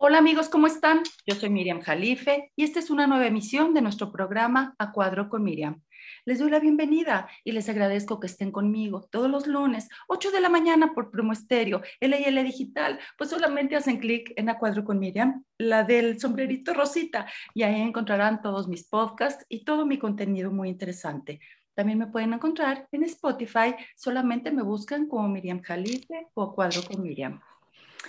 Hola 0.00 0.18
amigos, 0.18 0.48
¿cómo 0.48 0.68
están? 0.68 1.02
Yo 1.26 1.34
soy 1.34 1.50
Miriam 1.50 1.80
Jalife 1.80 2.52
y 2.54 2.62
esta 2.62 2.78
es 2.78 2.88
una 2.88 3.08
nueva 3.08 3.26
emisión 3.26 3.74
de 3.74 3.82
nuestro 3.82 4.12
programa 4.12 4.76
A 4.78 4.92
Cuadro 4.92 5.28
con 5.28 5.42
Miriam. 5.42 5.82
Les 6.24 6.38
doy 6.38 6.52
la 6.52 6.60
bienvenida 6.60 7.28
y 7.42 7.50
les 7.50 7.68
agradezco 7.68 8.20
que 8.20 8.28
estén 8.28 8.52
conmigo 8.52 9.08
todos 9.10 9.28
los 9.28 9.48
lunes, 9.48 9.88
8 10.06 10.30
de 10.30 10.40
la 10.40 10.50
mañana 10.50 10.94
por 10.94 11.10
Promo 11.10 11.32
Estéreo, 11.32 11.82
LL 12.00 12.44
Digital. 12.44 13.00
Pues 13.18 13.30
solamente 13.30 13.74
hacen 13.74 13.98
clic 13.98 14.32
en 14.36 14.48
A 14.48 14.56
Cuadro 14.60 14.84
con 14.84 15.00
Miriam, 15.00 15.42
la 15.58 15.82
del 15.82 16.20
sombrerito 16.20 16.74
rosita, 16.74 17.26
y 17.52 17.64
ahí 17.64 17.80
encontrarán 17.80 18.40
todos 18.40 18.68
mis 18.68 18.84
podcasts 18.84 19.44
y 19.48 19.64
todo 19.64 19.84
mi 19.84 19.98
contenido 19.98 20.52
muy 20.52 20.68
interesante. 20.68 21.40
También 21.74 21.98
me 21.98 22.06
pueden 22.06 22.32
encontrar 22.32 22.86
en 22.92 23.02
Spotify, 23.02 23.74
solamente 23.96 24.52
me 24.52 24.62
buscan 24.62 25.08
como 25.08 25.26
Miriam 25.26 25.60
Jalife 25.60 26.28
o 26.34 26.54
Cuadro 26.54 26.82
con 26.84 27.02
Miriam. 27.02 27.40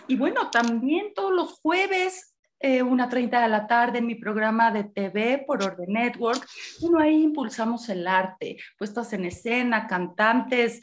Y 0.08 0.16
bueno, 0.16 0.50
también 0.50 1.14
todos 1.14 1.34
los 1.34 1.60
jueves, 1.62 2.36
eh, 2.60 2.82
una 2.84 3.08
30 3.08 3.42
de 3.42 3.48
la 3.48 3.68
tarde, 3.68 4.00
en 4.00 4.08
mi 4.08 4.16
programa 4.16 4.72
de 4.72 4.84
TV 4.84 5.44
por 5.48 5.64
Orden 5.64 5.94
Network, 5.94 6.46
uno 6.82 7.00
ahí 7.00 7.24
impulsamos 7.24 7.88
el 7.90 8.08
arte, 8.08 8.58
puestas 8.78 9.14
en 9.14 9.26
escena, 9.26 9.88
cantantes. 9.88 10.82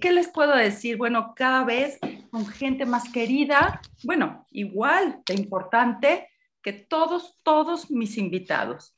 ¿Qué 0.00 0.12
les 0.12 0.28
puedo 0.28 0.54
decir? 0.54 0.96
Bueno, 0.96 1.32
cada 1.34 1.64
vez 1.64 1.98
con 2.30 2.46
gente 2.46 2.86
más 2.86 3.10
querida, 3.10 3.80
bueno, 4.04 4.46
igual 4.50 5.20
de 5.26 5.34
importante 5.34 6.28
que 6.62 6.72
todos, 6.72 7.38
todos 7.42 7.90
mis 7.90 8.18
invitados. 8.18 8.96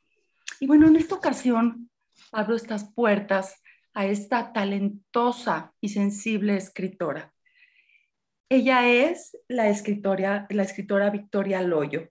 Y 0.61 0.67
bueno, 0.67 0.87
en 0.87 0.97
esta 0.97 1.15
ocasión 1.15 1.91
abro 2.33 2.57
estas 2.57 2.93
puertas 2.93 3.63
a 3.95 4.07
esta 4.07 4.53
talentosa 4.53 5.73
y 5.81 5.89
sensible 5.89 6.57
escritora. 6.57 7.33
Ella 8.51 8.89
es 8.89 9.37
la 9.47 9.69
escritora, 9.69 10.47
la 10.49 10.63
escritora 10.63 11.11
Victoria 11.11 11.61
Loyo, 11.61 12.09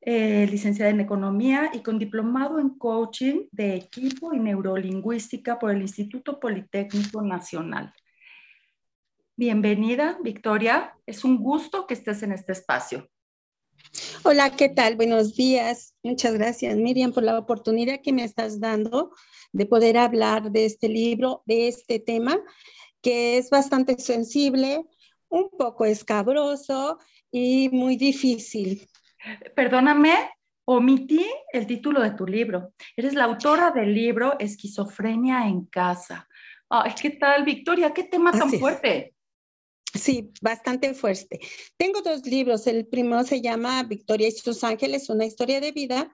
eh, 0.00 0.48
licenciada 0.50 0.90
en 0.90 1.00
Economía 1.00 1.70
y 1.72 1.78
con 1.78 1.96
diplomado 1.96 2.58
en 2.58 2.70
Coaching 2.70 3.46
de 3.52 3.76
Equipo 3.76 4.34
y 4.34 4.40
Neurolingüística 4.40 5.60
por 5.60 5.70
el 5.70 5.80
Instituto 5.82 6.40
Politécnico 6.40 7.22
Nacional. 7.22 7.94
Bienvenida, 9.36 10.18
Victoria. 10.24 10.96
Es 11.06 11.22
un 11.22 11.38
gusto 11.38 11.86
que 11.86 11.94
estés 11.94 12.24
en 12.24 12.32
este 12.32 12.50
espacio. 12.50 13.08
Hola, 14.24 14.50
¿qué 14.56 14.68
tal? 14.68 14.96
Buenos 14.96 15.36
días. 15.36 15.94
Muchas 16.02 16.34
gracias, 16.34 16.76
Miriam, 16.76 17.12
por 17.12 17.22
la 17.22 17.38
oportunidad 17.38 18.00
que 18.02 18.12
me 18.12 18.24
estás 18.24 18.58
dando 18.58 19.12
de 19.52 19.66
poder 19.66 19.98
hablar 19.98 20.50
de 20.50 20.64
este 20.64 20.88
libro, 20.88 21.44
de 21.46 21.68
este 21.68 22.00
tema, 22.00 22.40
que 23.02 23.38
es 23.38 23.50
bastante 23.50 23.98
sensible, 23.98 24.84
un 25.28 25.50
poco 25.50 25.84
escabroso 25.84 26.98
y 27.30 27.68
muy 27.70 27.96
difícil. 27.96 28.88
Perdóname, 29.54 30.30
omití 30.66 31.26
el 31.52 31.66
título 31.66 32.00
de 32.00 32.12
tu 32.12 32.26
libro. 32.26 32.72
Eres 32.96 33.14
la 33.14 33.24
autora 33.24 33.70
del 33.70 33.94
libro 33.94 34.38
Esquizofrenia 34.38 35.46
en 35.46 35.66
casa. 35.66 36.28
Ay, 36.68 36.92
¿qué 37.00 37.10
tal, 37.10 37.44
Victoria? 37.44 37.92
¿Qué 37.92 38.04
tema 38.04 38.32
tan 38.32 38.50
fuerte? 38.52 39.14
Sí, 39.94 40.32
bastante 40.40 40.92
fuerte. 40.94 41.40
Tengo 41.76 42.02
dos 42.02 42.26
libros. 42.26 42.66
El 42.66 42.86
primero 42.86 43.22
se 43.22 43.40
llama 43.40 43.82
Victoria 43.84 44.28
y 44.28 44.32
sus 44.32 44.64
ángeles, 44.64 45.08
una 45.08 45.24
historia 45.24 45.60
de 45.60 45.72
vida. 45.72 46.12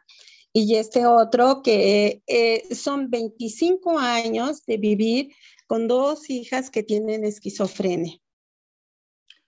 Y 0.53 0.75
este 0.77 1.07
otro 1.07 1.63
que 1.63 2.23
eh, 2.27 2.75
son 2.75 3.09
25 3.09 3.99
años 3.99 4.67
de 4.67 4.77
vivir 4.77 5.33
con 5.67 5.87
dos 5.89 6.29
hijas 6.29 6.69
que 6.71 6.83
tienen 6.83 7.25
esquizofrenia. 7.25 8.19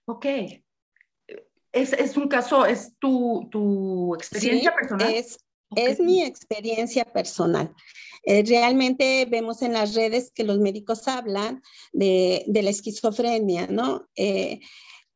Ok. 0.06 0.27
Es, 1.72 2.17
un 2.17 2.28
caso, 2.28 2.67
es 2.67 2.92
tu, 2.98 4.14
experiencia 4.14 4.75
personal. 4.75 5.14
Es, 5.14 5.39
es 5.75 6.00
mi 6.00 6.22
experiencia 6.22 7.05
personal. 7.05 7.75
Eh, 8.25 8.44
realmente 8.47 9.26
vemos 9.28 9.62
en 9.62 9.72
las 9.72 9.94
redes 9.94 10.31
que 10.32 10.44
los 10.44 10.59
médicos 10.59 11.09
hablan 11.09 11.62
de, 11.93 12.44
la 12.47 12.71
esquizofrenia, 12.71 13.66
¿no? 13.66 14.09
Eh, 14.15 14.60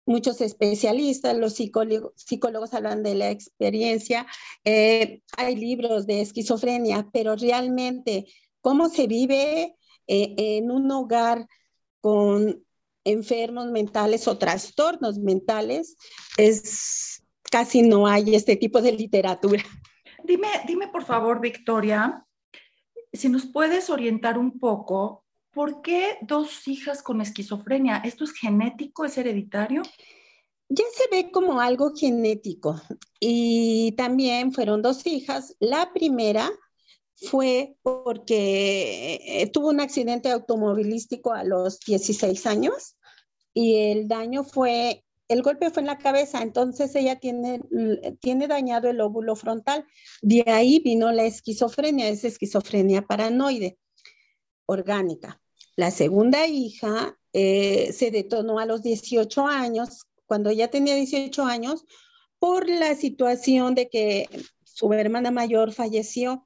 muchos 0.06 0.40
especialistas, 0.40 1.36
los 1.36 1.54
psicólogos, 1.54 2.12
psicólogos 2.16 2.74
hablan 2.74 3.02
de 3.02 3.14
la 3.14 3.30
experiencia. 3.30 4.26
Eh, 4.64 5.22
hay 5.36 5.56
libros 5.56 6.06
de 6.06 6.20
esquizofrenia, 6.20 7.08
pero 7.12 7.36
realmente 7.36 8.26
cómo 8.60 8.88
se 8.88 9.06
vive 9.06 9.76
en 10.08 10.70
un 10.70 10.90
hogar 10.90 11.48
con 12.00 12.64
enfermos 13.06 13.66
mentales 13.70 14.26
o 14.28 14.36
trastornos 14.36 15.18
mentales, 15.18 15.96
es 16.36 17.22
casi 17.50 17.82
no 17.82 18.06
hay 18.06 18.34
este 18.34 18.56
tipo 18.56 18.82
de 18.82 18.92
literatura. 18.92 19.62
Dime, 20.24 20.48
dime 20.66 20.88
por 20.88 21.04
favor, 21.04 21.40
Victoria, 21.40 22.26
si 23.12 23.28
nos 23.28 23.46
puedes 23.46 23.88
orientar 23.90 24.36
un 24.36 24.58
poco, 24.58 25.24
¿por 25.52 25.82
qué 25.82 26.18
dos 26.20 26.66
hijas 26.66 27.02
con 27.02 27.20
esquizofrenia? 27.20 27.98
¿Esto 27.98 28.24
es 28.24 28.32
genético, 28.32 29.04
es 29.04 29.16
hereditario? 29.16 29.82
Ya 30.68 30.84
se 30.92 31.08
ve 31.12 31.30
como 31.30 31.60
algo 31.60 31.92
genético 31.94 32.80
y 33.20 33.92
también 33.96 34.52
fueron 34.52 34.82
dos 34.82 35.06
hijas. 35.06 35.54
La 35.60 35.92
primera 35.92 36.50
fue 37.16 37.76
porque 37.82 39.20
eh, 39.24 39.50
tuvo 39.50 39.68
un 39.68 39.80
accidente 39.80 40.30
automovilístico 40.30 41.32
a 41.32 41.44
los 41.44 41.80
16 41.80 42.46
años 42.46 42.96
y 43.54 43.76
el 43.90 44.06
daño 44.06 44.44
fue, 44.44 45.04
el 45.28 45.42
golpe 45.42 45.70
fue 45.70 45.80
en 45.80 45.86
la 45.86 45.98
cabeza, 45.98 46.42
entonces 46.42 46.94
ella 46.94 47.18
tiene, 47.18 47.62
tiene 48.20 48.48
dañado 48.48 48.88
el 48.90 49.00
óvulo 49.00 49.34
frontal. 49.34 49.86
De 50.20 50.44
ahí 50.46 50.80
vino 50.80 51.10
la 51.10 51.24
esquizofrenia, 51.24 52.08
es 52.08 52.24
esquizofrenia 52.24 53.02
paranoide 53.02 53.78
orgánica. 54.66 55.40
La 55.74 55.90
segunda 55.90 56.46
hija 56.46 57.18
eh, 57.32 57.92
se 57.92 58.10
detonó 58.10 58.58
a 58.58 58.66
los 58.66 58.82
18 58.82 59.46
años, 59.46 60.06
cuando 60.26 60.50
ella 60.50 60.68
tenía 60.68 60.94
18 60.94 61.44
años, 61.44 61.84
por 62.38 62.68
la 62.68 62.94
situación 62.94 63.74
de 63.74 63.88
que 63.88 64.28
su 64.64 64.92
hermana 64.92 65.30
mayor 65.30 65.72
falleció 65.72 66.45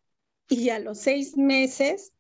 y 0.51 0.69
a 0.71 0.79
los 0.79 0.99
seis 0.99 1.37
meses, 1.37 2.13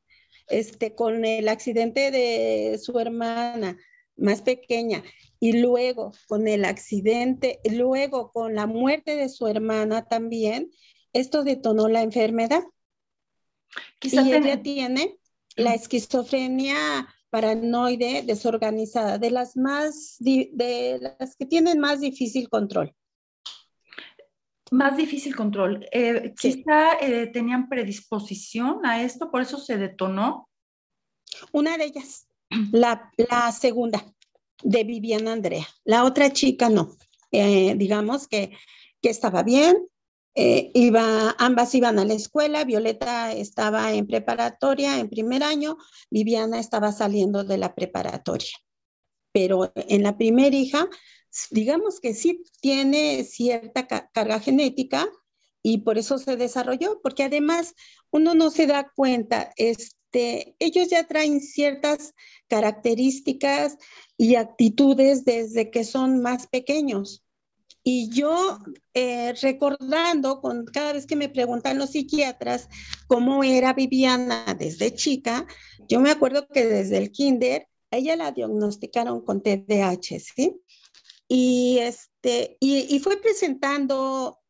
este, 0.49 0.95
con 0.95 1.25
el 1.25 1.49
accidente 1.49 2.11
de 2.11 2.79
su 2.79 2.99
hermana, 2.99 3.77
más 4.17 4.43
pequeña, 4.43 5.03
y 5.39 5.61
luego 5.61 6.13
con 6.29 6.47
el 6.49 6.65
accidente, 6.65 7.61
luego 7.71 8.31
con 8.33 8.55
la 8.55 8.67
muerte 8.67 9.17
de 9.17 9.29
su 9.29 9.47
hermana 9.47 10.07
también, 10.07 10.71
esto 11.13 11.43
detonó 11.43 11.89
la 11.89 12.03
enfermedad. 12.03 12.65
y 14.03 14.19
ella 14.19 14.62
tiene 14.62 15.19
la 15.57 15.75
esquizofrenia 15.75 17.09
paranoide 17.31 18.23
desorganizada, 18.23 19.19
de 19.19 19.31
las 19.31 19.57
más, 19.57 20.17
de 20.19 20.99
las 21.01 21.37
que 21.37 21.47
tienen 21.47 21.79
más 21.79 22.01
difícil 22.01 22.49
control. 22.49 22.95
Más 24.70 24.97
difícil 24.97 25.34
control. 25.34 25.86
Eh, 25.91 26.32
quizá 26.41 26.94
eh, 27.00 27.26
tenían 27.26 27.69
predisposición 27.69 28.86
a 28.86 29.03
esto, 29.03 29.31
por 29.31 29.42
eso 29.42 29.58
se 29.58 29.76
detonó. 29.76 30.48
Una 31.53 31.76
de 31.76 31.84
ellas, 31.86 32.28
la, 32.72 33.10
segunda 33.53 34.04
de 34.62 34.84
Viviana 34.84 35.32
Andrea. 35.32 35.66
La 35.84 36.04
otra 36.04 36.32
chica 36.32 36.69
no. 36.69 36.97
Eh, 37.32 37.75
digamos 37.76 38.28
que, 38.28 38.53
estaba 39.03 39.42
bien, 39.42 39.76
eh, 40.34 40.70
iba, 40.75 41.34
ambas 41.38 41.75
iban 41.75 41.98
a 41.98 42.04
la 42.04 42.14
escuela, 42.14 42.64
Violeta 42.64 43.32
estaba 43.32 43.92
en 43.92 44.06
preparatoria 44.06 44.98
en 44.98 45.08
primer 45.08 45.42
año, 45.42 45.78
Viviana 46.10 46.60
estaba 46.60 46.92
saliendo 46.92 47.42
de 47.42 47.56
la 47.56 47.75
preparatoria. 47.75 48.52
Pero 49.32 49.72
en 49.75 50.02
la 50.02 50.19
primera 50.19 50.54
hija, 50.54 50.88
digamos 51.51 52.01
que 52.01 52.15
sí 52.15 52.43
tiene 52.61 53.25
cierta 53.25 53.87
carga 53.87 54.41
genética 54.41 55.09
y 55.62 55.79
por 55.79 55.99
eso 55.99 56.19
se 56.19 56.37
desarrolló, 56.37 57.00
porque 57.03 57.25
además 57.25 57.75
uno 58.11 58.35
no 58.35 58.50
se 58.50 58.67
da 58.67 58.91
cuenta, 58.94 59.53
este, 59.56 60.56
ellos 60.59 60.88
ya 60.88 61.06
traen 61.06 61.41
ciertas 61.41 62.15
características 62.49 63.77
y 64.17 64.37
actitudes 64.37 65.25
desde 65.25 65.71
que 65.71 65.85
son 65.85 66.23
más 66.23 66.47
pequeños. 66.47 67.25
Y 67.83 68.11
yo 68.11 68.59
eh, 68.93 69.33
recordando 69.41 70.41
con 70.43 70.67
cada 70.67 70.93
vez 70.93 71.06
que 71.06 71.17
me 71.17 71.31
preguntan 71.31 71.79
los 71.79 71.91
psiquiatras 71.91 72.69
cómo 73.06 73.43
era 73.43 73.73
Viviana 73.73 74.55
desde 74.59 74.94
chica, 74.94 75.47
yo 75.88 76.00
me 76.00 76.11
acuerdo 76.11 76.47
que 76.49 76.67
desde 76.67 76.99
el 76.99 77.11
kinder 77.11 77.69
ella 77.91 78.17
la 78.17 78.33
diagnosticaron 78.33 79.25
con 79.25 79.43
TDAH, 79.43 80.21
¿sí? 80.21 80.61
Y, 81.32 81.79
este, 81.79 82.56
y, 82.59 82.93
y 82.93 82.99
fue 82.99 83.21
presentando 83.21 84.41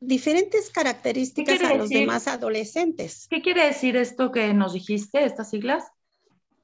diferentes 0.00 0.68
características 0.70 1.60
a 1.62 1.74
los 1.74 1.88
demás 1.88 2.26
adolescentes. 2.26 3.28
¿Qué 3.30 3.40
quiere 3.40 3.66
decir 3.66 3.96
esto 3.96 4.32
que 4.32 4.52
nos 4.52 4.72
dijiste, 4.72 5.24
estas 5.24 5.50
siglas? 5.50 5.84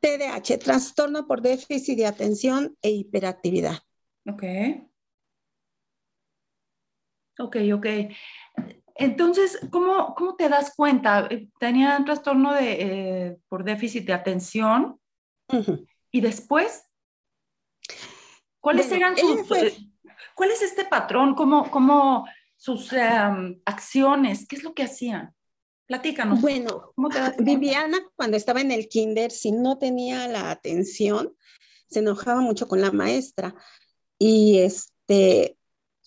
TDAH, 0.01 0.59
trastorno 0.59 1.29
por 1.29 1.41
déficit 1.41 1.97
de 1.97 2.07
atención 2.07 2.77
e 2.83 2.91
hiperactividad. 2.91 3.79
Ok. 4.29 4.43
Ok, 7.39 7.57
ok. 7.75 7.87
Entonces, 8.97 9.61
¿cómo, 9.71 10.17
cómo 10.17 10.35
te 10.35 10.49
das 10.49 10.75
cuenta? 10.75 11.29
¿Tenía 11.61 11.97
un 11.97 12.05
trastorno 12.05 12.55
de, 12.55 12.73
eh, 12.81 13.37
por 13.49 13.63
déficit 13.63 14.05
de 14.05 14.15
atención? 14.15 14.99
Y 16.11 16.21
después, 16.21 16.85
¿cuáles 18.65 18.91
eran 18.91 19.15
sus... 19.17 19.51
Eh, 19.53 19.77
¿Cuál 20.35 20.51
es 20.51 20.63
este 20.63 20.87
patrón? 20.87 21.35
¿Cómo, 21.35 21.71
cómo 21.71 22.27
sus 22.57 22.93
em, 22.95 23.61
acciones? 23.67 24.49
¿Qué 24.49 24.57
es 24.57 24.65
lo 24.65 24.75
que 24.75 24.85
hacían? 24.85 25.35
Platícanos. 25.87 26.41
Bueno, 26.41 26.95
Viviana 27.39 27.99
cuando 28.17 28.39
estaba 28.39 28.63
en 28.63 28.71
el 28.71 28.89
kinder, 28.89 29.31
si 29.31 29.53
no 29.53 29.77
tenía 29.77 30.27
la 30.29 30.51
atención, 30.51 31.37
se 31.89 31.99
enojaba 31.99 32.41
mucho 32.41 32.67
con 32.67 32.81
la 32.81 32.91
maestra 32.91 33.55
y 34.19 34.61
este 34.61 35.59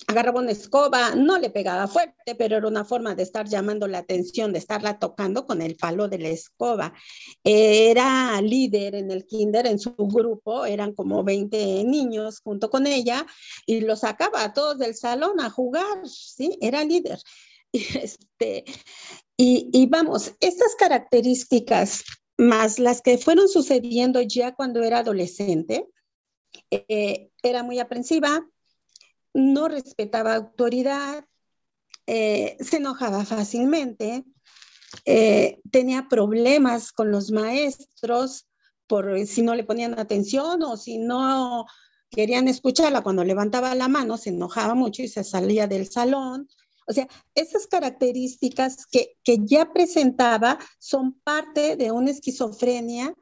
agarraba 0.05 0.41
una 0.41 0.51
escoba, 0.51 1.15
no 1.15 1.39
le 1.39 1.49
pegaba 1.49 1.87
fuerte, 1.87 2.35
pero 2.35 2.57
era 2.57 2.67
una 2.67 2.85
forma 2.85 3.15
de 3.15 3.23
estar 3.23 3.47
llamando 3.47 3.87
la 3.87 3.99
atención, 3.99 4.53
de 4.53 4.59
estarla 4.59 4.99
tocando 4.99 5.45
con 5.45 5.61
el 5.61 5.75
palo 5.75 6.07
de 6.07 6.19
la 6.19 6.29
escoba. 6.29 6.93
Era 7.43 8.39
líder 8.41 8.95
en 8.95 9.09
el 9.09 9.25
kinder, 9.25 9.65
en 9.65 9.79
su 9.79 9.95
grupo, 9.95 10.65
eran 10.65 10.93
como 10.93 11.23
20 11.23 11.83
niños 11.85 12.41
junto 12.41 12.69
con 12.69 12.85
ella, 12.85 13.25
y 13.65 13.81
los 13.81 14.01
sacaba 14.01 14.43
a 14.43 14.53
todos 14.53 14.77
del 14.77 14.95
salón 14.95 15.39
a 15.39 15.49
jugar, 15.49 16.05
¿sí? 16.05 16.57
Era 16.61 16.83
líder. 16.83 17.19
Y, 17.73 17.97
este, 17.97 18.63
y, 19.35 19.87
vamos, 19.87 20.33
estas 20.39 20.73
características, 20.75 22.05
más 22.37 22.79
las 22.79 23.01
que 23.01 23.17
fueron 23.17 23.49
sucediendo 23.49 24.21
ya 24.21 24.55
cuando 24.55 24.83
era 24.83 24.99
adolescente, 24.99 25.85
eh, 26.71 27.29
era 27.43 27.63
muy 27.63 27.79
aprensiva, 27.79 28.47
no 29.37 29.67
respetaba 29.67 30.33
autoridad, 30.33 31.23
eh, 32.07 32.57
se 32.59 32.77
enojaba 32.77 33.23
fácilmente, 33.23 34.25
eh, 35.05 35.59
tenía 35.71 36.07
problemas 36.09 36.91
con 36.91 37.11
los 37.11 37.29
maestros 37.29 38.47
por 38.87 39.25
si 39.27 39.43
no 39.43 39.53
le 39.53 39.63
ponían 39.63 39.99
atención 39.99 40.63
o 40.63 40.75
si 40.75 40.97
no 40.97 41.67
querían 42.09 42.47
escucharla 42.47 43.01
cuando 43.01 43.23
levantaba 43.23 43.75
la 43.75 43.87
mano, 43.87 44.17
se 44.17 44.31
enojaba 44.31 44.73
mucho 44.73 45.03
y 45.03 45.07
se 45.07 45.23
salía 45.23 45.67
del 45.67 45.87
salón. 45.87 46.49
O 46.87 46.93
sea, 46.93 47.07
esas 47.35 47.67
características 47.67 48.87
que, 48.87 49.17
ya 49.25 49.71
presentaba 49.71 50.57
son 50.79 51.19
parte 51.19 51.75
de 51.75 51.91
una 51.91 52.09
esquizofrenia 52.09 53.13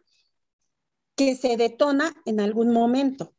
que 1.16 1.36
se 1.36 1.58
detona 1.58 2.16
en 2.26 2.40
algún 2.40 2.72
momento. 2.72 3.34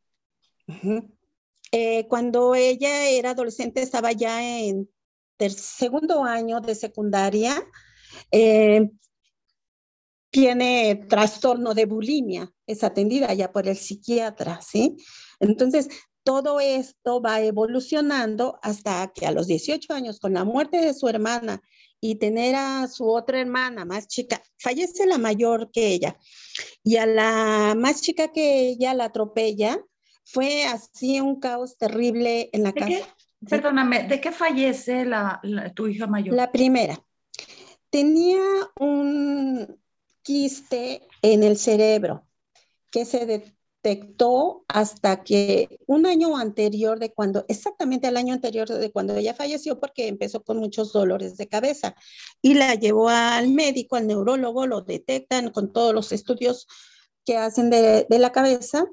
Eh, 1.72 2.06
cuando 2.08 2.54
ella 2.54 3.08
era 3.08 3.30
adolescente, 3.30 3.82
estaba 3.82 4.12
ya 4.12 4.42
en 4.58 4.88
segundo 5.50 6.24
año 6.24 6.60
de 6.60 6.74
secundaria, 6.74 7.62
eh, 8.30 8.90
tiene 10.30 11.06
trastorno 11.08 11.74
de 11.74 11.86
bulimia, 11.86 12.52
es 12.66 12.84
atendida 12.84 13.32
ya 13.34 13.52
por 13.52 13.68
el 13.68 13.76
psiquiatra, 13.76 14.60
¿sí? 14.60 14.96
Entonces, 15.40 15.88
todo 16.22 16.58
esto 16.58 17.22
va 17.22 17.40
evolucionando 17.40 18.58
hasta 18.62 19.12
que 19.14 19.26
a 19.26 19.30
los 19.30 19.46
18 19.46 19.92
años, 19.94 20.18
con 20.18 20.34
la 20.34 20.44
muerte 20.44 20.78
de 20.78 20.92
su 20.92 21.08
hermana 21.08 21.62
y 22.00 22.16
tener 22.16 22.56
a 22.56 22.88
su 22.88 23.08
otra 23.08 23.40
hermana 23.40 23.84
más 23.84 24.08
chica, 24.08 24.42
fallece 24.58 25.06
la 25.06 25.18
mayor 25.18 25.70
que 25.70 25.86
ella, 25.88 26.18
y 26.82 26.96
a 26.96 27.06
la 27.06 27.74
más 27.76 28.02
chica 28.02 28.32
que 28.32 28.68
ella 28.68 28.92
la 28.92 29.04
atropella, 29.04 29.80
fue 30.26 30.64
así 30.64 31.20
un 31.20 31.38
caos 31.38 31.78
terrible 31.78 32.50
en 32.52 32.64
la 32.64 32.72
casa. 32.72 33.06
Perdóname, 33.48 34.08
¿de 34.08 34.20
qué 34.20 34.32
fallece 34.32 35.04
la, 35.04 35.40
tu 35.74 35.86
hija 35.86 36.06
mayor? 36.08 36.34
La 36.34 36.50
primera. 36.50 37.00
Tenía 37.90 38.42
un 38.80 39.78
quiste 40.22 41.06
en 41.22 41.44
el 41.44 41.56
cerebro 41.56 42.26
que 42.90 43.04
se 43.04 43.24
detectó 43.24 44.64
hasta 44.66 45.22
que 45.22 45.78
un 45.86 46.06
año 46.06 46.36
anterior 46.36 46.98
de 46.98 47.12
cuando, 47.12 47.44
exactamente 47.46 48.08
al 48.08 48.16
año 48.16 48.34
anterior 48.34 48.68
de 48.68 48.90
cuando 48.90 49.14
ella 49.14 49.32
falleció, 49.32 49.78
porque 49.78 50.08
empezó 50.08 50.42
con 50.42 50.58
muchos 50.58 50.92
dolores 50.92 51.36
de 51.36 51.46
cabeza 51.46 51.94
y 52.42 52.54
la 52.54 52.74
llevó 52.74 53.08
al 53.08 53.48
médico, 53.50 53.94
al 53.94 54.08
neurólogo, 54.08 54.66
lo 54.66 54.80
detectan 54.80 55.50
con 55.50 55.72
todos 55.72 55.94
los 55.94 56.10
estudios 56.10 56.66
que 57.24 57.36
hacen 57.36 57.70
de, 57.70 58.06
de 58.10 58.18
la 58.18 58.32
cabeza 58.32 58.86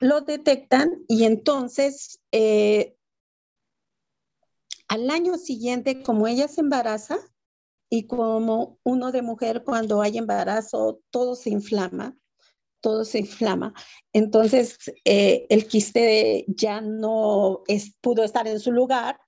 lo 0.00 0.20
detectan 0.20 1.04
y 1.08 1.24
entonces 1.24 2.20
eh, 2.32 2.96
al 4.88 5.10
año 5.10 5.36
siguiente, 5.36 6.02
como 6.02 6.26
ella 6.26 6.48
se 6.48 6.62
embaraza 6.62 7.18
y 7.90 8.06
como 8.06 8.78
uno 8.84 9.12
de 9.12 9.22
mujer 9.22 9.62
cuando 9.64 10.00
hay 10.00 10.18
embarazo, 10.18 11.00
todo 11.10 11.36
se 11.36 11.50
inflama, 11.50 12.16
todo 12.80 13.04
se 13.04 13.18
inflama. 13.18 13.74
Entonces 14.12 14.78
eh, 15.04 15.46
el 15.50 15.66
quiste 15.66 16.46
ya 16.48 16.80
no 16.80 17.62
pudo 18.00 18.24
estar 18.24 18.48
en 18.48 18.60
su 18.60 18.72
lugar, 18.72 19.20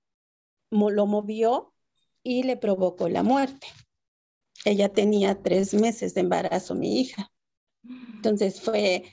lo 0.71 1.05
movió 1.05 1.73
y 2.23 2.43
le 2.43 2.57
provocó 2.57 3.07
la 3.07 3.23
muerte. 3.23 3.67
Ella 4.65 4.89
tenía 4.89 5.41
tres 5.41 5.73
meses 5.73 6.13
de 6.13 6.21
embarazo, 6.21 6.75
mi 6.75 7.01
hija. 7.01 7.31
Entonces 7.83 8.61
fue 8.61 9.03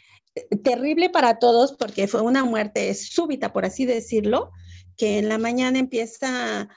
terrible 0.63 1.11
para 1.11 1.39
todos 1.39 1.73
porque 1.73 2.09
fue 2.09 2.23
una 2.23 2.45
muerte 2.45 2.93
súbita, 2.95 3.53
por 3.53 3.65
así 3.65 3.87
decirlo, 3.87 4.51
que 4.97 5.19
en 5.19 5.29
la 5.29 5.39
mañana 5.39 5.79
empieza 5.79 6.69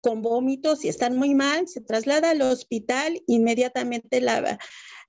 con 0.00 0.22
vómitos 0.22 0.84
y 0.84 0.88
están 0.88 1.16
muy 1.16 1.34
mal, 1.34 1.68
se 1.68 1.80
traslada 1.80 2.30
al 2.30 2.42
hospital, 2.42 3.22
inmediatamente 3.26 4.20
la, 4.20 4.58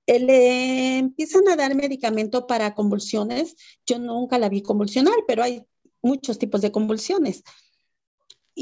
eh, 0.06 0.18
le 0.18 0.98
empiezan 0.98 1.48
a 1.48 1.56
dar 1.56 1.74
medicamento 1.74 2.46
para 2.46 2.74
convulsiones. 2.74 3.56
Yo 3.86 3.98
nunca 3.98 4.38
la 4.38 4.48
vi 4.48 4.62
convulsionar, 4.62 5.14
pero 5.26 5.42
hay 5.42 5.64
muchos 6.02 6.38
tipos 6.38 6.60
de 6.60 6.72
convulsiones. 6.72 7.44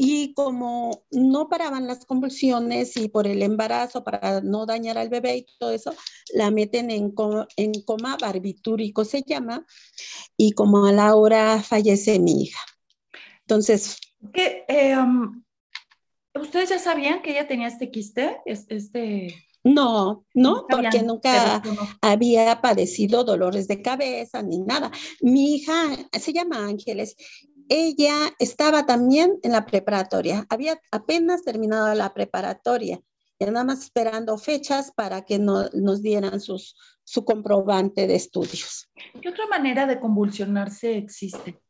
Y 0.01 0.33
como 0.35 1.03
no 1.11 1.49
paraban 1.49 1.89
las 1.89 2.05
convulsiones 2.05 2.97
y 2.97 3.09
por 3.09 3.27
el 3.27 3.43
embarazo, 3.43 4.05
para 4.05 4.41
no 4.43 4.65
dañar 4.65 4.97
al 4.97 5.09
bebé 5.09 5.39
y 5.39 5.47
todo 5.59 5.73
eso, 5.73 5.93
la 6.33 6.53
meten 6.53 6.93
en, 6.93 7.13
en 7.57 7.73
coma 7.83 8.17
barbitúrico, 8.17 9.05
se 9.05 9.25
llama, 9.27 9.67
y 10.37 10.53
como 10.53 10.87
a 10.87 10.93
la 10.93 11.17
hora 11.17 11.61
fallece 11.61 12.21
mi 12.21 12.45
hija. 12.45 12.61
Entonces... 13.41 13.99
¿Qué, 14.33 14.65
eh, 14.69 14.97
um, 14.97 15.43
¿Ustedes 16.41 16.69
ya 16.71 16.79
sabían 16.79 17.21
que 17.21 17.33
ella 17.33 17.49
tenía 17.49 17.67
este 17.67 17.91
quiste? 17.91 18.37
Este... 18.47 19.35
No, 19.65 20.25
no, 20.33 20.65
porque 20.71 21.03
nunca 21.03 21.61
había 22.01 22.61
padecido 22.61 23.25
dolores 23.25 23.67
de 23.67 23.83
cabeza 23.83 24.43
ni 24.43 24.61
nada. 24.61 24.93
Mi 25.21 25.57
hija 25.57 25.75
se 26.13 26.33
llama 26.33 26.65
Ángeles 26.65 27.17
ella 27.69 28.15
estaba 28.39 28.87
también 28.87 29.39
en 29.43 29.53
la 29.53 29.67
preparatoria, 29.67 30.47
había 30.49 30.81
apenas 30.91 31.43
terminado 31.43 31.93
la 31.95 32.13
preparatoria, 32.15 33.01
y 33.39 33.45
nada 33.45 33.65
más 33.65 33.85
esperando 33.85 34.37
fechas 34.37 34.93
para 34.95 35.25
que 35.25 35.39
nos 35.39 36.03
dieran 36.03 36.41
sus, 36.41 36.75
su 37.05 37.25
comprobante 37.25 38.07
de 38.07 38.17
estudios. 38.17 38.91
¿Qué 39.23 39.29
otra 39.29 39.47
manera 39.47 39.87
de 39.87 40.01
convulsionarse 40.01 40.97
existe? 40.97 41.61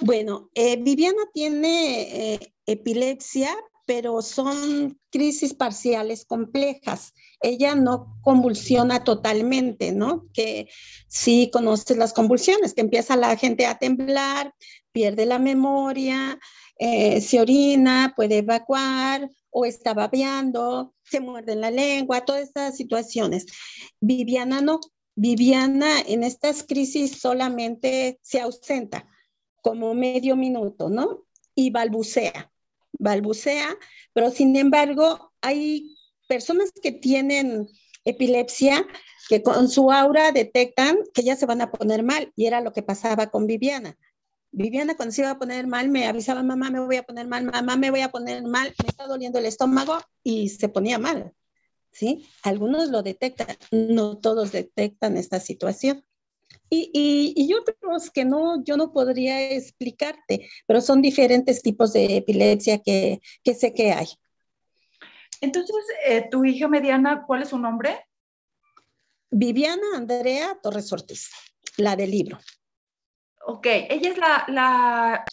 Bueno, 0.00 0.50
eh, 0.54 0.76
Viviana 0.76 1.22
tiene 1.32 2.34
eh, 2.34 2.54
epilepsia, 2.66 3.56
pero 3.86 4.20
son 4.20 4.98
crisis 5.10 5.54
parciales 5.54 6.24
complejas. 6.24 7.14
Ella 7.40 7.76
no 7.76 8.18
convulsiona 8.22 9.04
totalmente, 9.04 9.92
¿no? 9.92 10.26
Que 10.34 10.68
sí 11.06 11.48
conoces 11.52 11.96
las 11.96 12.12
convulsiones, 12.12 12.74
que 12.74 12.80
empieza 12.80 13.16
la 13.16 13.36
gente 13.36 13.64
a 13.64 13.78
temblar, 13.78 14.52
pierde 14.96 15.26
la 15.26 15.38
memoria, 15.38 16.38
eh, 16.78 17.20
se 17.20 17.38
orina, 17.38 18.14
puede 18.16 18.38
evacuar 18.38 19.30
o 19.50 19.66
está 19.66 19.92
babeando, 19.92 20.94
se 21.04 21.20
muerde 21.20 21.54
la 21.54 21.70
lengua, 21.70 22.24
todas 22.24 22.44
estas 22.44 22.78
situaciones. 22.78 23.44
Viviana 24.00 24.62
no. 24.62 24.80
Viviana 25.14 26.00
en 26.00 26.24
estas 26.24 26.62
crisis 26.62 27.20
solamente 27.20 28.18
se 28.22 28.40
ausenta 28.40 29.06
como 29.60 29.92
medio 29.92 30.34
minuto, 30.34 30.88
¿no? 30.88 31.26
Y 31.54 31.68
balbucea, 31.68 32.50
balbucea, 32.98 33.76
pero 34.14 34.30
sin 34.30 34.56
embargo 34.56 35.34
hay 35.42 35.94
personas 36.26 36.72
que 36.82 36.92
tienen 36.92 37.68
epilepsia 38.06 38.86
que 39.28 39.42
con 39.42 39.68
su 39.68 39.92
aura 39.92 40.32
detectan 40.32 40.96
que 41.12 41.22
ya 41.22 41.36
se 41.36 41.44
van 41.44 41.60
a 41.60 41.70
poner 41.70 42.02
mal 42.02 42.32
y 42.34 42.46
era 42.46 42.62
lo 42.62 42.72
que 42.72 42.82
pasaba 42.82 43.26
con 43.26 43.46
Viviana. 43.46 43.98
Viviana 44.56 44.96
cuando 44.96 45.12
se 45.12 45.20
iba 45.20 45.30
a 45.30 45.38
poner 45.38 45.66
mal 45.66 45.90
me 45.90 46.06
avisaba, 46.06 46.42
mamá, 46.42 46.70
me 46.70 46.80
voy 46.80 46.96
a 46.96 47.02
poner 47.02 47.28
mal, 47.28 47.44
mamá, 47.44 47.76
me 47.76 47.90
voy 47.90 48.00
a 48.00 48.08
poner 48.08 48.42
mal, 48.42 48.74
me 48.82 48.88
está 48.88 49.06
doliendo 49.06 49.38
el 49.38 49.44
estómago 49.44 49.98
y 50.22 50.48
se 50.48 50.70
ponía 50.70 50.98
mal. 50.98 51.34
¿Sí? 51.92 52.26
Algunos 52.42 52.88
lo 52.88 53.02
detectan, 53.02 53.48
no 53.70 54.16
todos 54.16 54.52
detectan 54.52 55.18
esta 55.18 55.40
situación. 55.40 56.06
Y, 56.70 57.34
y, 57.36 57.52
otros 57.52 58.10
que 58.10 58.24
no, 58.24 58.64
yo 58.64 58.78
no 58.78 58.92
podría 58.92 59.50
explicarte, 59.50 60.48
pero 60.66 60.80
son 60.80 61.02
diferentes 61.02 61.60
tipos 61.60 61.92
de 61.92 62.16
epilepsia 62.16 62.78
que, 62.78 63.20
que 63.44 63.54
sé 63.54 63.74
que 63.74 63.92
hay. 63.92 64.06
Entonces, 65.42 65.76
eh, 66.06 66.28
tu 66.30 66.44
hija 66.46 66.66
mediana, 66.66 67.24
¿cuál 67.26 67.42
es 67.42 67.50
su 67.50 67.58
nombre? 67.58 68.06
Viviana 69.30 69.86
Andrea 69.94 70.58
Torres 70.62 70.90
Ortiz, 70.92 71.30
la 71.76 71.94
del 71.94 72.10
libro. 72.10 72.38
Ok, 73.48 73.66
ella 73.66 74.10
es 74.10 74.18
la, 74.18 74.44
la 74.48 75.24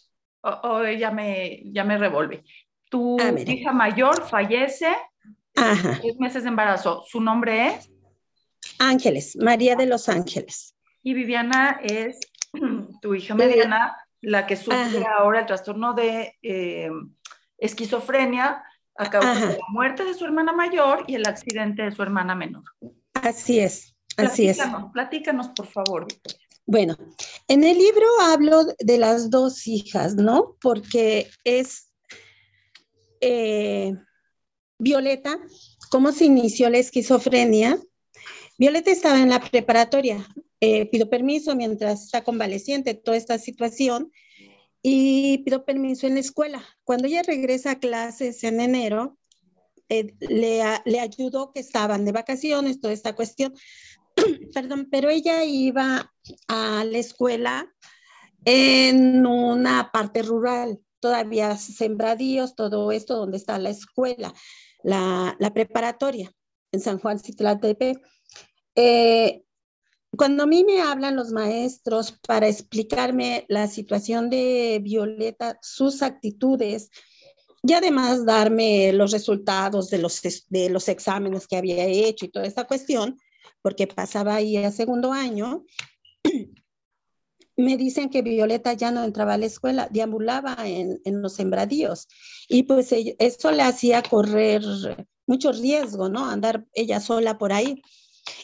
o, 0.41 0.83
ella 0.83 1.09
me, 1.09 1.63
ya 1.65 1.83
me 1.83 1.97
revuelve. 1.97 2.43
Tu 2.89 3.17
ah, 3.19 3.33
hija 3.47 3.71
mayor 3.71 4.27
fallece, 4.29 4.95
Ajá. 5.55 5.99
meses 6.19 6.43
de 6.43 6.49
embarazo. 6.49 7.03
¿Su 7.07 7.19
nombre 7.19 7.69
es? 7.69 7.91
Ángeles, 8.77 9.35
María 9.37 9.75
de 9.75 9.87
los 9.87 10.09
Ángeles. 10.09 10.75
Y 11.01 11.15
Viviana 11.15 11.79
es 11.81 12.19
tu 13.01 13.15
hija 13.15 13.33
mediana, 13.33 13.97
la 14.21 14.45
que 14.45 14.57
sufre 14.57 15.05
ahora 15.17 15.39
el 15.39 15.45
trastorno 15.47 15.93
de 15.93 16.37
eh, 16.43 16.91
esquizofrenia 17.57 18.63
a 18.95 19.09
causa 19.09 19.47
de 19.47 19.53
la 19.53 19.67
muerte 19.69 20.05
de 20.05 20.13
su 20.13 20.23
hermana 20.23 20.53
mayor 20.53 21.03
y 21.07 21.15
el 21.15 21.27
accidente 21.27 21.81
de 21.81 21.91
su 21.91 22.03
hermana 22.03 22.35
menor. 22.35 22.63
Así 23.15 23.59
es, 23.59 23.95
así 24.17 24.47
es. 24.47 24.59
Platícanos, 24.93 25.49
por 25.49 25.65
favor, 25.65 26.05
Bueno, 26.65 26.95
en 27.47 27.63
el 27.63 27.77
libro 27.77 28.07
hablo 28.21 28.65
de 28.79 28.97
las 28.97 29.29
dos 29.29 29.67
hijas, 29.67 30.15
¿no? 30.15 30.55
Porque 30.61 31.29
es 31.43 31.91
eh, 33.19 33.93
Violeta, 34.79 35.39
cómo 35.89 36.11
se 36.11 36.25
inició 36.25 36.69
la 36.69 36.77
esquizofrenia. 36.77 37.79
Violeta 38.57 38.91
estaba 38.91 39.21
en 39.21 39.29
la 39.29 39.41
preparatoria, 39.41 40.25
eh, 40.61 40.85
pido 40.89 41.09
permiso 41.09 41.55
mientras 41.55 42.05
está 42.05 42.23
convaleciente 42.23 42.93
toda 42.93 43.17
esta 43.17 43.37
situación 43.39 44.11
y 44.81 45.39
pido 45.39 45.65
permiso 45.65 46.07
en 46.07 46.13
la 46.13 46.21
escuela. 46.21 46.63
Cuando 46.85 47.07
ella 47.07 47.23
regresa 47.23 47.71
a 47.71 47.79
clases 47.79 48.43
en 48.43 48.61
enero, 48.61 49.17
eh, 49.89 50.13
le, 50.19 50.61
le 50.85 50.99
ayudó 51.01 51.51
que 51.51 51.59
estaban 51.59 52.05
de 52.05 52.13
vacaciones, 52.13 52.79
toda 52.79 52.93
esta 52.93 53.15
cuestión. 53.15 53.53
Perdón, 54.53 54.87
pero 54.91 55.09
ella 55.09 55.43
iba 55.43 56.11
a 56.47 56.83
la 56.85 56.97
escuela 56.97 57.73
en 58.45 59.25
una 59.25 59.91
parte 59.91 60.21
rural, 60.21 60.79
todavía 60.99 61.57
sembradíos, 61.57 62.55
todo 62.55 62.91
esto 62.91 63.17
donde 63.17 63.37
está 63.37 63.57
la 63.59 63.69
escuela, 63.69 64.33
la, 64.83 65.35
preparatoria 65.53 66.31
en 66.71 66.79
San 66.79 66.99
Juan 66.99 67.19
Citlaltepec. 67.19 68.01
Eh, 68.75 69.43
cuando 70.15 70.43
a 70.43 70.47
mí 70.47 70.63
me 70.63 70.81
hablan 70.81 71.15
los 71.15 71.31
maestros 71.31 72.19
para 72.27 72.47
explicarme 72.47 73.45
la 73.49 73.67
situación 73.67 74.29
de 74.29 74.79
Violeta, 74.83 75.57
sus 75.61 76.01
actitudes, 76.01 76.89
y 77.65 77.73
además 77.73 78.25
darme 78.25 78.91
los 78.91 79.11
resultados 79.11 79.89
de 79.89 79.97
los, 79.97 80.21
de 80.49 80.69
los 80.69 80.89
exámenes 80.89 81.47
que 81.47 81.55
había 81.55 81.85
hecho 81.85 82.25
y 82.25 82.29
toda 82.29 82.45
esta 82.45 82.65
cuestión, 82.65 83.17
porque 83.61 83.87
pasaba 83.87 84.35
ahí 84.35 84.57
a 84.57 84.71
segundo 84.71 85.11
año, 85.11 85.65
me 87.55 87.77
dicen 87.77 88.09
que 88.09 88.21
Violeta 88.21 88.73
ya 88.73 88.91
no 88.91 89.03
entraba 89.03 89.35
a 89.35 89.37
la 89.37 89.45
escuela, 89.45 89.87
deambulaba 89.91 90.55
en, 90.65 90.99
en 91.05 91.21
los 91.21 91.33
sembradíos 91.33 92.07
y 92.47 92.63
pues 92.63 92.89
eso 92.91 93.51
le 93.51 93.61
hacía 93.61 94.01
correr 94.01 94.63
mucho 95.27 95.51
riesgo, 95.51 96.09
¿no? 96.09 96.25
Andar 96.25 96.65
ella 96.73 96.99
sola 96.99 97.37
por 97.37 97.53
ahí. 97.53 97.81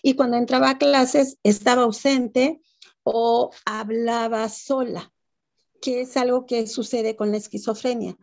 Y 0.02 0.16
cuando 0.16 0.38
entraba 0.38 0.72
a 0.72 0.78
clases 0.78 1.38
estaba 1.44 1.84
ausente 1.84 2.62
o 3.04 3.52
hablaba 3.66 4.48
sola, 4.50 5.12
que 5.82 6.02
es 6.02 6.18
algo 6.18 6.46
que 6.46 6.68
sucede 6.68 7.16
con 7.16 7.32
la 7.32 7.38
esquizofrenia. 7.38 8.18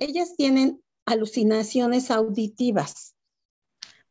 Ellas 0.00 0.34
tienen 0.36 0.82
alucinaciones 1.06 2.10
auditivas, 2.10 3.14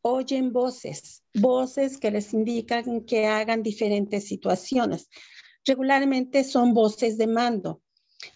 oyen 0.02 0.52
voces, 0.52 1.24
voces 1.34 1.98
que 1.98 2.12
les 2.12 2.34
indican 2.34 3.02
que 3.02 3.28
hagan 3.28 3.64
diferentes 3.64 4.28
situaciones. 4.28 5.10
Regularmente 5.66 6.44
son 6.44 6.74
voces 6.74 7.18
de 7.18 7.28
mando. 7.28 7.82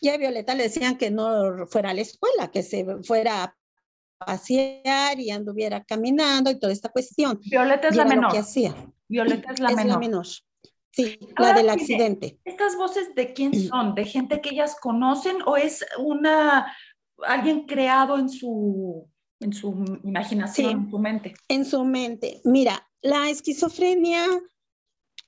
Y 0.02 0.10
a 0.10 0.18
Violeta 0.18 0.56
le 0.56 0.64
decían 0.64 0.98
que 0.98 1.12
no 1.12 1.68
fuera 1.68 1.92
a 1.92 1.94
la 1.94 2.02
escuela, 2.02 2.50
que 2.52 2.64
se 2.64 2.86
fuera 3.04 3.56
pasear 4.18 5.20
y 5.20 5.32
anduviera 5.32 5.84
caminando 5.84 6.50
y 6.50 6.60
toda 6.60 6.74
esta 6.74 6.90
cuestión. 6.90 7.40
Violeta 7.44 7.90
es 7.90 7.96
la 7.96 8.06
menor. 8.06 8.32
que 8.32 8.40
hacía. 8.40 8.76
Violeta 9.08 9.54
es 9.54 9.60
la 9.60 9.70
menor. 9.70 9.88
La 9.88 10.00
menor. 10.00 10.26
Sí, 10.92 11.20
la 11.38 11.54
del 11.54 11.70
accidente. 11.70 12.40
¿Estas 12.46 12.78
voces 12.78 13.14
de 13.16 13.34
quién 13.34 13.52
mm. 13.52 13.68
son? 13.68 13.96
¿De 13.96 14.06
gente 14.06 14.40
que 14.40 14.52
ellas 14.52 14.78
conocen 14.80 15.38
o 15.46 15.58
es 15.58 15.86
una 16.00 16.74
alguien 17.24 17.66
creado 17.66 18.18
en 18.18 18.30
su 18.30 19.10
en 19.40 19.54
su 19.54 20.00
imaginación, 20.04 20.72
en 20.72 20.90
su 20.90 21.00
mente? 21.00 21.34
En 21.48 21.66
su 21.66 21.84
mente. 21.86 22.42
Mira, 22.44 22.88
la 23.02 23.30
esquizofrenia, 23.30 24.26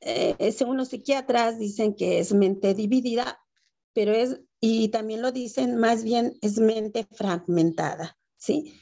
eh, 0.01 0.51
según 0.51 0.77
los 0.77 0.89
psiquiatras, 0.89 1.59
dicen 1.59 1.95
que 1.95 2.19
es 2.19 2.33
mente 2.33 2.73
dividida, 2.73 3.39
pero 3.93 4.13
es, 4.13 4.39
y 4.59 4.89
también 4.89 5.21
lo 5.21 5.31
dicen, 5.31 5.77
más 5.77 6.03
bien 6.03 6.37
es 6.41 6.59
mente 6.59 7.07
fragmentada. 7.11 8.17
¿sí? 8.37 8.73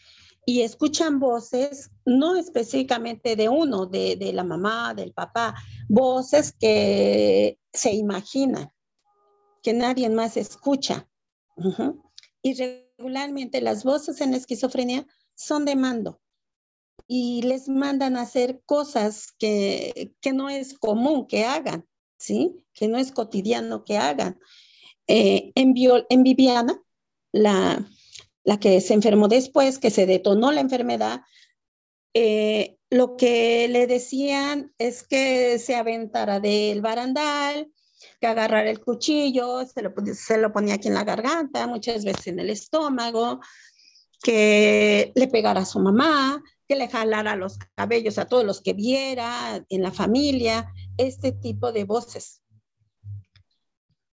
Y 0.45 0.61
escuchan 0.61 1.19
voces, 1.19 1.91
no 2.05 2.35
específicamente 2.35 3.35
de 3.35 3.49
uno, 3.49 3.85
de, 3.87 4.15
de 4.15 4.31
la 4.31 4.43
mamá, 4.43 4.93
del 4.93 5.11
papá, 5.11 5.55
voces 5.89 6.53
que 6.53 7.59
se 7.73 7.93
imaginan, 7.93 8.71
que 9.63 9.73
nadie 9.73 10.09
más 10.09 10.37
escucha. 10.37 11.09
Y 12.43 12.53
regularmente 12.97 13.61
las 13.61 13.83
voces 13.83 14.21
en 14.21 14.33
esquizofrenia 14.33 15.05
son 15.35 15.65
de 15.65 15.75
mando 15.75 16.21
y 17.07 17.41
les 17.43 17.67
mandan 17.67 18.17
a 18.17 18.21
hacer 18.21 18.61
cosas 18.65 19.31
que, 19.37 20.13
que 20.21 20.33
no 20.33 20.49
es 20.49 20.77
común 20.77 21.27
que 21.27 21.45
hagan, 21.45 21.85
¿sí? 22.17 22.63
Que 22.73 22.87
no 22.87 22.97
es 22.97 23.11
cotidiano 23.11 23.83
que 23.83 23.97
hagan. 23.97 24.39
Eh, 25.07 25.51
en, 25.55 26.23
Viviana, 26.23 26.81
la, 27.31 27.85
la 28.43 28.59
que 28.59 28.81
se 28.81 28.93
enfermó 28.95 29.27
después, 29.27 29.77
que 29.77 29.91
se 29.91 30.07
detonó 30.07 30.51
la 30.51 30.61
enfermedad, 30.61 31.21
eh, 32.15 32.77
lo 32.89 33.17
que 33.17 33.67
le 33.67 33.87
decían 33.87 34.73
es 34.79 35.03
que 35.03 35.59
se 35.59 35.75
aventara 35.75 36.39
del 36.39 36.81
barandal, 36.81 37.71
que 38.19 38.27
agarrara 38.27 38.69
el 38.69 38.79
cuchillo, 38.79 39.65
se 39.65 39.81
lo, 39.81 39.93
se 40.13 40.37
lo 40.37 40.51
ponía 40.51 40.75
aquí 40.75 40.87
en 40.87 40.93
la 40.93 41.03
garganta, 41.03 41.67
muchas 41.67 42.03
veces 42.03 42.27
en 42.27 42.39
el 42.39 42.49
estómago, 42.49 43.39
que 44.21 45.11
le 45.15 45.27
pegara 45.27 45.61
a 45.61 45.65
su 45.65 45.79
mamá, 45.79 46.43
que 46.67 46.75
le 46.75 46.87
jalara 46.87 47.35
los 47.35 47.57
cabellos 47.75 48.17
a 48.17 48.25
todos 48.25 48.43
los 48.43 48.61
que 48.61 48.73
viera 48.73 49.63
en 49.69 49.81
la 49.81 49.91
familia, 49.91 50.71
este 50.97 51.31
tipo 51.31 51.71
de 51.71 51.83
voces. 51.83 52.41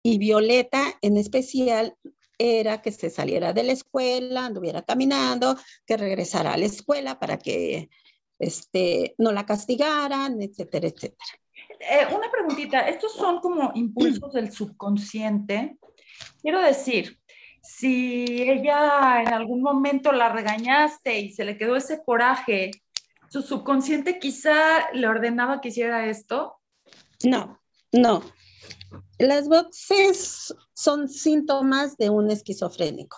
Y 0.02 0.18
Violeta 0.18 0.98
en 1.02 1.16
especial 1.16 1.96
era 2.38 2.80
que 2.80 2.90
se 2.90 3.10
saliera 3.10 3.52
de 3.52 3.62
la 3.62 3.72
escuela, 3.72 4.46
anduviera 4.46 4.82
caminando, 4.82 5.56
que 5.86 5.96
regresara 5.96 6.54
a 6.54 6.56
la 6.56 6.64
escuela 6.64 7.18
para 7.20 7.38
que 7.38 7.90
este, 8.38 9.14
no 9.18 9.30
la 9.30 9.44
castigaran, 9.44 10.40
etcétera, 10.40 10.88
etcétera. 10.88 11.38
Eh, 11.80 12.06
una 12.14 12.30
preguntita, 12.30 12.88
estos 12.88 13.14
son 13.14 13.40
como 13.40 13.72
impulsos 13.74 14.32
del 14.34 14.52
subconsciente. 14.52 15.78
Quiero 16.42 16.60
decir, 16.60 17.18
si 17.62 18.42
ella 18.42 19.22
en 19.22 19.32
algún 19.32 19.62
momento 19.62 20.12
la 20.12 20.30
regañaste 20.30 21.18
y 21.18 21.32
se 21.32 21.44
le 21.44 21.56
quedó 21.56 21.76
ese 21.76 22.02
coraje, 22.04 22.70
¿su 23.30 23.40
subconsciente 23.40 24.18
quizá 24.18 24.90
le 24.92 25.06
ordenaba 25.06 25.62
que 25.62 25.68
hiciera 25.68 26.06
esto? 26.06 26.60
No, 27.24 27.58
no. 27.92 28.22
Las 29.18 29.48
voces 29.48 30.54
son 30.74 31.08
síntomas 31.08 31.96
de 31.96 32.10
un 32.10 32.30
esquizofrénico 32.30 33.16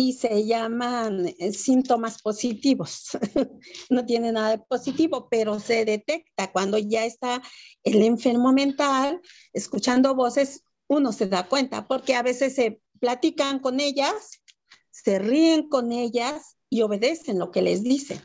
y 0.00 0.14
se 0.14 0.46
llaman 0.46 1.26
eh, 1.38 1.52
síntomas 1.52 2.22
positivos. 2.22 3.10
no 3.90 4.06
tiene 4.06 4.32
nada 4.32 4.56
de 4.56 4.58
positivo, 4.58 5.28
pero 5.30 5.60
se 5.60 5.84
detecta 5.84 6.50
cuando 6.52 6.78
ya 6.78 7.04
está 7.04 7.42
el 7.84 8.02
enfermo 8.02 8.50
mental 8.54 9.20
escuchando 9.52 10.14
voces, 10.14 10.64
uno 10.88 11.12
se 11.12 11.26
da 11.26 11.46
cuenta, 11.46 11.86
porque 11.86 12.14
a 12.14 12.22
veces 12.22 12.54
se 12.54 12.80
platican 12.98 13.58
con 13.58 13.78
ellas, 13.78 14.40
se 14.90 15.18
ríen 15.18 15.68
con 15.68 15.92
ellas 15.92 16.56
y 16.70 16.80
obedecen 16.80 17.38
lo 17.38 17.50
que 17.50 17.60
les 17.60 17.82
dicen. 17.82 18.22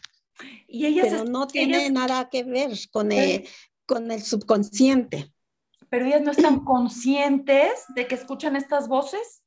Y 0.68 0.86
ellas 0.86 1.08
pero 1.10 1.26
no 1.26 1.46
tiene 1.46 1.90
nada 1.90 2.30
que 2.30 2.44
ver 2.44 2.72
con 2.92 3.10
con 3.86 4.12
el 4.12 4.24
subconsciente 4.24 5.32
pero 5.90 6.08
ellas 6.08 6.24
no 6.24 6.32
están 6.32 6.66
conscientes 6.66 7.86
de 7.96 8.08
que 8.08 8.16
escuchan 8.16 8.56
estas 8.56 8.90
voces. 8.90 9.44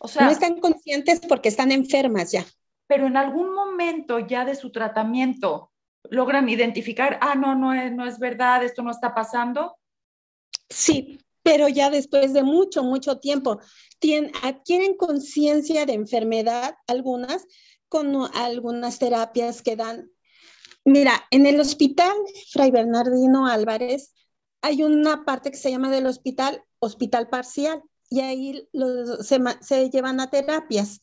O 0.00 0.08
sea, 0.08 0.24
no 0.24 0.30
están 0.30 0.60
conscientes 0.60 1.20
porque 1.26 1.48
están 1.48 1.72
enfermas 1.72 2.32
ya. 2.32 2.44
Pero 2.86 3.06
en 3.06 3.16
algún 3.16 3.54
momento 3.54 4.18
ya 4.18 4.44
de 4.44 4.54
su 4.54 4.70
tratamiento 4.70 5.72
logran 6.10 6.48
identificar, 6.48 7.18
ah, 7.20 7.34
no, 7.34 7.54
no 7.54 7.72
es, 7.72 7.92
no 7.92 8.06
es 8.06 8.18
verdad, 8.18 8.62
esto 8.62 8.82
no 8.82 8.90
está 8.90 9.14
pasando. 9.14 9.76
Sí, 10.68 11.18
pero 11.42 11.68
ya 11.68 11.90
después 11.90 12.32
de 12.32 12.42
mucho, 12.42 12.82
mucho 12.82 13.18
tiempo, 13.18 13.60
tienen, 13.98 14.32
adquieren 14.42 14.96
conciencia 14.96 15.86
de 15.86 15.94
enfermedad, 15.94 16.76
algunas, 16.86 17.46
con 17.88 18.14
algunas 18.34 18.98
terapias 18.98 19.62
que 19.62 19.76
dan. 19.76 20.10
Mira, 20.84 21.24
en 21.30 21.46
el 21.46 21.58
hospital 21.60 22.14
Fray 22.50 22.70
Bernardino 22.70 23.46
Álvarez 23.46 24.14
hay 24.62 24.82
una 24.82 25.24
parte 25.24 25.50
que 25.50 25.56
se 25.56 25.70
llama 25.70 25.90
del 25.90 26.06
hospital, 26.06 26.64
hospital 26.78 27.28
parcial, 27.28 27.82
y 28.08 28.20
ahí 28.20 28.68
se, 29.22 29.38
se 29.60 29.90
llevan 29.90 30.20
a 30.20 30.30
terapias. 30.30 31.02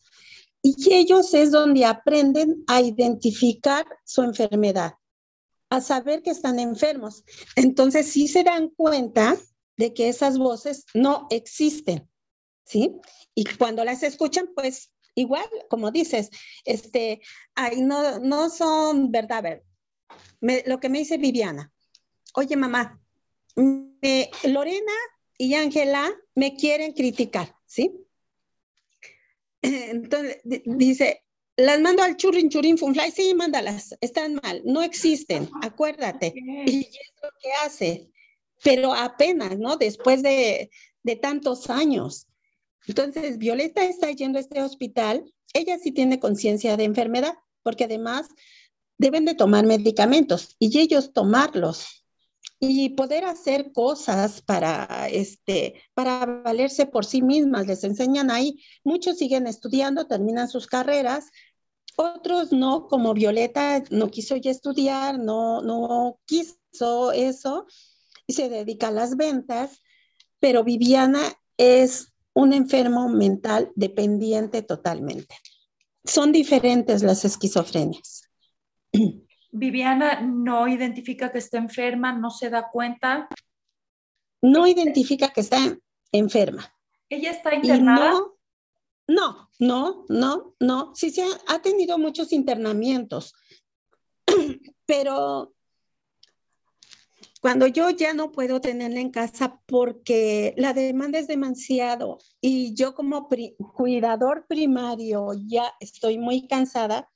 Y 0.62 0.93
ellos 0.93 1.33
es 1.33 1.51
donde 1.51 1.86
aprenden 1.86 2.63
a 2.67 2.81
identificar 2.81 3.86
su 4.05 4.22
enfermedad, 4.22 4.93
a 5.69 5.81
saber 5.81 6.22
que 6.22 6.31
están 6.31 6.57
enfermos. 6.60 7.24
Entonces 7.55 8.07
sí 8.07 8.27
se 8.27 8.43
dan 8.43 8.69
cuenta 8.69 9.38
de 9.75 9.93
que 9.93 10.07
esas 10.07 10.38
voces 10.38 10.86
no 10.93 11.27
existen, 11.29 12.10
¿sí? 12.65 12.95
Y 13.36 13.43
cuando 13.43 13.83
las 13.83 14.03
escuchan, 14.03 14.50
pues 14.55 14.91
igual, 15.15 15.45
como 15.69 15.91
dices, 15.91 16.29
este, 16.63 17.22
ay, 17.55 17.81
no, 17.81 18.19
no 18.19 18.50
son 18.50 19.12
verdad, 19.12 19.62
lo 20.65 20.79
que 20.79 20.89
me 20.89 21.00
dice 21.00 21.17
Viviana, 21.17 21.72
oye 22.36 22.55
mamá, 22.55 23.01
Lorena 23.55 24.93
y 25.44 25.56
Ángela 25.56 26.10
me 26.36 26.56
quieren 26.56 26.94
criticar, 26.94 27.54
¿sí? 27.66 27.92
Entonces 29.62 30.42
dice, 30.44 31.26
las 31.58 31.82
mando 31.82 32.02
al 32.02 32.16
churrin 32.16 32.50
churrin 32.50 32.78
funfly, 32.78 33.12
sí, 33.12 33.34
mándalas, 33.36 33.98
están 34.00 34.40
mal, 34.42 34.62
no 34.64 34.82
existen, 34.82 35.50
acuérdate. 35.62 36.34
Y 36.66 36.80
es 36.80 37.14
lo 37.22 37.30
que 37.42 37.52
hace, 37.66 38.10
pero 38.64 38.94
apenas, 38.94 39.60
¿no? 39.60 39.76
Después 39.76 40.24
de, 40.24 40.72
de 41.04 41.16
tantos 41.18 41.70
años. 41.70 42.28
Entonces, 42.88 43.38
Violeta 43.38 43.84
está 43.84 44.12
yendo 44.12 44.38
a 44.38 44.42
este 44.42 44.62
hospital, 44.62 45.26
ella 45.54 45.78
sí 45.78 45.92
tiene 45.92 46.22
conciencia 46.22 46.78
de 46.78 46.86
enfermedad, 46.86 47.34
porque 47.64 47.84
además 47.84 48.30
deben 48.98 49.26
de 49.26 49.36
tomar 49.36 49.66
medicamentos 49.66 50.56
y 50.58 50.80
ellos 50.80 51.12
tomarlos 51.12 52.02
y 52.70 52.89
poder 52.89 53.25
hacer 53.25 53.74
cosas 53.74 54.41
para, 54.41 55.10
este, 55.10 55.82
para 55.93 56.25
valerse 56.25 56.86
por 56.86 57.05
sí 57.05 57.22
mismas. 57.22 57.67
Les 57.67 57.84
enseñan 57.84 58.32
ahí. 58.32 58.63
Muchos 58.84 59.17
siguen 59.17 59.48
estudiando, 59.48 60.08
terminan 60.08 60.48
sus 60.48 60.67
carreras, 60.67 61.29
otros 61.96 62.51
no, 62.51 62.88
como 62.88 63.13
Violeta 63.13 63.84
no 63.91 64.10
quiso 64.10 64.36
ya 64.38 64.51
estudiar, 64.51 65.20
no, 65.20 65.62
no 65.62 66.20
quiso 66.25 67.12
eso 67.12 67.67
y 68.25 68.34
se 68.34 68.50
dedica 68.50 68.88
a 68.88 68.91
las 68.91 69.17
ventas, 69.17 69.82
pero 70.39 70.63
Viviana 70.63 71.22
es 71.58 72.13
un 72.34 72.53
enfermo 72.53 73.10
mental 73.10 73.72
dependiente 73.75 74.62
totalmente. 74.62 75.36
Son 76.05 76.32
diferentes 76.32 77.03
las 77.03 77.25
esquizofrenias. 77.25 78.24
Viviana 79.53 80.19
no 80.19 80.67
identifica 80.67 81.31
que 81.31 81.38
está 81.38 81.60
enferma, 81.60 82.12
no 82.12 82.31
se 82.31 82.50
da 82.50 82.69
cuenta. 82.69 83.29
No 84.41 84.67
identifica 84.67 85.29
que 85.29 85.41
está 85.41 85.77
enferma. 86.12 86.74
¿Ella 87.07 87.31
está 87.31 87.53
internada? 87.53 88.13
No, 89.07 89.50
no, 89.60 90.05
no, 90.10 90.55
no, 90.60 90.95
Sí, 90.95 91.12
se 91.12 91.24
ha 91.48 91.62
tenido 91.62 92.00
muchos 92.00 92.33
internamientos, 92.33 93.36
pero 94.88 95.53
cuando 97.39 97.67
yo 97.67 97.91
ya 97.91 98.13
no 98.13 98.31
puedo 98.31 98.60
tenerla 98.60 99.01
en 99.01 99.12
casa 99.12 99.62
porque 99.67 100.55
la 100.57 100.74
demanda 100.74 101.19
es 101.19 101.27
demasiado 101.27 102.17
y 102.41 102.74
yo 102.74 102.95
como 102.95 103.27
cuidador 103.27 104.48
primario 104.48 105.33
ya 105.45 105.74
estoy 105.79 106.17
muy 106.17 106.48
cansada, 106.48 107.11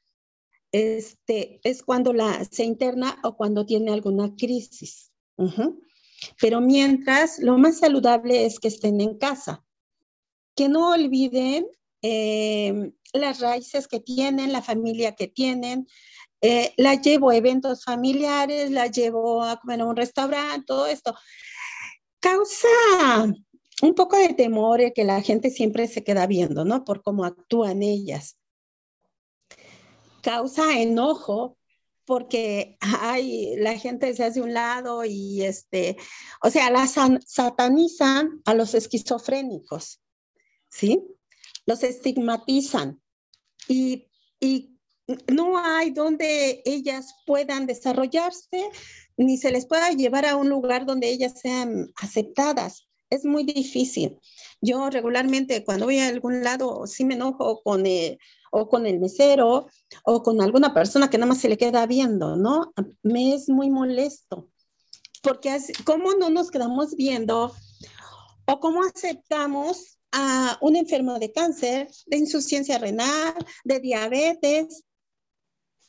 este, 0.77 1.59
es 1.63 1.81
cuando 1.81 2.13
la, 2.13 2.45
se 2.45 2.63
interna 2.63 3.19
o 3.23 3.35
cuando 3.35 3.65
tiene 3.65 3.91
alguna 3.91 4.35
crisis. 4.35 5.11
Pero 6.39 6.61
mientras, 6.61 7.39
lo 7.39 7.57
más 7.57 7.79
saludable 7.79 8.45
es 8.45 8.59
que 8.59 8.67
estén 8.67 9.01
en 9.01 9.17
casa. 9.17 9.63
Que 10.55 10.69
no 10.69 10.91
olviden 10.91 11.67
eh, 12.01 12.91
las 13.13 13.39
raíces 13.39 13.87
que 13.87 13.99
tienen, 13.99 14.51
la 14.51 14.61
familia 14.61 15.15
que 15.15 15.27
tienen, 15.27 15.87
eh, 16.41 16.73
la 16.77 16.95
llevo 16.95 17.31
a 17.31 17.35
eventos 17.35 17.83
familiares, 17.83 18.69
la 18.69 18.87
llevo 18.87 19.43
a 19.43 19.59
comer 19.59 19.81
a 19.81 19.85
un 19.85 19.95
restaurante, 19.95 20.65
todo 20.67 20.85
esto. 20.85 21.15
Causa 22.19 22.67
un 23.81 23.93
poco 23.95 24.17
de 24.17 24.33
temor 24.33 24.93
que 24.93 25.03
la 25.03 25.21
gente 25.21 25.49
siempre 25.49 25.87
se 25.87 26.03
queda 26.03 26.27
viendo, 26.27 26.65
¿no? 26.65 26.83
Por 26.83 27.01
cómo 27.01 27.25
actúan 27.25 27.81
ellas. 27.81 28.37
Causa 30.27 30.77
enojo 30.77 31.57
porque 32.03 32.77
ay, 32.81 33.55
la 33.59 33.77
gente 33.77 34.13
se 34.13 34.25
hace 34.25 34.41
un 34.41 34.53
lado 34.53 35.05
y 35.05 35.41
este, 35.43 35.95
o 36.43 36.49
sea, 36.49 36.69
la 36.69 36.85
satanizan 36.85 38.41
a 38.43 38.53
los 38.53 38.73
esquizofrénicos, 38.73 40.01
¿sí? 40.69 41.01
Los 41.65 41.81
estigmatizan 41.81 43.01
y, 43.69 44.09
y 44.41 44.77
no 45.33 45.59
hay 45.59 45.91
donde 45.91 46.61
ellas 46.65 47.15
puedan 47.25 47.65
desarrollarse, 47.65 48.69
ni 49.15 49.37
se 49.37 49.51
les 49.51 49.65
pueda 49.65 49.91
llevar 49.91 50.25
a 50.25 50.35
un 50.35 50.49
lugar 50.49 50.85
donde 50.85 51.07
ellas 51.07 51.39
sean 51.39 51.93
aceptadas. 51.95 52.89
Es 53.09 53.23
muy 53.23 53.45
difícil. 53.45 54.19
Yo 54.59 54.89
regularmente 54.89 55.63
cuando 55.63 55.85
voy 55.85 55.99
a 55.99 56.09
algún 56.09 56.43
lado 56.43 56.85
sí 56.85 57.05
me 57.05 57.13
enojo 57.13 57.61
con 57.63 57.85
el, 57.85 58.19
o 58.51 58.69
con 58.69 58.85
el 58.85 58.99
mesero 58.99 59.67
o 60.03 60.23
con 60.23 60.41
alguna 60.41 60.73
persona 60.73 61.09
que 61.09 61.17
nada 61.17 61.29
más 61.29 61.39
se 61.39 61.49
le 61.49 61.57
queda 61.57 61.85
viendo, 61.85 62.35
¿no? 62.35 62.73
Me 63.03 63.33
es 63.33 63.49
muy 63.49 63.69
molesto. 63.69 64.49
Porque 65.21 65.57
¿cómo 65.83 66.13
no 66.13 66.29
nos 66.29 66.51
quedamos 66.51 66.95
viendo 66.95 67.53
o 68.45 68.59
cómo 68.59 68.83
aceptamos 68.83 69.97
a 70.11 70.57
un 70.61 70.75
enfermo 70.75 71.19
de 71.19 71.31
cáncer, 71.31 71.89
de 72.05 72.17
insuficiencia 72.17 72.77
renal, 72.77 73.35
de 73.65 73.79
diabetes, 73.79 74.83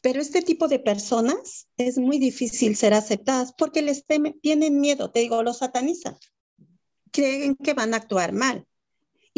pero 0.01 0.21
este 0.21 0.43
tipo 0.43 0.69
de 0.69 0.79
personas 0.79 1.69
es 1.77 1.99
muy 1.99 2.19
difícil 2.19 2.77
ser 2.77 2.95
aceptadas 2.95 3.53
porque 3.57 3.83
les 3.83 4.05
tienen 4.41 4.81
miedo, 4.81 5.11
te 5.11 5.21
digo, 5.21 5.43
los 5.43 5.59
satanizan. 5.59 6.17
Creen 7.11 7.57
que 7.57 7.75
van 7.75 7.95
a 7.95 7.99
actuar 7.99 8.33
mal. 8.33 8.67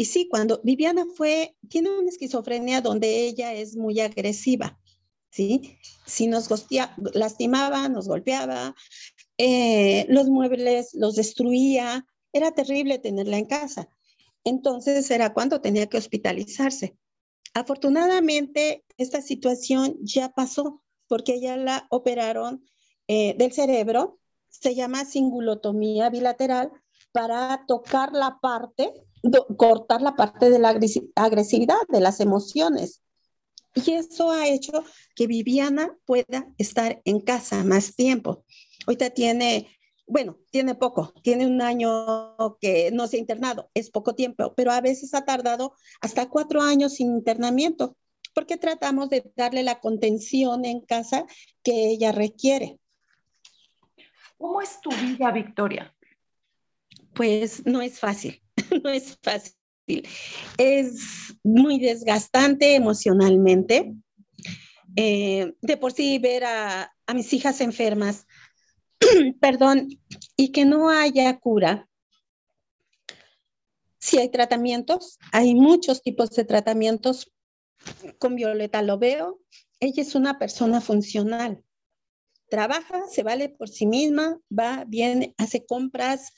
Y 0.01 0.05
sí, 0.05 0.27
cuando 0.27 0.59
Viviana 0.63 1.05
fue, 1.15 1.55
tiene 1.69 1.91
una 1.91 2.09
esquizofrenia 2.09 2.81
donde 2.81 3.27
ella 3.27 3.53
es 3.53 3.77
muy 3.77 3.99
agresiva, 3.99 4.79
¿sí? 5.29 5.77
Si 6.07 6.25
nos 6.25 6.49
lastimaba, 7.13 7.87
nos 7.87 8.07
golpeaba, 8.07 8.73
eh, 9.37 10.07
los 10.09 10.27
muebles 10.27 10.95
los 10.95 11.13
destruía, 11.13 12.03
era 12.33 12.49
terrible 12.49 12.97
tenerla 12.97 13.37
en 13.37 13.45
casa. 13.45 13.89
Entonces 14.43 15.11
era 15.11 15.35
cuando 15.35 15.61
tenía 15.61 15.85
que 15.85 15.99
hospitalizarse. 15.99 16.97
Afortunadamente, 17.53 18.83
esta 18.97 19.21
situación 19.21 19.97
ya 20.01 20.29
pasó 20.29 20.81
porque 21.07 21.35
ella 21.35 21.57
la 21.57 21.85
operaron 21.91 22.65
eh, 23.07 23.35
del 23.37 23.51
cerebro, 23.51 24.17
se 24.49 24.73
llama 24.73 25.05
singulotomía 25.05 26.09
bilateral, 26.09 26.71
para 27.11 27.65
tocar 27.67 28.13
la 28.13 28.39
parte, 28.41 28.93
cortar 29.57 30.01
la 30.01 30.15
parte 30.15 30.49
de 30.49 30.59
la 30.59 30.69
agresividad, 31.15 31.77
de 31.89 31.99
las 31.99 32.19
emociones. 32.19 33.01
Y 33.73 33.91
eso 33.91 34.31
ha 34.31 34.47
hecho 34.47 34.83
que 35.15 35.27
Viviana 35.27 35.95
pueda 36.05 36.47
estar 36.57 37.01
en 37.05 37.21
casa 37.21 37.63
más 37.63 37.95
tiempo. 37.95 38.43
Ahorita 38.85 39.11
tiene 39.11 39.67
bueno, 40.11 40.37
tiene 40.49 40.75
poco, 40.75 41.13
tiene 41.23 41.47
un 41.47 41.61
año 41.61 42.35
que 42.59 42.91
no 42.91 43.07
se 43.07 43.15
ha 43.15 43.19
internado, 43.19 43.71
es 43.73 43.89
poco 43.89 44.13
tiempo, 44.13 44.53
pero 44.55 44.71
a 44.71 44.81
veces 44.81 45.13
ha 45.13 45.23
tardado 45.23 45.73
hasta 46.01 46.27
cuatro 46.27 46.61
años 46.61 46.95
sin 46.95 47.11
internamiento, 47.11 47.95
porque 48.33 48.57
tratamos 48.57 49.09
de 49.09 49.31
darle 49.37 49.63
la 49.63 49.79
contención 49.79 50.65
en 50.65 50.81
casa 50.81 51.25
que 51.63 51.87
ella 51.91 52.11
requiere. 52.11 52.77
¿Cómo 54.37 54.61
es 54.61 54.81
tu 54.81 54.89
vida, 54.89 55.31
Victoria? 55.31 55.95
Pues 57.13 57.65
no 57.65 57.81
es 57.81 57.97
fácil, 57.97 58.41
no 58.83 58.89
es 58.89 59.17
fácil. 59.21 60.07
Es 60.57 61.35
muy 61.43 61.79
desgastante 61.79 62.75
emocionalmente. 62.75 63.93
Eh, 64.95 65.53
de 65.61 65.77
por 65.77 65.93
sí 65.93 66.19
ver 66.19 66.43
a, 66.43 66.93
mis 67.13 67.33
hijas 67.33 67.59
enfermas, 67.61 68.25
perdón, 69.41 69.89
y 70.37 70.51
que 70.51 70.65
no 70.65 70.89
haya 70.89 71.39
cura. 71.39 71.89
Si 73.99 74.17
hay 74.17 74.29
tratamientos, 74.29 75.19
hay 75.31 75.53
muchos 75.53 76.01
tipos 76.01 76.31
de 76.31 76.45
tratamientos. 76.45 77.31
Con 78.19 78.35
Violeta 78.35 78.81
lo 78.81 78.97
veo, 78.97 79.39
ella 79.79 80.01
es 80.01 80.15
una 80.15 80.39
persona 80.39 80.81
funcional. 80.81 81.63
Trabaja, 82.49 83.07
se 83.09 83.23
vale 83.23 83.49
por 83.49 83.69
sí 83.69 83.85
misma, 83.85 84.39
va, 84.57 84.85
viene, 84.87 85.33
hace 85.37 85.65
compras, 85.65 86.31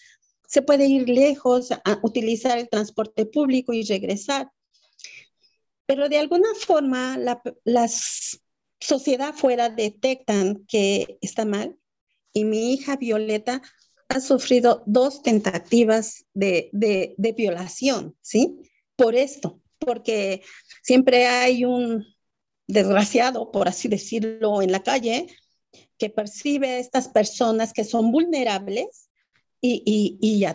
se 0.48 0.62
puede 0.62 0.88
ir 0.88 1.10
lejos, 1.10 1.72
a 1.72 2.00
utilizar 2.04 2.58
el 2.58 2.70
transporte 2.70 3.26
público 3.26 3.74
y 3.74 3.84
regresar. 3.84 4.52
Pero 5.86 6.10
de 6.10 6.18
alguna 6.18 6.50
forma 6.56 7.18
la, 7.18 7.90
sociedad 8.80 9.34
fuera 9.34 9.70
detectan 9.70 10.66
que 10.68 11.18
está 11.22 11.46
mal 11.46 11.78
y 12.34 12.44
mi 12.44 12.74
hija 12.74 12.98
Violeta 12.98 13.62
ha 14.10 14.20
sufrido 14.20 14.84
dos 14.86 15.24
tentativas 15.24 16.26
de, 16.34 16.70
de 16.74 17.32
violación, 17.32 18.18
¿sí? 18.22 18.58
Por 18.98 19.16
esto, 19.16 19.62
porque 19.80 20.44
siempre 20.82 21.28
hay 21.28 21.64
un 21.64 22.06
desgraciado, 22.68 23.52
por 23.52 23.70
así 23.70 23.88
decirlo, 23.88 24.62
en 24.62 24.72
la 24.74 24.84
calle 24.84 25.28
que 25.98 26.10
percibe 26.10 26.70
a 26.72 26.80
estas 26.80 27.08
personas 27.08 27.72
que 27.72 27.86
son 27.86 28.12
vulnerables 28.12 29.10
y, 29.64 29.82
y, 29.86 30.18
y. 30.20 30.46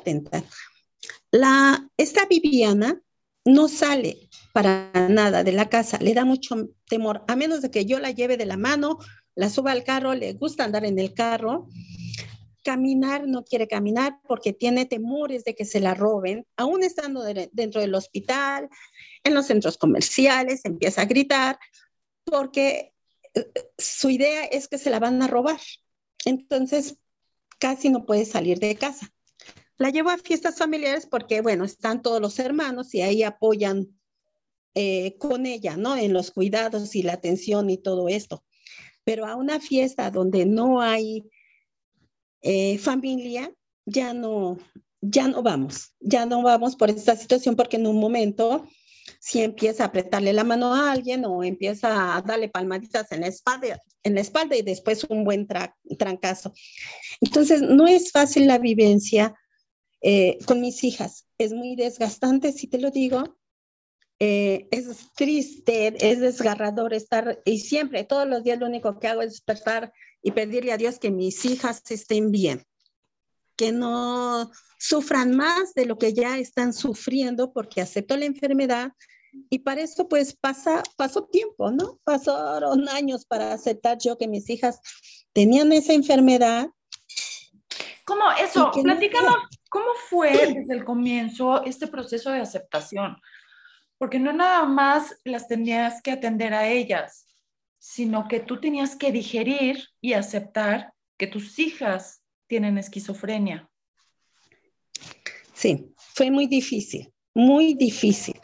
La, 1.32 1.88
esta 1.96 2.26
Viviana 2.26 3.00
no 3.44 3.68
sale 3.68 4.28
para 4.52 4.90
nada 5.08 5.42
de 5.44 5.52
la 5.52 5.70
casa, 5.70 5.98
le 5.98 6.12
da 6.12 6.24
mucho 6.24 6.68
temor, 6.88 7.24
a 7.26 7.34
menos 7.34 7.62
de 7.62 7.70
que 7.70 7.86
yo 7.86 7.98
la 7.98 8.10
lleve 8.10 8.36
de 8.36 8.44
la 8.44 8.58
mano, 8.58 8.98
la 9.34 9.48
suba 9.48 9.72
al 9.72 9.84
carro, 9.84 10.14
le 10.14 10.34
gusta 10.34 10.64
andar 10.64 10.84
en 10.84 10.98
el 10.98 11.14
carro, 11.14 11.68
caminar 12.62 13.26
no 13.26 13.44
quiere 13.44 13.66
caminar 13.66 14.20
porque 14.26 14.52
tiene 14.52 14.84
temores 14.84 15.44
de 15.44 15.54
que 15.54 15.64
se 15.64 15.80
la 15.80 15.94
roben, 15.94 16.46
aún 16.56 16.82
estando 16.82 17.22
dentro 17.52 17.80
del 17.80 17.94
hospital, 17.94 18.68
en 19.24 19.34
los 19.34 19.46
centros 19.46 19.78
comerciales, 19.78 20.64
empieza 20.64 21.02
a 21.02 21.06
gritar 21.06 21.58
porque 22.24 22.92
eh, 23.34 23.50
su 23.78 24.10
idea 24.10 24.44
es 24.44 24.68
que 24.68 24.76
se 24.76 24.90
la 24.90 24.98
van 24.98 25.22
a 25.22 25.28
robar. 25.28 25.60
Entonces, 26.26 26.98
casi 27.58 27.90
no 27.90 28.06
puede 28.06 28.24
salir 28.24 28.58
de 28.58 28.76
casa. 28.76 29.12
La 29.76 29.90
llevo 29.90 30.10
a 30.10 30.18
fiestas 30.18 30.58
familiares 30.58 31.06
porque, 31.06 31.40
bueno, 31.40 31.64
están 31.64 32.02
todos 32.02 32.20
los 32.20 32.38
hermanos 32.38 32.94
y 32.94 33.02
ahí 33.02 33.22
apoyan 33.22 33.98
eh, 34.74 35.16
con 35.18 35.46
ella, 35.46 35.76
¿no? 35.76 35.96
En 35.96 36.12
los 36.12 36.30
cuidados 36.30 36.94
y 36.96 37.02
la 37.02 37.14
atención 37.14 37.70
y 37.70 37.78
todo 37.78 38.08
esto. 38.08 38.44
Pero 39.04 39.26
a 39.26 39.36
una 39.36 39.60
fiesta 39.60 40.10
donde 40.10 40.46
no 40.46 40.80
hay 40.80 41.24
eh, 42.42 42.78
familia, 42.78 43.52
ya 43.86 44.12
no, 44.14 44.58
ya 45.00 45.28
no 45.28 45.42
vamos, 45.42 45.94
ya 46.00 46.26
no 46.26 46.42
vamos 46.42 46.76
por 46.76 46.90
esta 46.90 47.16
situación 47.16 47.56
porque 47.56 47.76
en 47.76 47.86
un 47.86 47.98
momento 47.98 48.66
si 49.18 49.42
empieza 49.42 49.84
a 49.84 49.86
apretarle 49.88 50.32
la 50.32 50.44
mano 50.44 50.74
a 50.74 50.92
alguien 50.92 51.24
o 51.24 51.42
empieza 51.42 52.16
a 52.16 52.22
darle 52.22 52.48
palmaditas 52.48 53.10
en 53.12 53.22
la 53.22 53.26
espalda, 53.26 53.80
en 54.02 54.14
la 54.14 54.20
espalda 54.20 54.56
y 54.56 54.62
después 54.62 55.04
un 55.04 55.24
buen 55.24 55.46
trancazo. 55.98 56.52
Entonces, 57.20 57.62
no 57.62 57.86
es 57.86 58.12
fácil 58.12 58.46
la 58.46 58.58
vivencia 58.58 59.34
eh, 60.00 60.38
con 60.46 60.60
mis 60.60 60.84
hijas. 60.84 61.26
Es 61.38 61.52
muy 61.52 61.74
desgastante, 61.74 62.52
si 62.52 62.68
te 62.68 62.78
lo 62.78 62.90
digo. 62.90 63.36
Eh, 64.20 64.66
es 64.72 65.12
triste, 65.14 65.94
es 66.00 66.20
desgarrador 66.20 66.92
estar 66.92 67.40
y 67.44 67.60
siempre, 67.60 68.02
todos 68.02 68.26
los 68.26 68.42
días 68.42 68.58
lo 68.58 68.66
único 68.66 68.98
que 68.98 69.06
hago 69.06 69.22
es 69.22 69.30
despertar 69.30 69.92
y 70.22 70.32
pedirle 70.32 70.72
a 70.72 70.76
Dios 70.76 70.98
que 70.98 71.12
mis 71.12 71.44
hijas 71.44 71.88
estén 71.88 72.32
bien, 72.32 72.64
que 73.58 73.72
no 73.72 74.50
sufran 74.78 75.36
más 75.36 75.74
de 75.74 75.84
lo 75.84 75.98
que 75.98 76.14
ya 76.14 76.38
están 76.38 76.72
sufriendo 76.72 77.52
porque 77.52 77.82
acepto 77.82 78.16
la 78.16 78.24
enfermedad 78.24 78.92
y 79.50 79.58
para 79.58 79.82
eso 79.82 80.08
pues 80.08 80.34
pasa, 80.34 80.82
pasó 80.96 81.24
tiempo, 81.24 81.70
¿no? 81.70 81.98
Pasaron 82.04 82.88
años 82.88 83.26
para 83.26 83.52
aceptar 83.52 83.98
yo 83.98 84.16
que 84.16 84.28
mis 84.28 84.48
hijas 84.48 84.80
tenían 85.32 85.72
esa 85.72 85.92
enfermedad. 85.92 86.68
¿Cómo 88.04 88.30
eso? 88.40 88.70
Platícanos, 88.82 89.36
¿cómo 89.68 89.88
fue 90.08 90.30
desde 90.54 90.74
el 90.74 90.84
comienzo 90.84 91.62
este 91.64 91.88
proceso 91.88 92.30
de 92.30 92.40
aceptación? 92.40 93.16
Porque 93.98 94.18
no 94.18 94.32
nada 94.32 94.64
más 94.64 95.14
las 95.24 95.48
tenías 95.48 96.00
que 96.00 96.12
atender 96.12 96.54
a 96.54 96.68
ellas, 96.68 97.26
sino 97.78 98.28
que 98.28 98.40
tú 98.40 98.60
tenías 98.60 98.96
que 98.96 99.12
digerir 99.12 99.88
y 100.00 100.14
aceptar 100.14 100.94
que 101.18 101.26
tus 101.26 101.58
hijas 101.58 102.22
tienen 102.48 102.78
esquizofrenia. 102.78 103.70
Sí, 105.54 105.92
fue 106.14 106.30
muy 106.30 106.46
difícil, 106.46 107.12
muy 107.34 107.74
difícil. 107.74 108.34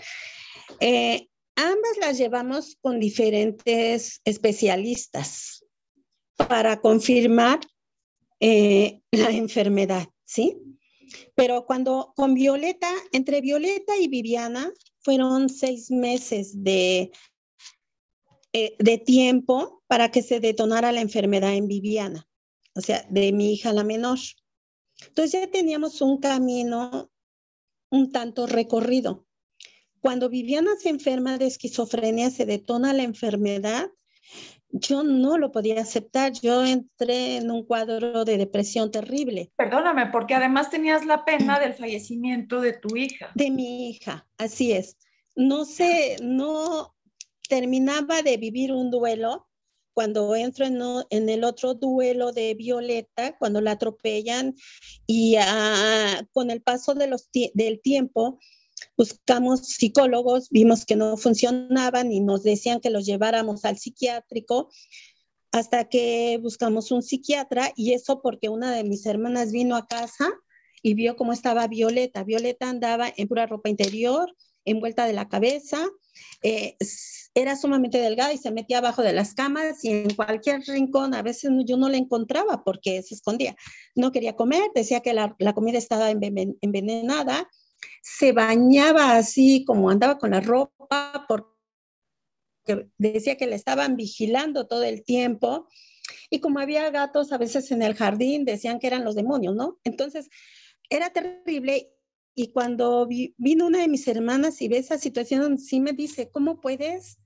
Eh, 0.81 1.29
ambas 1.57 1.97
las 2.01 2.19
llevamos 2.19 2.77
con 2.81 3.01
diferentes 3.01 4.21
especialistas 4.25 5.65
para 6.49 6.81
confirmar 6.81 7.61
eh, 8.41 9.01
la 9.11 9.31
enfermedad, 9.31 10.09
¿sí? 10.25 10.57
Pero 11.35 11.65
cuando 11.67 12.13
con 12.17 12.35
Violeta, 12.35 12.93
entre 13.13 13.41
Violeta 13.41 13.97
y 13.97 14.09
Viviana, 14.09 14.73
fueron 15.01 15.49
seis 15.49 15.91
meses 15.91 16.65
de, 16.65 17.13
eh, 18.53 18.75
de 18.79 18.99
tiempo 18.99 19.83
para 19.87 20.11
que 20.11 20.23
se 20.23 20.41
detonara 20.41 20.93
la 20.93 21.01
enfermedad 21.01 21.55
en 21.55 21.69
Viviana, 21.69 22.27
o 22.75 22.81
sea, 22.81 23.07
de 23.09 23.33
mi 23.33 23.53
hija 23.53 23.73
la 23.73 23.85
menor. 23.85 24.19
Entonces 25.07 25.41
ya 25.41 25.51
teníamos 25.51 26.01
un 26.01 26.19
camino 26.19 27.11
un 27.91 28.13
tanto 28.13 28.47
recorrido. 28.47 29.27
Cuando 30.01 30.29
Viviana 30.29 30.73
se 30.79 30.91
enferma 30.91 31.39
de 31.39 31.47
esquizofrenia, 31.47 32.31
se 32.31 32.45
detona 32.45 32.93
la 32.93 33.05
enfermedad, 33.05 33.91
yo 34.75 35.05
no 35.05 35.39
lo 35.39 35.53
podía 35.53 35.81
aceptar. 35.81 36.33
Yo 36.33 36.65
entré 36.65 37.37
en 37.37 37.51
un 37.51 37.65
cuadro 37.65 38.25
de 38.25 38.37
depresión 38.37 38.91
terrible. 38.91 39.53
Perdóname, 39.57 40.07
porque 40.07 40.35
además 40.35 40.69
tenías 40.69 41.07
la 41.07 41.25
pena 41.25 41.61
del 41.61 41.75
fallecimiento 41.75 42.61
de 42.61 42.73
tu 42.73 42.97
hija. 42.97 43.31
De 43.35 43.51
mi 43.51 43.89
hija, 43.89 44.27
así 44.37 44.73
es. 44.73 44.99
No 45.37 45.65
sé, 45.65 46.17
no 46.23 46.95
terminaba 47.49 48.23
de 48.23 48.37
vivir 48.37 48.73
un 48.73 48.91
duelo 48.91 49.47
cuando 49.95 50.35
entro 50.35 50.67
en, 50.67 51.29
el 51.29 51.45
otro 51.45 51.75
duelo 51.75 52.33
de 52.33 52.55
Violeta, 52.55 53.37
cuando 53.39 53.61
la 53.61 53.73
atropellan 53.73 54.55
y 55.07 55.37
ah, 55.39 56.27
con 56.33 56.51
el 56.51 56.61
paso 56.61 56.95
de 56.95 57.07
los, 57.07 57.31
del 57.55 57.81
tiempo, 57.81 58.39
buscamos 58.97 59.61
psicólogos, 59.69 60.51
vimos 60.51 60.85
que 60.85 60.97
no 60.97 61.17
funcionaban 61.17 62.13
y 62.13 62.21
nos 62.21 62.43
decían 62.43 62.81
que 62.81 62.91
los 62.91 63.07
lleváramos 63.07 63.65
al 63.65 63.79
psiquiátrico 63.79 64.71
hasta 65.53 65.89
que 65.89 66.39
buscamos 66.43 66.91
un 66.91 67.03
psiquiatra 67.03 67.73
y 67.77 67.93
eso 67.93 68.21
porque 68.21 68.49
una 68.49 68.75
de 68.75 68.83
mis 68.83 69.07
hermanas 69.07 69.53
vino 69.53 69.77
a 69.77 69.87
casa 69.87 70.29
y 70.83 70.95
vio 70.95 71.15
cómo 71.15 71.33
estaba 71.33 71.69
Violeta. 71.69 72.25
Violeta 72.25 72.69
andaba 72.69 73.13
en 73.17 73.29
pura 73.29 73.47
ropa 73.47 73.69
interior, 73.69 74.35
envuelta 74.65 75.07
de 75.07 75.13
la 75.13 75.29
cabeza, 75.29 75.89
eh, 76.43 76.77
era 77.35 77.57
sumamente 77.57 77.99
delgada 77.99 78.33
y 78.33 78.39
se 78.39 78.51
metía 78.51 78.79
abajo 78.79 79.03
de 79.03 79.13
las 79.13 79.35
camas 79.35 79.85
y 79.85 79.91
en 79.91 80.15
cualquier 80.15 80.63
rincón, 80.63 81.15
a 81.15 81.23
veces 81.23 81.51
yo 81.67 81.77
no 81.77 81.89
la 81.89 81.97
encontraba 81.97 82.63
porque 82.65 83.03
se 83.03 83.15
escondía. 83.15 83.57
No 83.95 84.13
quería 84.13 84.37
comer, 84.37 84.71
decía 84.75 85.01
que 85.01 85.13
la, 85.13 85.35
comida 85.55 85.79
estaba 85.79 86.11
envenenada, 86.11 87.49
se 88.03 88.33
bañaba 88.33 89.17
así 89.17 89.65
como 89.67 89.91
andaba 89.91 90.19
con 90.19 90.31
la 90.31 90.41
ropa 90.41 91.27
porque 91.29 92.89
decía 92.99 93.37
que 93.37 93.47
le 93.47 93.57
estaban 93.57 93.97
vigilando 93.97 94.67
todo 94.67 94.85
el 94.85 95.03
tiempo. 95.05 95.69
Y 96.31 96.41
como 96.41 96.61
había 96.61 96.91
gatos 96.91 97.33
a 97.33 97.39
veces 97.39 97.71
en 97.71 97.83
el 97.83 97.95
jardín, 97.95 98.45
decían 98.45 98.79
que 98.79 98.87
eran 98.87 99.05
los 99.05 99.15
demonios, 99.15 99.55
¿no? 99.55 99.79
Entonces, 99.85 100.29
era 100.91 101.11
terrible 101.11 101.95
y 102.35 102.49
cuando 102.49 103.07
vino 103.07 103.67
una 103.67 103.81
de 103.81 103.89
mis 103.89 104.09
hermanas 104.09 104.61
y 104.61 104.69
ve 104.69 104.79
esa 104.79 104.99
situación, 104.99 105.59
sí 105.59 105.81
me 105.81 105.93
dice, 105.93 106.31
¿cómo 106.31 106.61
puedes 106.61 107.19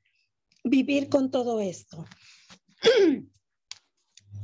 vivir 0.64 1.08
con 1.08 1.30
todo 1.30 1.60
esto? 1.60 2.04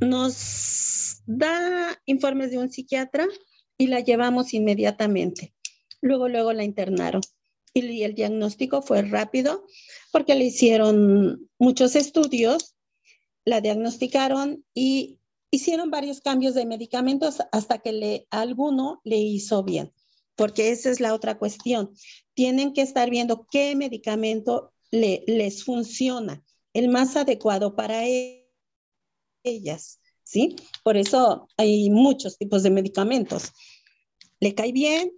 Nos 0.01 1.23
da 1.27 2.01
informes 2.07 2.51
de 2.51 2.59
un 2.59 2.71
psiquiatra 2.71 3.27
y 3.77 3.89
la 3.89 4.01
llevamos 4.01 4.55
inmediatamente. 4.55 5.55
Luego, 6.01 6.29
luego 6.29 6.53
la 6.53 6.65
internaron. 6.65 7.23
Y 7.75 8.03
el 8.03 8.15
diagnóstico 8.15 8.83
fue 8.83 9.03
rápido 9.03 9.67
porque 10.13 10.35
le 10.35 10.45
hicieron 10.45 11.51
muchos 11.59 11.97
estudios, 11.97 12.77
la 13.45 13.61
diagnosticaron 13.61 14.65
y 14.73 15.19
hicieron 15.51 15.91
varios 15.91 16.21
cambios 16.21 16.55
de 16.55 16.67
medicamentos 16.67 17.39
hasta 17.53 17.79
que 17.79 17.93
le, 17.93 18.27
alguno 18.31 19.01
le 19.05 19.19
hizo 19.19 19.63
bien 19.65 19.93
porque 20.37 20.71
esa 20.71 20.91
es 20.91 21.01
la 21.01 21.15
otra 21.15 21.39
cuestión. 21.39 21.93
Tienen 22.35 22.73
que 22.73 22.83
estar 22.83 23.11
viendo 23.11 23.47
qué 23.51 23.75
medicamento 23.77 24.73
les 24.91 25.65
funciona, 25.65 26.43
el 26.73 26.89
más 26.89 27.17
adecuado 27.17 27.75
para 27.75 28.07
e-, 28.07 28.49
ellas, 29.43 30.01
¿sí? 30.23 30.57
Por 30.83 30.97
eso 30.97 31.49
hay 31.57 31.91
muchos 31.91 32.39
tipos 32.39 32.63
de 32.63 32.71
medicamentos. 32.71 33.53
Le 34.41 34.55
cae 34.55 34.73
bien 34.73 35.13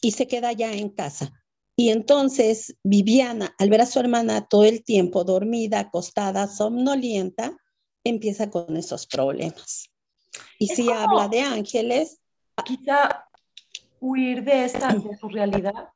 y 0.00 0.12
se 0.12 0.26
queda 0.26 0.52
ya 0.52 0.72
en 0.72 0.90
casa. 0.90 1.32
Y 1.76 1.88
entonces 1.90 2.76
Viviana, 2.84 3.54
al 3.58 3.70
ver 3.70 3.80
a 3.80 3.86
su 3.86 3.98
hermana 3.98 4.46
todo 4.46 4.64
el 4.64 4.84
tiempo 4.84 5.24
dormida, 5.24 5.80
acostada, 5.80 6.46
somnolienta, 6.46 7.56
empieza 8.04 8.50
con 8.50 8.76
esos 8.76 9.06
problemas. 9.06 9.90
Y 10.58 10.68
si 10.68 10.90
habla 10.90 11.28
de 11.28 11.40
ángeles, 11.40 12.20
quizá 12.64 13.23
huir 14.04 14.44
de 14.44 14.64
esta, 14.66 14.92
de 14.92 15.16
su 15.16 15.28
realidad? 15.28 15.88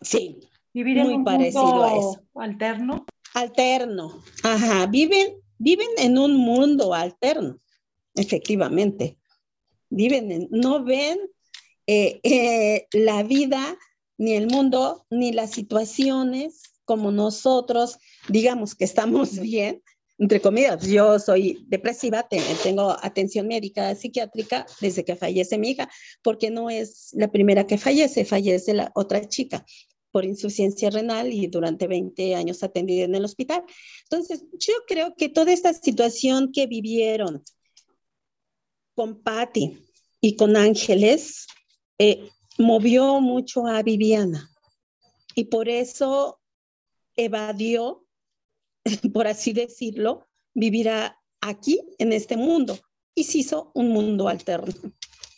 Sí. 0.00 0.40
Vivir 0.74 0.98
en 0.98 1.06
un 1.08 1.24
parecido 1.24 1.64
mundo 1.64 1.84
a 1.84 1.96
eso. 1.96 2.22
alterno. 2.34 3.06
Alterno. 3.34 4.22
Ajá. 4.42 4.86
Viven, 4.86 5.36
viven 5.58 5.88
en 5.98 6.18
un 6.18 6.36
mundo 6.36 6.94
alterno, 6.94 7.58
efectivamente. 8.14 9.18
Viven 9.88 10.32
en, 10.32 10.48
no 10.50 10.82
ven 10.82 11.18
eh, 11.86 12.20
eh, 12.24 12.86
la 12.92 13.22
vida, 13.22 13.76
ni 14.18 14.32
el 14.32 14.48
mundo, 14.48 15.06
ni 15.10 15.32
las 15.32 15.50
situaciones 15.50 16.62
como 16.84 17.12
nosotros, 17.12 17.98
digamos 18.28 18.74
que 18.74 18.84
estamos 18.84 19.38
bien, 19.38 19.82
entre 20.22 20.40
comillas, 20.40 20.86
yo 20.86 21.18
soy 21.18 21.64
depresiva, 21.66 22.28
tengo 22.62 22.96
atención 23.02 23.48
médica 23.48 23.92
psiquiátrica 23.96 24.64
desde 24.80 25.04
que 25.04 25.16
fallece 25.16 25.58
mi 25.58 25.70
hija, 25.70 25.90
porque 26.22 26.48
no 26.48 26.70
es 26.70 27.08
la 27.12 27.28
primera 27.28 27.66
que 27.66 27.76
fallece, 27.76 28.24
fallece 28.24 28.72
la 28.72 28.92
otra 28.94 29.28
chica 29.28 29.66
por 30.12 30.24
insuficiencia 30.24 30.90
renal 30.90 31.32
y 31.32 31.48
durante 31.48 31.88
20 31.88 32.36
años 32.36 32.62
atendida 32.62 33.04
en 33.04 33.16
el 33.16 33.24
hospital. 33.24 33.64
Entonces, 34.04 34.44
yo 34.52 34.74
creo 34.86 35.16
que 35.16 35.28
toda 35.28 35.52
esta 35.52 35.72
situación 35.72 36.52
que 36.52 36.68
vivieron 36.68 37.42
con 38.94 39.24
Patti 39.24 39.76
y 40.20 40.36
con 40.36 40.56
Ángeles 40.56 41.48
eh, 41.98 42.28
movió 42.58 43.20
mucho 43.20 43.66
a 43.66 43.82
Viviana 43.82 44.48
y 45.34 45.46
por 45.46 45.68
eso 45.68 46.38
evadió, 47.16 48.01
por 49.12 49.26
así 49.26 49.52
decirlo, 49.52 50.28
vivirá 50.54 51.20
aquí 51.40 51.80
en 51.98 52.12
este 52.12 52.36
mundo 52.36 52.78
y 53.14 53.24
se 53.24 53.38
hizo 53.38 53.70
un 53.74 53.88
mundo 53.88 54.28
alterno. 54.28 54.72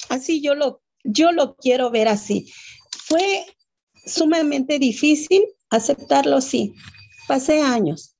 Así 0.09 0.40
yo 0.40 0.54
lo, 0.54 0.83
yo 1.02 1.33
lo 1.33 1.57
quiero 1.57 1.90
ver 1.90 2.09
así. 2.09 2.52
Fue 3.07 3.46
sumamente 4.07 4.78
difícil 4.78 5.44
aceptarlo, 5.70 6.40
sí. 6.40 6.74
Pasé 7.26 7.61
años. 7.61 8.16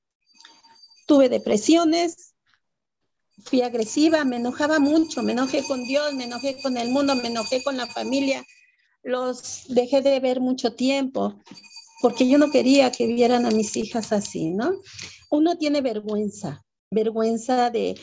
Tuve 1.05 1.29
depresiones, 1.29 2.33
fui 3.43 3.61
agresiva, 3.61 4.25
me 4.25 4.37
enojaba 4.37 4.79
mucho, 4.79 5.21
me 5.21 5.33
enojé 5.33 5.63
con 5.63 5.83
Dios, 5.83 6.13
me 6.15 6.23
enojé 6.23 6.59
con 6.61 6.77
el 6.77 6.89
mundo, 6.89 7.15
me 7.15 7.27
enojé 7.27 7.63
con 7.63 7.77
la 7.77 7.85
familia. 7.85 8.43
Los 9.03 9.65
dejé 9.69 10.01
de 10.01 10.19
ver 10.19 10.39
mucho 10.39 10.73
tiempo 10.73 11.39
porque 12.05 12.29
yo 12.29 12.37
no 12.37 12.51
quería 12.51 12.91
que 12.91 13.07
vieran 13.07 13.47
a 13.47 13.49
mis 13.49 13.75
hijas 13.75 14.11
así, 14.11 14.51
¿no? 14.51 14.79
Uno 15.31 15.57
tiene 15.57 15.81
vergüenza, 15.81 16.63
vergüenza 16.91 17.71
de, 17.71 17.99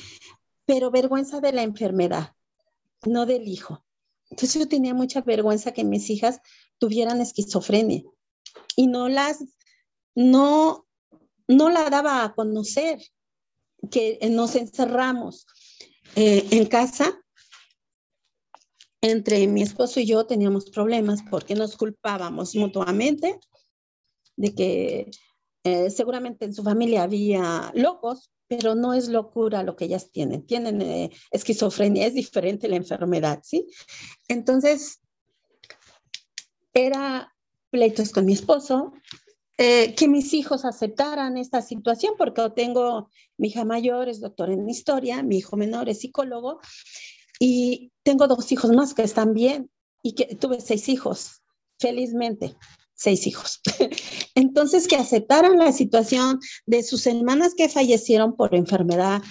pero 0.65 0.91
vergüenza 0.91 1.41
de 1.41 1.53
la 1.53 1.63
enfermedad, 1.63 2.35
no 3.07 3.27
del 3.27 3.47
hijo. 3.47 3.87
Entonces 4.29 4.61
yo 4.61 4.67
tenía 4.67 4.93
mucha 4.93 5.21
vergüenza 5.21 5.71
que 5.71 5.85
mis 5.85 6.11
hijas 6.11 6.41
tuvieran 6.79 7.21
esquizofrenia 7.21 8.03
y 8.75 8.89
no 8.89 9.09
las, 9.09 9.45
no, 10.17 10.85
no 11.47 11.71
la 11.71 11.89
daba 11.89 12.25
a 12.25 12.35
conocer, 12.35 13.01
que 13.89 14.19
nos 14.33 14.57
encerramos 14.57 15.47
eh, 16.17 16.49
en 16.51 16.67
casa. 16.67 17.23
Entre 19.01 19.47
mi 19.47 19.63
esposo 19.63 20.01
y 20.01 20.07
yo 20.07 20.27
teníamos 20.27 20.71
problemas 20.71 21.21
porque 21.31 21.55
nos 21.55 21.77
culpábamos 21.77 22.57
mutuamente 22.57 23.39
de 24.43 24.55
que 24.57 25.11
eh, 25.63 25.89
seguramente 25.91 26.45
en 26.45 26.53
su 26.53 26.65
familia 26.65 27.05
había 27.05 27.71
locos, 27.75 28.33
pero 28.49 28.75
no 28.75 28.93
es 28.93 29.09
locura 29.09 29.63
lo 29.63 29.77
que 29.77 29.85
ellas 29.85 30.11
tienen. 30.11 30.45
Tienen 30.45 30.83
eh, 30.83 31.11
esquizofrenia, 31.31 32.07
es 32.07 32.15
diferente 32.15 32.69
la 32.69 32.75
enfermedad, 32.75 33.39
¿sí? 33.45 33.69
Entonces, 34.27 35.01
era 36.75 37.33
pleitos 37.71 38.11
con 38.11 38.25
mi 38.25 38.33
esposo, 38.33 38.93
eh, 39.59 39.95
que 39.95 40.09
mis 40.09 40.35
hijos 40.35 40.65
aceptaran 40.65 41.37
esta 41.37 41.63
situación, 41.63 42.15
porque 42.19 42.43
tengo, 42.57 43.09
mi 43.39 43.49
hija 43.49 43.65
mayor 43.65 44.09
es 44.09 44.21
doctora 44.21 44.53
en 44.53 44.69
historia, 44.69 45.23
mi 45.23 45.39
hijo 45.39 45.57
menor 45.57 45.89
es 45.89 46.01
psicólogo, 46.01 46.59
y 47.39 47.93
tengo 48.03 48.27
dos 48.27 48.51
hijos 48.51 48.73
más 48.73 48.93
que 48.93 49.05
están 49.05 49.35
bien, 49.35 49.71
y 50.03 50.15
que 50.15 50.35
tuve 50.35 50.61
seis 50.61 50.89
hijos, 50.89 51.43
felizmente 51.79 52.57
seis 53.03 53.27
hijos. 53.27 53.61
Entonces, 54.35 54.87
que 54.87 54.97
aceptaran 54.97 55.59
la 55.59 55.73
situación 55.73 56.39
de 56.67 56.83
sus 56.83 57.07
hermanas 57.07 57.55
que 57.55 57.69
fallecieron 57.69 58.37
por 58.37 58.55
enfermedad, 58.55 59.23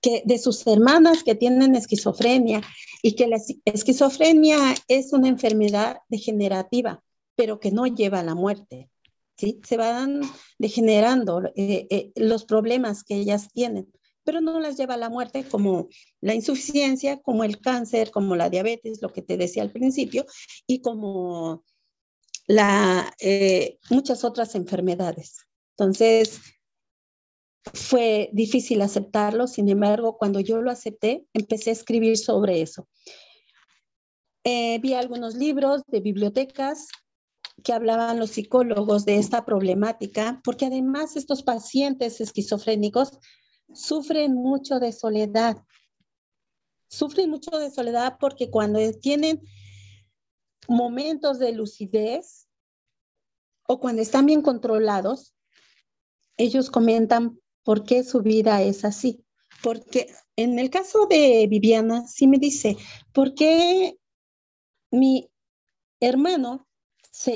que 0.00 0.22
de 0.24 0.38
sus 0.38 0.66
hermanas 0.66 1.22
que 1.22 1.34
tienen 1.34 1.74
esquizofrenia 1.74 2.62
y 3.02 3.12
que 3.12 3.26
la 3.26 3.38
esquizofrenia 3.64 4.74
es 4.88 5.12
una 5.12 5.28
enfermedad 5.28 5.98
degenerativa, 6.08 7.02
pero 7.36 7.60
que 7.60 7.70
no 7.70 7.86
lleva 7.86 8.20
a 8.20 8.24
la 8.24 8.34
muerte. 8.34 8.90
¿sí? 9.36 9.60
Se 9.64 9.76
van 9.76 10.20
degenerando 10.58 11.42
eh, 11.56 11.86
eh, 11.90 12.12
los 12.16 12.44
problemas 12.44 13.04
que 13.04 13.14
ellas 13.14 13.48
tienen, 13.52 13.92
pero 14.24 14.40
no 14.40 14.60
las 14.60 14.76
lleva 14.76 14.94
a 14.94 14.98
la 14.98 15.08
muerte 15.08 15.44
como 15.48 15.88
la 16.20 16.34
insuficiencia, 16.34 17.18
como 17.18 17.44
el 17.44 17.60
cáncer, 17.60 18.10
como 18.10 18.36
la 18.36 18.50
diabetes, 18.50 19.00
lo 19.02 19.12
que 19.12 19.22
te 19.22 19.36
decía 19.36 19.62
al 19.62 19.70
principio, 19.70 20.26
y 20.66 20.80
como 20.80 21.64
la, 22.48 23.14
eh, 23.20 23.78
muchas 23.90 24.24
otras 24.24 24.54
enfermedades. 24.56 25.46
Entonces, 25.76 26.40
fue 27.74 28.30
difícil 28.32 28.80
aceptarlo, 28.80 29.46
sin 29.46 29.68
embargo, 29.68 30.16
cuando 30.16 30.40
yo 30.40 30.60
lo 30.62 30.70
acepté, 30.70 31.26
empecé 31.34 31.70
a 31.70 31.74
escribir 31.74 32.16
sobre 32.16 32.62
eso. 32.62 32.88
Eh, 34.44 34.78
vi 34.80 34.94
algunos 34.94 35.34
libros 35.34 35.82
de 35.88 36.00
bibliotecas 36.00 36.88
que 37.62 37.74
hablaban 37.74 38.18
los 38.18 38.30
psicólogos 38.30 39.04
de 39.04 39.18
esta 39.18 39.44
problemática, 39.44 40.40
porque 40.42 40.66
además 40.66 41.16
estos 41.16 41.42
pacientes 41.42 42.20
esquizofrénicos 42.20 43.10
sufren 43.74 44.34
mucho 44.34 44.80
de 44.80 44.92
soledad. 44.92 45.58
Sufren 46.88 47.28
mucho 47.28 47.50
de 47.58 47.70
soledad 47.70 48.16
porque 48.18 48.48
cuando 48.48 48.80
tienen 49.00 49.42
momentos 50.68 51.38
de 51.38 51.52
lucidez 51.52 52.46
o 53.66 53.80
cuando 53.80 54.02
están 54.02 54.26
bien 54.26 54.42
controlados, 54.42 55.34
ellos 56.36 56.70
comentan 56.70 57.40
por 57.64 57.84
qué 57.84 58.04
su 58.04 58.22
vida 58.22 58.62
es 58.62 58.84
así. 58.84 59.24
Porque 59.62 60.14
en 60.36 60.58
el 60.58 60.70
caso 60.70 61.06
de 61.06 61.46
Viviana, 61.50 62.06
sí 62.06 62.28
me 62.28 62.38
dice, 62.38 62.76
¿por 63.12 63.34
qué 63.34 63.98
mi 64.90 65.28
hermano 66.00 66.68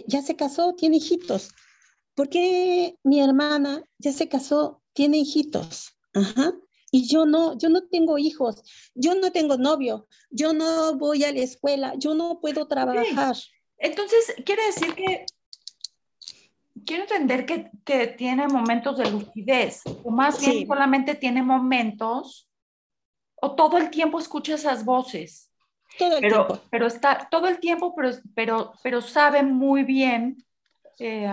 ya 0.07 0.23
se 0.23 0.37
casó, 0.37 0.75
tiene 0.75 0.99
hijitos? 0.99 1.51
¿Por 2.15 2.29
qué 2.29 2.97
mi 3.03 3.21
hermana 3.21 3.83
ya 3.99 4.13
se 4.13 4.29
casó, 4.29 4.83
tiene 4.93 5.19
hijitos? 5.19 5.97
Ajá. 6.15 6.55
Y 6.95 7.09
yo 7.09 7.25
no, 7.25 7.57
yo 7.57 7.71
no 7.71 7.85
tengo 7.89 8.19
hijos, 8.19 8.63
yo 8.95 9.15
no 9.15 9.33
tengo 9.33 9.57
novio, 9.57 10.07
yo 10.31 10.53
no 10.53 10.95
voy 10.99 11.25
a 11.25 11.33
la 11.33 11.41
escuela, 11.41 11.95
yo 11.97 12.13
no 12.13 12.39
puedo 12.39 12.69
trabajar. 12.69 13.35
Entonces, 13.79 14.35
quiere 14.45 14.67
decir 14.67 14.95
que, 14.95 15.25
quiero 16.85 17.05
entender 17.05 17.47
que, 17.47 17.71
que 17.83 18.09
tiene 18.09 18.47
momentos 18.47 18.99
de 18.99 19.11
lucidez, 19.11 19.81
o 20.05 20.11
más 20.11 20.39
bien 20.39 20.67
solamente 20.67 21.15
tiene 21.15 21.43
momentos, 21.43 22.47
o 23.37 23.55
todo 23.55 23.79
el 23.79 23.89
tiempo 23.89 24.19
escucha 24.19 24.55
esas 24.55 24.85
voces. 24.85 25.51
Todo 25.99 26.17
el 26.17 26.21
pero, 26.21 26.47
tiempo. 26.47 26.65
Pero 26.71 26.87
está 26.87 27.27
todo 27.31 27.49
el 27.49 27.59
tiempo, 27.59 27.95
pero, 27.95 28.11
pero, 28.35 28.73
pero 28.83 29.01
sabe 29.01 29.43
muy 29.43 29.83
bien, 29.85 30.45
eh, 30.99 31.27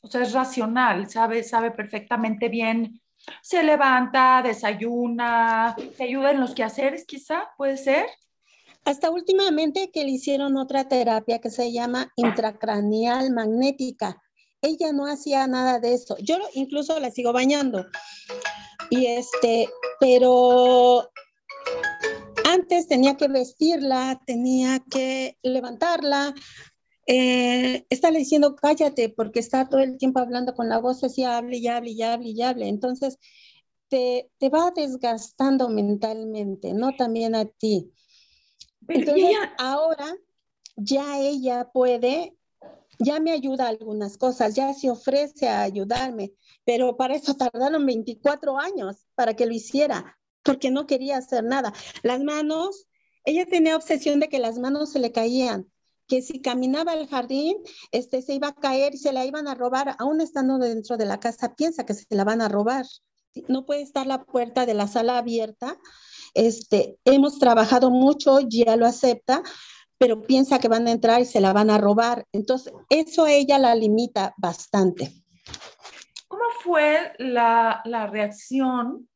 o 0.00 0.08
sea, 0.08 0.22
es 0.22 0.32
racional, 0.32 1.08
sabe, 1.08 1.44
sabe 1.44 1.70
perfectamente 1.70 2.48
bien 2.48 3.00
se 3.42 3.62
levanta, 3.62 4.42
desayuna, 4.42 5.76
te 5.96 6.04
ayuda 6.04 6.32
en 6.32 6.40
los 6.40 6.54
quehaceres, 6.54 7.04
quizá, 7.04 7.50
puede 7.56 7.76
ser. 7.76 8.06
Hasta 8.84 9.10
últimamente 9.10 9.90
que 9.92 10.04
le 10.04 10.12
hicieron 10.12 10.56
otra 10.56 10.88
terapia 10.88 11.40
que 11.40 11.50
se 11.50 11.72
llama 11.72 12.12
intracraneal 12.16 13.32
magnética. 13.32 14.22
Ella 14.62 14.92
no 14.92 15.06
hacía 15.06 15.46
nada 15.46 15.80
de 15.80 15.94
eso. 15.94 16.16
Yo 16.20 16.38
incluso 16.54 16.98
la 17.00 17.10
sigo 17.10 17.32
bañando. 17.32 17.84
Y 18.90 19.06
este, 19.06 19.68
pero 19.98 21.10
antes 22.48 22.86
tenía 22.86 23.16
que 23.16 23.28
vestirla, 23.28 24.20
tenía 24.24 24.80
que 24.88 25.36
levantarla, 25.42 26.32
eh, 27.06 27.86
está 27.90 28.10
diciendo 28.10 28.56
cállate 28.56 29.08
porque 29.08 29.40
está 29.40 29.68
todo 29.68 29.80
el 29.80 29.98
tiempo 29.98 30.18
hablando 30.18 30.54
con 30.54 30.68
la 30.68 30.78
voz 30.78 31.04
así, 31.04 31.24
hable 31.24 31.58
y 31.58 31.68
hable 31.68 31.90
y 31.90 32.02
hable 32.02 32.30
y 32.30 32.42
hable. 32.42 32.68
Entonces, 32.68 33.18
te, 33.88 34.30
te 34.38 34.48
va 34.48 34.72
desgastando 34.72 35.68
mentalmente, 35.68 36.74
¿no? 36.74 36.96
También 36.96 37.34
a 37.34 37.44
ti. 37.44 37.92
Entonces, 38.88 39.36
ahora 39.58 40.16
ya 40.76 41.20
ella 41.20 41.70
puede, 41.72 42.36
ya 42.98 43.20
me 43.20 43.32
ayuda 43.32 43.66
a 43.66 43.68
algunas 43.68 44.18
cosas, 44.18 44.54
ya 44.54 44.72
se 44.74 44.90
ofrece 44.90 45.48
a 45.48 45.62
ayudarme, 45.62 46.32
pero 46.64 46.96
para 46.96 47.14
eso 47.14 47.34
tardaron 47.34 47.86
24 47.86 48.58
años 48.58 49.06
para 49.14 49.34
que 49.34 49.46
lo 49.46 49.52
hiciera, 49.52 50.18
porque 50.42 50.70
no 50.70 50.86
quería 50.86 51.18
hacer 51.18 51.44
nada. 51.44 51.72
Las 52.02 52.22
manos 52.22 52.86
ella 53.24 53.44
tenía 53.44 53.76
obsesión 53.76 54.20
de 54.20 54.28
que 54.28 54.38
las 54.38 54.58
manos 54.58 54.92
se 54.92 55.00
le 55.00 55.10
caían, 55.10 55.68
que 56.06 56.22
si 56.22 56.40
caminaba 56.40 56.92
al 56.92 57.08
jardín, 57.08 57.56
este, 57.92 58.22
se 58.22 58.34
iba 58.34 58.48
a 58.48 58.54
caer 58.54 58.94
y 58.94 58.98
se 58.98 59.12
la 59.12 59.24
iban 59.24 59.48
a 59.48 59.54
robar, 59.54 59.96
aún 59.98 60.20
estando 60.20 60.58
dentro 60.58 60.96
de 60.96 61.06
la 61.06 61.20
casa, 61.20 61.54
piensa 61.54 61.84
que 61.84 61.94
se 61.94 62.06
la 62.10 62.24
van 62.24 62.40
a 62.40 62.48
robar. 62.48 62.86
No 63.48 63.66
puede 63.66 63.82
estar 63.82 64.06
la 64.06 64.24
puerta 64.24 64.66
de 64.66 64.74
la 64.74 64.86
sala 64.86 65.18
abierta. 65.18 65.78
Este, 66.34 66.98
hemos 67.04 67.38
trabajado 67.38 67.90
mucho, 67.90 68.40
ya 68.40 68.76
lo 68.76 68.86
acepta, 68.86 69.42
pero 69.98 70.22
piensa 70.22 70.58
que 70.58 70.68
van 70.68 70.86
a 70.86 70.92
entrar 70.92 71.20
y 71.20 71.24
se 71.26 71.40
la 71.40 71.52
van 71.52 71.70
a 71.70 71.78
robar. 71.78 72.26
Entonces, 72.32 72.72
eso 72.88 73.26
ella 73.26 73.58
la 73.58 73.74
limita 73.74 74.34
bastante. 74.38 75.12
¿Cómo 76.28 76.44
fue 76.62 77.12
la, 77.18 77.82
la 77.84 78.06
reacción 78.06 79.08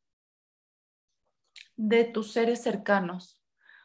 de 1.75 2.03
tus 2.03 2.31
seres 2.31 2.61
cercanos? 2.61 3.40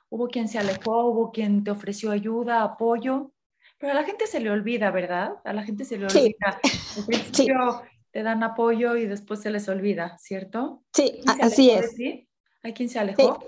Hubo 0.09 0.29
quien 0.29 0.49
se 0.49 0.59
alejó, 0.59 1.07
hubo 1.07 1.33
quien 1.33 1.65
te 1.65 1.71
ofreció 1.71 2.11
ayuda, 2.11 2.63
apoyo, 2.63 3.33
pero 3.79 3.93
a 3.93 3.95
la 3.95 4.05
gente 4.05 4.27
se 4.27 4.41
le 4.41 4.51
olvida, 4.51 4.91
¿verdad? 4.91 5.35
A 5.45 5.53
la 5.53 5.63
gente 5.63 5.85
se 5.85 5.99
le 5.99 6.07
olvida. 6.07 6.61
Al 6.97 7.05
principio 7.07 7.83
te 8.11 8.23
dan 8.23 8.43
apoyo 8.43 8.97
y 8.97 9.07
después 9.07 9.43
se 9.43 9.51
les 9.51 9.69
olvida, 9.69 10.17
¿cierto? 10.19 10.83
Sí, 10.95 11.21
así 11.27 11.71
es. 11.71 11.95
¿Hay 12.63 12.73
quien 12.73 12.89
se 12.89 12.99
alejó? 12.99 13.39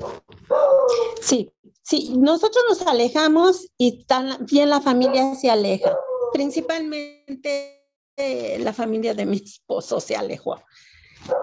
Sí. 1.21 1.51
sí, 1.83 2.14
nosotros 2.18 2.64
nos 2.68 2.87
alejamos 2.87 3.68
y 3.77 4.05
también 4.05 4.71
la 4.71 4.81
familia 4.81 5.35
se 5.35 5.51
aleja. 5.51 5.97
Principalmente 6.33 7.83
eh, 8.16 8.59
la 8.61 8.73
familia 8.73 9.14
de 9.14 9.27
mi 9.27 9.38
esposo 9.38 9.99
se 10.01 10.14
alejó. 10.14 10.62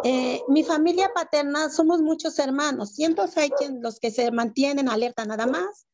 Eh, 0.03 0.41
mi 0.47 0.63
familia 0.63 1.11
paterna 1.13 1.69
somos 1.69 2.01
muchos 2.01 2.39
hermanos 2.39 2.97
entonces 2.99 3.37
hay 3.37 3.49
quien, 3.49 3.81
los 3.81 3.99
que 3.99 4.11
se 4.11 4.31
mantienen 4.31 4.89
alerta 4.89 5.25
nada 5.25 5.45
más 5.45 5.85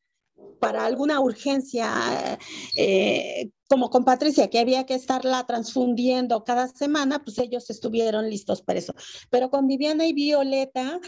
para 0.60 0.84
alguna 0.86 1.20
urgencia, 1.20 2.38
eh, 2.76 3.50
como 3.68 3.90
con 3.90 4.04
Patricia, 4.04 4.48
que 4.48 4.58
había 4.58 4.86
que 4.86 4.94
estarla 4.94 5.44
transfundiendo 5.46 6.44
cada 6.44 6.68
semana, 6.68 7.22
pues 7.24 7.38
ellos 7.38 7.68
estuvieron 7.70 8.28
listos 8.28 8.62
para 8.62 8.78
eso. 8.78 8.94
Pero 9.30 9.50
con 9.50 9.66
Viviana 9.66 10.06
y 10.06 10.12
Violeta 10.12 11.00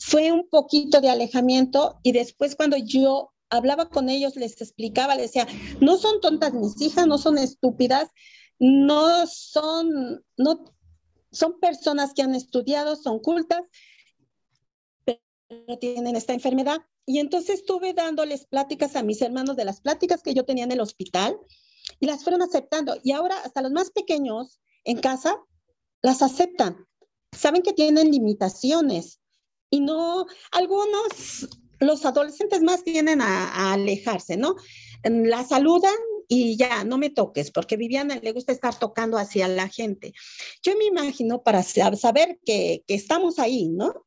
fue 0.00 0.32
un 0.32 0.48
poquito 0.48 1.00
de 1.00 1.10
alejamiento 1.10 1.98
y 2.02 2.12
después 2.12 2.56
cuando 2.56 2.76
yo 2.76 3.32
hablaba 3.50 3.88
con 3.88 4.08
ellos, 4.08 4.36
les 4.36 4.60
explicaba, 4.60 5.14
les 5.14 5.32
decía, 5.32 5.46
no 5.80 5.96
son 5.96 6.20
tontas 6.20 6.52
mis 6.52 6.80
hijas, 6.80 7.06
no 7.06 7.18
son 7.18 7.38
estúpidas, 7.38 8.10
no 8.58 9.26
son, 9.26 10.24
no 10.36 10.64
son 11.30 11.58
personas 11.60 12.12
que 12.14 12.22
han 12.22 12.34
estudiado, 12.34 12.96
son 12.96 13.18
cultas, 13.20 13.62
pero 15.04 15.78
tienen 15.78 16.16
esta 16.16 16.32
enfermedad. 16.32 16.78
Y 17.06 17.18
entonces 17.18 17.60
estuve 17.60 17.94
dándoles 17.94 18.46
pláticas 18.46 18.96
a 18.96 19.02
mis 19.02 19.22
hermanos 19.22 19.56
de 19.56 19.64
las 19.64 19.80
pláticas 19.80 20.22
que 20.22 20.34
yo 20.34 20.44
tenía 20.44 20.64
en 20.64 20.72
el 20.72 20.80
hospital 20.80 21.38
y 22.00 22.06
las 22.06 22.22
fueron 22.22 22.42
aceptando. 22.42 22.96
Y 23.02 23.12
ahora 23.12 23.36
hasta 23.44 23.62
los 23.62 23.72
más 23.72 23.90
pequeños 23.90 24.60
en 24.84 25.00
casa 25.00 25.36
las 26.02 26.22
aceptan. 26.22 26.86
Saben 27.32 27.62
que 27.62 27.72
tienen 27.72 28.10
limitaciones 28.10 29.20
y 29.70 29.80
no, 29.80 30.26
algunos, 30.50 31.48
los 31.78 32.04
adolescentes 32.04 32.62
más 32.62 32.84
tienden 32.84 33.20
a, 33.20 33.48
a 33.48 33.72
alejarse, 33.74 34.36
¿no? 34.36 34.56
La 35.04 35.44
saludan 35.44 35.94
y 36.28 36.56
ya, 36.58 36.84
no 36.84 36.98
me 36.98 37.08
toques, 37.08 37.50
porque 37.50 37.78
Viviana 37.78 38.20
le 38.22 38.32
gusta 38.32 38.52
estar 38.52 38.78
tocando 38.78 39.16
hacia 39.16 39.48
la 39.48 39.68
gente. 39.68 40.12
Yo 40.62 40.76
me 40.76 40.84
imagino 40.84 41.42
para 41.42 41.62
saber 41.62 42.38
que, 42.44 42.84
que 42.86 42.94
estamos 42.94 43.38
ahí, 43.38 43.68
¿no? 43.68 44.04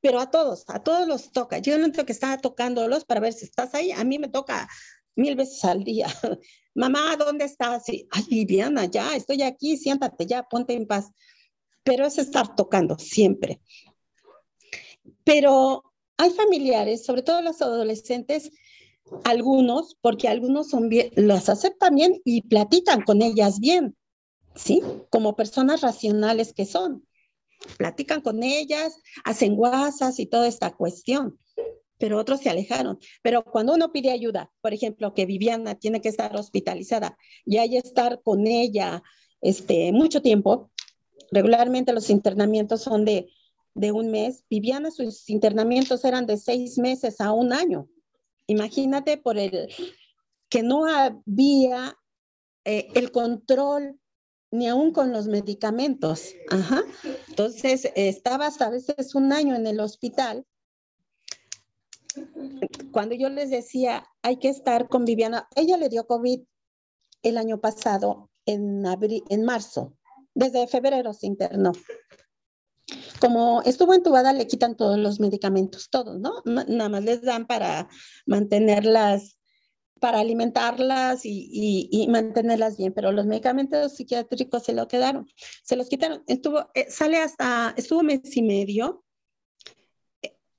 Pero 0.00 0.18
a 0.18 0.30
todos, 0.30 0.64
a 0.68 0.82
todos 0.82 1.06
los 1.06 1.30
toca. 1.30 1.58
Yo 1.58 1.78
no 1.78 1.90
tengo 1.92 2.04
que 2.04 2.12
estar 2.12 2.40
tocándolos 2.40 3.04
para 3.04 3.20
ver 3.20 3.32
si 3.32 3.44
estás 3.44 3.74
ahí. 3.74 3.92
A 3.92 4.04
mí 4.04 4.18
me 4.18 4.28
toca 4.28 4.68
mil 5.14 5.36
veces 5.36 5.64
al 5.64 5.84
día. 5.84 6.06
Mamá, 6.74 7.16
¿dónde 7.16 7.44
estás? 7.44 7.88
Y, 7.88 8.06
Ay, 8.10 8.24
Viviana, 8.28 8.84
ya, 8.86 9.14
estoy 9.16 9.42
aquí, 9.42 9.76
siéntate 9.76 10.26
ya, 10.26 10.42
ponte 10.42 10.74
en 10.74 10.86
paz. 10.86 11.10
Pero 11.84 12.06
es 12.06 12.18
estar 12.18 12.56
tocando 12.56 12.98
siempre. 12.98 13.60
Pero 15.24 15.94
hay 16.16 16.30
familiares, 16.30 17.04
sobre 17.04 17.22
todo 17.22 17.40
los 17.40 17.62
adolescentes, 17.62 18.50
algunos, 19.24 19.96
porque 20.00 20.28
algunos 20.28 20.70
son 20.70 20.88
bien, 20.88 21.10
las 21.14 21.48
aceptan 21.48 21.94
bien 21.94 22.20
y 22.24 22.42
platican 22.42 23.02
con 23.02 23.22
ellas 23.22 23.60
bien, 23.60 23.96
¿sí? 24.54 24.82
Como 25.10 25.36
personas 25.36 25.80
racionales 25.80 26.52
que 26.52 26.66
son. 26.66 27.06
Platican 27.78 28.20
con 28.20 28.42
ellas, 28.42 29.00
hacen 29.24 29.56
guasas 29.56 30.18
y 30.18 30.26
toda 30.26 30.46
esta 30.46 30.72
cuestión, 30.72 31.38
pero 31.98 32.18
otros 32.18 32.40
se 32.40 32.50
alejaron. 32.50 32.98
Pero 33.22 33.44
cuando 33.44 33.74
uno 33.74 33.92
pide 33.92 34.10
ayuda, 34.10 34.52
por 34.60 34.74
ejemplo, 34.74 35.14
que 35.14 35.26
Viviana 35.26 35.76
tiene 35.76 36.00
que 36.00 36.08
estar 36.08 36.36
hospitalizada 36.36 37.16
y 37.44 37.58
hay 37.58 37.76
estar 37.76 38.20
con 38.22 38.46
ella 38.46 39.02
este, 39.40 39.92
mucho 39.92 40.20
tiempo, 40.20 40.70
regularmente 41.30 41.92
los 41.92 42.10
internamientos 42.10 42.82
son 42.82 43.04
de, 43.04 43.30
de 43.74 43.92
un 43.92 44.10
mes. 44.10 44.44
Viviana, 44.50 44.90
sus 44.90 45.28
internamientos 45.30 46.04
eran 46.04 46.26
de 46.26 46.36
seis 46.36 46.76
meses 46.78 47.20
a 47.20 47.32
un 47.32 47.52
año 47.52 47.88
Imagínate 48.46 49.16
por 49.18 49.38
el 49.38 49.68
que 50.48 50.62
no 50.62 50.86
había 50.86 51.98
eh, 52.64 52.88
el 52.94 53.10
control 53.10 53.98
ni 54.50 54.68
aún 54.68 54.92
con 54.92 55.12
los 55.12 55.26
medicamentos. 55.26 56.34
Ajá. 56.50 56.82
Entonces, 57.28 57.90
estaba 57.96 58.46
hasta 58.46 58.66
a 58.66 58.70
veces 58.70 59.14
un 59.14 59.32
año 59.32 59.54
en 59.54 59.66
el 59.66 59.80
hospital. 59.80 60.46
Cuando 62.92 63.14
yo 63.14 63.28
les 63.28 63.50
decía, 63.50 64.06
hay 64.22 64.38
que 64.38 64.48
estar 64.48 64.88
con 64.88 65.04
Viviana, 65.04 65.48
ella 65.54 65.76
le 65.76 65.88
dio 65.88 66.06
COVID 66.06 66.40
el 67.22 67.36
año 67.38 67.60
pasado, 67.60 68.30
en, 68.46 68.86
abril, 68.86 69.22
en 69.28 69.44
marzo, 69.44 69.96
desde 70.34 70.66
febrero 70.66 71.12
se 71.12 71.26
internó 71.26 71.72
como 73.20 73.62
estuvo 73.62 73.94
entubada, 73.94 74.32
le 74.32 74.46
quitan 74.46 74.76
todos 74.76 74.98
los 74.98 75.20
medicamentos, 75.20 75.88
todos, 75.90 76.18
¿no? 76.18 76.42
Nada 76.44 76.88
más 76.88 77.04
les 77.04 77.22
dan 77.22 77.46
para 77.46 77.88
mantenerlas, 78.26 79.38
para 80.00 80.20
alimentarlas 80.20 81.20
y, 81.24 82.06
mantenerlas 82.10 82.76
bien, 82.76 82.92
pero 82.92 83.12
los 83.12 83.26
medicamentos 83.26 83.94
psiquiátricos 83.94 84.64
se 84.64 84.72
lo 84.72 84.88
quedaron, 84.88 85.26
se 85.62 85.76
los 85.76 85.88
quitaron. 85.88 86.22
Estuvo, 86.26 86.70
eh, 86.74 86.86
sale 86.90 87.18
hasta, 87.18 87.74
estuvo 87.76 88.02
mes 88.02 88.36
y 88.36 88.42
medio. 88.42 89.04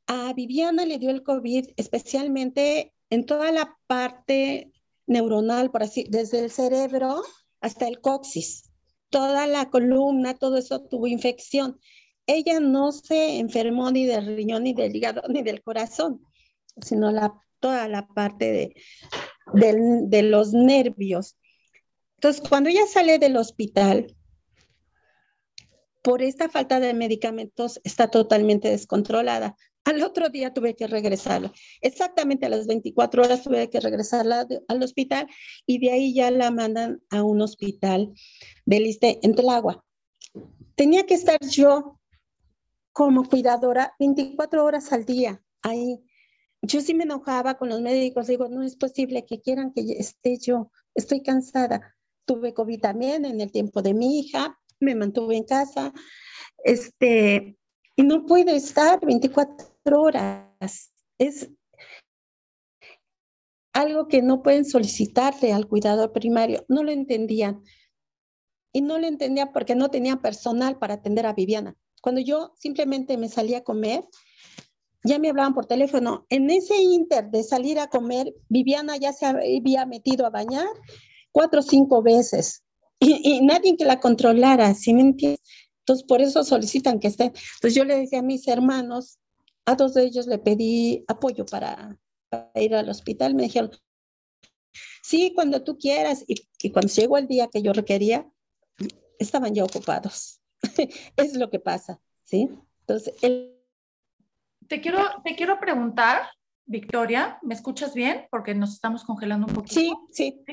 A 0.08 0.34
Viviana 0.34 0.86
le 0.86 1.00
dio 1.00 1.10
el 1.10 1.24
COVID, 1.24 1.70
especialmente 1.76 2.94
en 3.10 3.26
toda 3.26 3.52
la 3.52 3.78
parte 3.88 4.72
neuronal, 5.06 5.70
por 5.72 5.84
así, 5.84 6.06
desde 6.10 6.40
el 6.40 6.52
cerebro 6.52 7.24
hasta 7.62 7.88
el 7.88 8.00
coxis. 8.00 8.72
Toda 9.10 9.48
la 9.48 9.70
columna, 9.70 10.34
todo 10.34 10.58
eso 10.58 10.82
tuvo 10.82 11.08
infección 11.08 11.80
ella 12.28 12.60
no 12.60 12.92
se 12.92 13.40
enfermó 13.40 13.90
ni 13.90 14.06
del 14.06 14.36
riñón, 14.36 14.64
ni 14.64 14.74
del 14.74 14.96
hígado, 14.96 15.24
ni 15.30 15.42
del 15.42 15.64
corazón, 15.64 16.22
sino 16.82 17.12
toda 17.60 17.88
la 17.88 18.08
parte 18.08 18.74
de, 19.54 20.24
los 20.24 20.54
nervios. 20.54 21.38
Entonces, 22.18 22.48
cuando 22.48 22.70
ella 22.70 22.86
sale 22.86 23.18
del 23.18 23.38
hospital, 23.38 24.14
por 26.04 26.22
esta 26.22 26.50
falta 26.50 26.80
de 26.80 26.94
medicamentos, 26.94 27.80
está 27.84 28.10
totalmente 28.10 28.70
descontrolada. 28.70 29.56
Al 29.86 30.04
otro 30.04 30.28
día 30.30 30.54
tuve 30.54 30.76
que 30.76 30.86
regresar, 30.88 31.50
exactamente 31.80 32.46
a 32.46 32.50
las 32.50 32.68
24 32.68 33.24
horas 33.24 33.44
tuve 33.44 33.70
que 33.70 33.80
regresar 33.80 34.26
al 34.68 34.84
hospital 34.84 35.28
y 35.66 35.80
de 35.80 35.92
ahí 35.92 36.14
ya 36.14 36.30
la 36.30 36.52
mandan 36.52 37.02
a 37.10 37.24
un 37.24 37.42
hospital 37.42 38.12
del 38.66 38.86
ISTE 38.86 39.20
en 39.22 39.50
agua. 39.50 39.86
Tenía 40.76 41.06
que 41.06 41.14
estar 41.14 41.40
yo 41.40 41.97
como 42.98 43.30
cuidadora 43.30 43.94
24 44.00 44.66
horas 44.66 44.92
al 44.92 45.06
día 45.06 45.40
ahí. 45.62 46.04
Yo 46.64 46.82
sí 46.82 46.96
me 46.96 47.04
enojaba 47.04 47.54
con 47.54 47.70
los 47.70 47.80
médicos, 47.80 48.26
digo, 48.26 48.48
no 48.48 48.64
es 48.64 48.76
posible 48.76 49.24
que 49.24 49.40
quieran 49.40 49.72
que 49.72 49.82
esté 50.00 50.40
yo, 50.40 50.72
estoy 50.96 51.22
cansada. 51.22 51.96
Tuve 52.26 52.56
COVID 52.56 52.82
también 52.82 53.24
en 53.26 53.40
el 53.40 53.52
tiempo 53.52 53.84
de 53.84 53.94
mi 53.94 54.18
hija, 54.18 54.60
me 54.80 54.96
mantuve 54.96 55.38
en 55.38 55.44
casa, 55.44 55.94
este, 56.64 57.60
y 57.96 58.02
no 58.02 58.26
puedo 58.26 58.52
estar 58.56 59.00
24 59.06 60.02
horas. 60.02 60.92
Es 61.20 61.52
algo 63.74 64.08
que 64.08 64.24
no 64.24 64.42
pueden 64.42 64.66
solicitarle 64.66 65.54
al 65.54 65.68
cuidador 65.68 66.14
primario. 66.14 66.66
No 66.68 66.82
lo 66.82 66.90
entendían. 66.90 67.62
Y 68.74 68.82
no 68.82 68.98
lo 68.98 69.06
entendían 69.06 69.52
porque 69.54 69.76
no 69.76 69.92
tenía 69.92 70.16
personal 70.16 70.80
para 70.80 70.96
atender 70.96 71.28
a 71.28 71.34
Viviana. 71.34 71.78
Cuando 72.08 72.22
yo 72.22 72.54
simplemente 72.58 73.18
me 73.18 73.28
salía 73.28 73.58
a 73.58 73.64
comer, 73.66 74.02
ya 75.04 75.20
me 75.20 75.28
hablaban 75.28 75.54
por 75.54 75.66
teléfono. 75.66 76.26
En 76.30 76.50
ese 76.50 76.82
inter 76.82 77.30
de 77.30 77.44
salir 77.44 77.80
a 77.80 77.90
comer, 77.90 78.34
Viviana 78.48 78.96
ya 78.96 79.12
se 79.12 79.26
había 79.26 79.86
metido 79.86 80.26
a 80.26 80.30
bañar 80.30 80.70
cuatro 81.34 81.60
o 81.60 81.64
cinco 81.64 82.02
veces 82.02 82.64
y, 83.02 83.42
nadie 83.42 83.76
que 83.76 83.84
la 83.84 84.00
controlara, 84.00 84.74
¿sí 84.74 84.94
me 84.94 85.02
entiendes? 85.02 85.42
Entonces, 85.80 86.06
por 86.08 86.22
eso 86.22 86.46
solicitan 86.46 87.02
que 87.02 87.10
estén. 87.10 87.34
Entonces, 87.56 87.76
yo 87.76 87.84
le 87.84 87.98
decía 87.98 88.20
a 88.20 88.22
mis 88.22 88.48
hermanos, 88.48 89.20
a 89.66 89.76
dos 89.76 89.94
de 89.94 90.06
ellos 90.06 90.28
le 90.28 90.38
pedí 90.38 91.04
apoyo 91.10 91.46
para 91.46 92.00
ir 92.56 92.74
al 92.74 92.88
hospital, 92.88 93.36
me 93.36 93.44
dijeron, 93.44 93.72
sí, 95.04 95.34
cuando 95.36 95.62
tú 95.62 95.78
quieras. 95.78 96.24
Y, 96.26 96.36
y 96.62 96.72
cuando 96.72 96.90
llegó 96.90 97.18
el 97.18 97.28
día 97.28 97.50
que 97.52 97.62
yo 97.62 97.74
requería, 97.74 98.26
estaban 99.20 99.54
ya 99.54 99.66
ocupados. 99.66 100.37
es 101.18 101.36
lo 101.36 101.50
que 101.50 101.60
pasa, 101.60 102.00
¿sí? 102.24 102.50
Entonces, 102.82 103.14
el... 103.22 103.58
te, 104.68 104.82
quiero, 104.82 105.04
te 105.24 105.36
quiero 105.36 105.60
preguntar, 105.60 106.28
Victoria, 106.66 107.40
¿me 107.42 107.54
escuchas 107.54 107.94
bien? 107.94 108.28
Porque 108.30 108.54
nos 108.54 108.74
estamos 108.74 109.04
congelando 109.04 109.48
un 109.48 109.54
poquito. 109.54 109.74
Sí, 109.80 109.94
sí. 110.12 110.44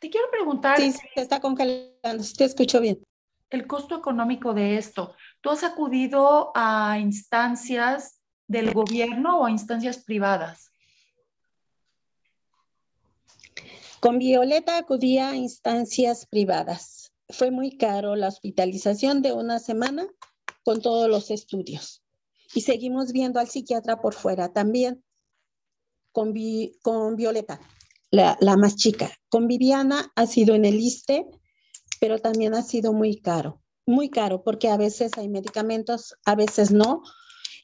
Te 0.00 0.10
quiero 0.10 0.28
preguntar. 0.30 0.78
Sí, 0.78 0.92
se 0.92 1.20
está 1.20 1.40
congelando, 1.40 2.24
te 2.36 2.44
escucho 2.44 2.80
bien. 2.80 3.02
El 3.50 3.66
costo 3.66 3.96
económico 3.96 4.52
de 4.52 4.76
esto. 4.76 5.14
¿Tú 5.40 5.50
has 5.50 5.62
acudido 5.62 6.50
a 6.56 6.98
instancias 6.98 8.20
del 8.48 8.72
gobierno 8.72 9.40
o 9.40 9.46
a 9.46 9.50
instancias 9.50 10.02
privadas? 10.02 10.72
Con 14.00 14.18
Violeta 14.18 14.76
acudía 14.76 15.30
a 15.30 15.36
instancias 15.36 16.26
privadas. 16.26 17.13
Fue 17.28 17.50
muy 17.50 17.76
caro 17.76 18.16
la 18.16 18.28
hospitalización 18.28 19.22
de 19.22 19.32
una 19.32 19.58
semana 19.58 20.06
con 20.64 20.80
todos 20.80 21.08
los 21.08 21.30
estudios. 21.30 22.02
Y 22.54 22.60
seguimos 22.60 23.12
viendo 23.12 23.40
al 23.40 23.48
psiquiatra 23.48 24.00
por 24.00 24.14
fuera 24.14 24.52
también 24.52 25.02
con, 26.12 26.32
con 26.82 27.16
Violeta, 27.16 27.60
la, 28.10 28.36
la, 28.40 28.56
más 28.56 28.76
chica. 28.76 29.10
Con 29.28 29.48
Viviana 29.48 30.12
ha 30.14 30.26
sido 30.26 30.54
en 30.54 30.64
el 30.64 30.78
ISTE, 30.78 31.26
pero 32.00 32.18
también 32.18 32.54
ha 32.54 32.62
sido 32.62 32.92
muy 32.92 33.20
caro, 33.20 33.62
muy 33.86 34.08
caro, 34.10 34.44
porque 34.44 34.68
a 34.68 34.76
veces 34.76 35.12
hay 35.16 35.28
medicamentos, 35.28 36.14
a 36.24 36.36
veces 36.36 36.70
no. 36.70 37.02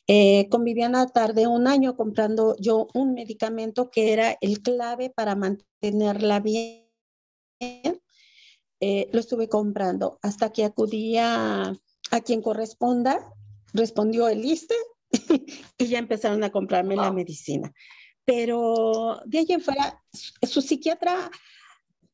Eh, 0.09 0.49
con 0.51 0.65
Viviana 0.65 1.07
tardé 1.07 1.47
un 1.47 1.69
año 1.69 1.97
comprando 1.97 2.57
yo 2.59 2.89
un 2.95 3.15
medicamento 3.15 3.91
que 3.91 4.13
era 4.13 4.37
el 4.41 4.61
clave 4.61 5.11
para 5.11 5.37
mantenerla 5.37 6.41
bien. 6.41 6.89
Eh, 8.81 9.09
lo 9.13 9.21
estuve 9.21 9.49
comprando 9.49 10.19
hasta 10.23 10.51
que 10.53 10.65
acudía 10.65 11.77
a, 12.11 12.21
quien 12.21 12.41
corresponda, 12.43 13.33
respondió 13.75 14.29
el 14.29 14.45
ISTE 14.45 14.75
y 15.79 15.87
ya 15.87 15.99
empezaron 15.99 16.43
a 16.45 16.51
comprarme 16.51 16.97
la 16.97 17.13
medicina 17.13 17.73
pero 18.31 19.21
de 19.27 19.39
ahí 19.39 19.47
en 19.49 19.61
fuera, 19.61 20.01
su 20.13 20.63
psiquiatra 20.63 21.33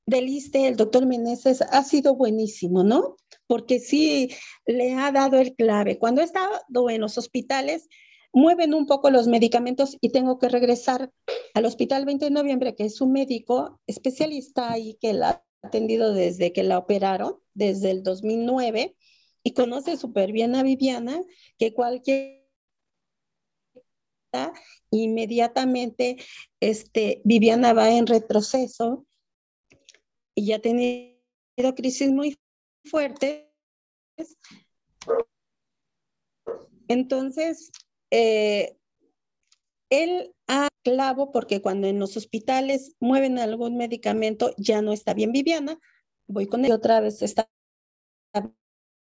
del 0.06 0.30
ISTE, 0.30 0.68
el 0.68 0.76
doctor 0.76 1.04
Meneses, 1.04 1.60
ha 1.60 1.82
sido 1.82 2.14
buenísimo, 2.14 2.82
¿no? 2.82 3.16
Porque 3.46 3.80
sí 3.80 4.30
le 4.64 4.94
ha 4.94 5.12
dado 5.12 5.38
el 5.38 5.54
clave. 5.54 5.98
Cuando 5.98 6.22
he 6.22 6.24
estado 6.24 6.50
en 6.88 7.02
los 7.02 7.18
hospitales, 7.18 7.90
mueven 8.32 8.72
un 8.72 8.86
poco 8.86 9.10
los 9.10 9.28
medicamentos 9.28 9.98
y 10.00 10.08
tengo 10.08 10.38
que 10.38 10.48
regresar 10.48 11.12
al 11.52 11.66
hospital 11.66 12.06
20 12.06 12.24
de 12.24 12.30
noviembre, 12.30 12.74
que 12.74 12.84
es 12.84 13.02
un 13.02 13.12
médico 13.12 13.78
especialista 13.86 14.72
ahí 14.72 14.96
que 14.98 15.12
la 15.12 15.44
atendido 15.66 16.12
desde 16.12 16.52
que 16.52 16.62
la 16.62 16.78
operaron, 16.78 17.36
desde 17.54 17.90
el 17.90 18.02
2009, 18.02 18.96
y 19.42 19.52
conoce 19.52 19.96
súper 19.96 20.32
bien 20.32 20.56
a 20.56 20.62
Viviana, 20.62 21.20
que 21.58 21.72
cualquier 21.72 22.46
inmediatamente 24.90 26.16
este, 26.60 27.20
Viviana 27.24 27.72
va 27.72 27.90
en 27.90 28.06
retroceso 28.06 29.06
y 30.34 30.46
ya 30.46 30.56
ha 30.56 30.60
tenido 30.60 31.16
crisis 31.76 32.10
muy 32.10 32.38
fuertes. 32.84 33.46
Entonces, 36.88 37.70
eh, 38.10 38.76
él 39.90 40.34
ha 40.48 40.68
clavo 40.82 41.32
porque 41.32 41.60
cuando 41.62 41.86
en 41.86 41.98
los 41.98 42.16
hospitales 42.16 42.96
mueven 43.00 43.38
algún 43.38 43.76
medicamento 43.76 44.52
ya 44.56 44.82
no 44.82 44.92
está 44.92 45.14
bien 45.14 45.32
Viviana, 45.32 45.78
voy 46.26 46.46
con 46.46 46.64
él 46.64 46.72
otra 46.72 47.00
vez 47.00 47.22
está 47.22 47.48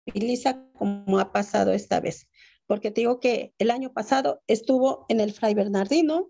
estabiliza 0.06 0.68
como 0.74 1.20
ha 1.20 1.32
pasado 1.32 1.72
esta 1.74 2.00
vez 2.00 2.28
porque 2.68 2.92
te 2.92 3.02
digo 3.02 3.20
que 3.20 3.54
el 3.60 3.72
año 3.72 3.94
pasado 3.94 4.42
estuvo 4.48 5.06
en 5.10 5.20
el 5.20 5.34
Fray 5.34 5.54
Bernardino, 5.54 6.30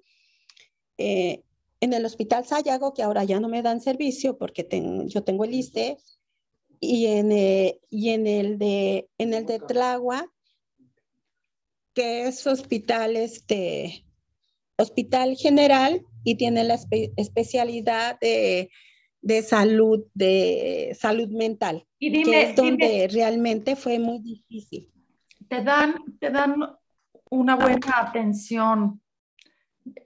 eh, 0.98 1.44
en 1.80 1.94
el 1.94 2.06
Hospital 2.06 2.46
Sayago, 2.46 2.94
que 2.94 3.04
ahora 3.04 3.24
ya 3.24 3.40
no 3.40 3.48
me 3.48 3.62
dan 3.62 3.82
servicio 3.82 4.38
porque 4.38 4.68
yo 5.08 5.24
tengo 5.24 5.46
el 5.46 5.54
ISTE, 5.54 5.98
y 6.80 7.08
en, 7.08 7.32
eh, 7.32 7.80
y 7.90 8.10
en, 8.10 8.28
el 8.28 8.58
de, 8.58 9.10
en 9.18 9.34
el 9.34 9.46
de 9.46 9.60
Tlagua, 9.60 10.32
que 11.94 12.28
es 12.28 12.46
hospital, 12.46 13.16
este, 13.16 14.05
hospital 14.78 15.36
general 15.36 16.02
y 16.24 16.36
tiene 16.36 16.64
la 16.64 16.78
especialidad 17.18 18.20
de, 18.20 18.72
de, 19.22 19.42
salud, 19.44 20.06
de 20.14 20.96
salud 21.00 21.30
mental, 21.30 21.86
y 22.00 22.10
dime, 22.10 22.32
que 22.32 22.42
es 22.42 22.56
donde 22.56 23.08
realmente 23.12 23.76
fue 23.76 24.00
muy 24.00 24.20
difícil 24.20 24.92
te 25.48 25.64
dan, 25.64 26.18
te 26.20 26.30
dan 26.30 26.56
una 27.30 27.56
buena 27.56 28.00
atención, 28.00 29.02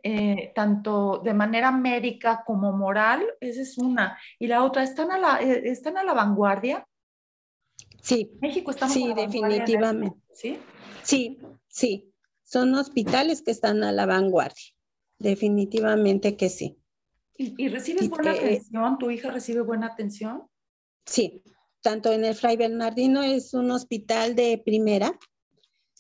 eh, 0.04 0.52
tanto 0.56 1.20
de 1.24 1.34
manera 1.34 1.72
médica 1.72 2.44
como 2.46 2.72
moral, 2.72 3.26
esa 3.40 3.62
es 3.62 3.78
una. 3.78 4.18
Y 4.38 4.48
la 4.48 4.64
otra, 4.64 4.84
¿están 4.84 5.12
a 5.12 5.18
la, 5.18 5.42
eh, 5.42 5.62
están 5.66 5.98
a 5.98 6.04
la 6.04 6.14
vanguardia? 6.14 6.86
Sí. 8.02 8.32
México 8.42 8.72
está 8.72 8.88
Sí, 8.88 9.14
definitivamente. 9.14 10.18
¿Sí? 10.34 10.58
Sí, 11.04 11.40
sí. 11.68 12.09
Son 12.50 12.74
hospitales 12.74 13.44
que 13.44 13.52
están 13.52 13.84
a 13.84 13.92
la 13.92 14.08
vanguardia. 14.08 14.74
Definitivamente 15.20 16.36
que 16.36 16.50
sí. 16.50 16.80
¿Y, 17.38 17.70
recibes 17.70 18.10
buena 18.10 18.32
atención? 18.32 18.98
¿Tu 18.98 19.12
hija 19.12 19.30
recibe 19.30 19.62
buena 19.62 19.86
atención? 19.86 20.48
Sí, 21.06 21.44
tanto 21.82 22.12
en 22.12 22.26
el 22.26 22.34
Fray 22.34 22.58
Bernardino 22.58 23.22
es 23.22 23.54
un 23.54 23.70
hospital 23.70 24.36
de 24.36 24.58
primera, 24.66 25.18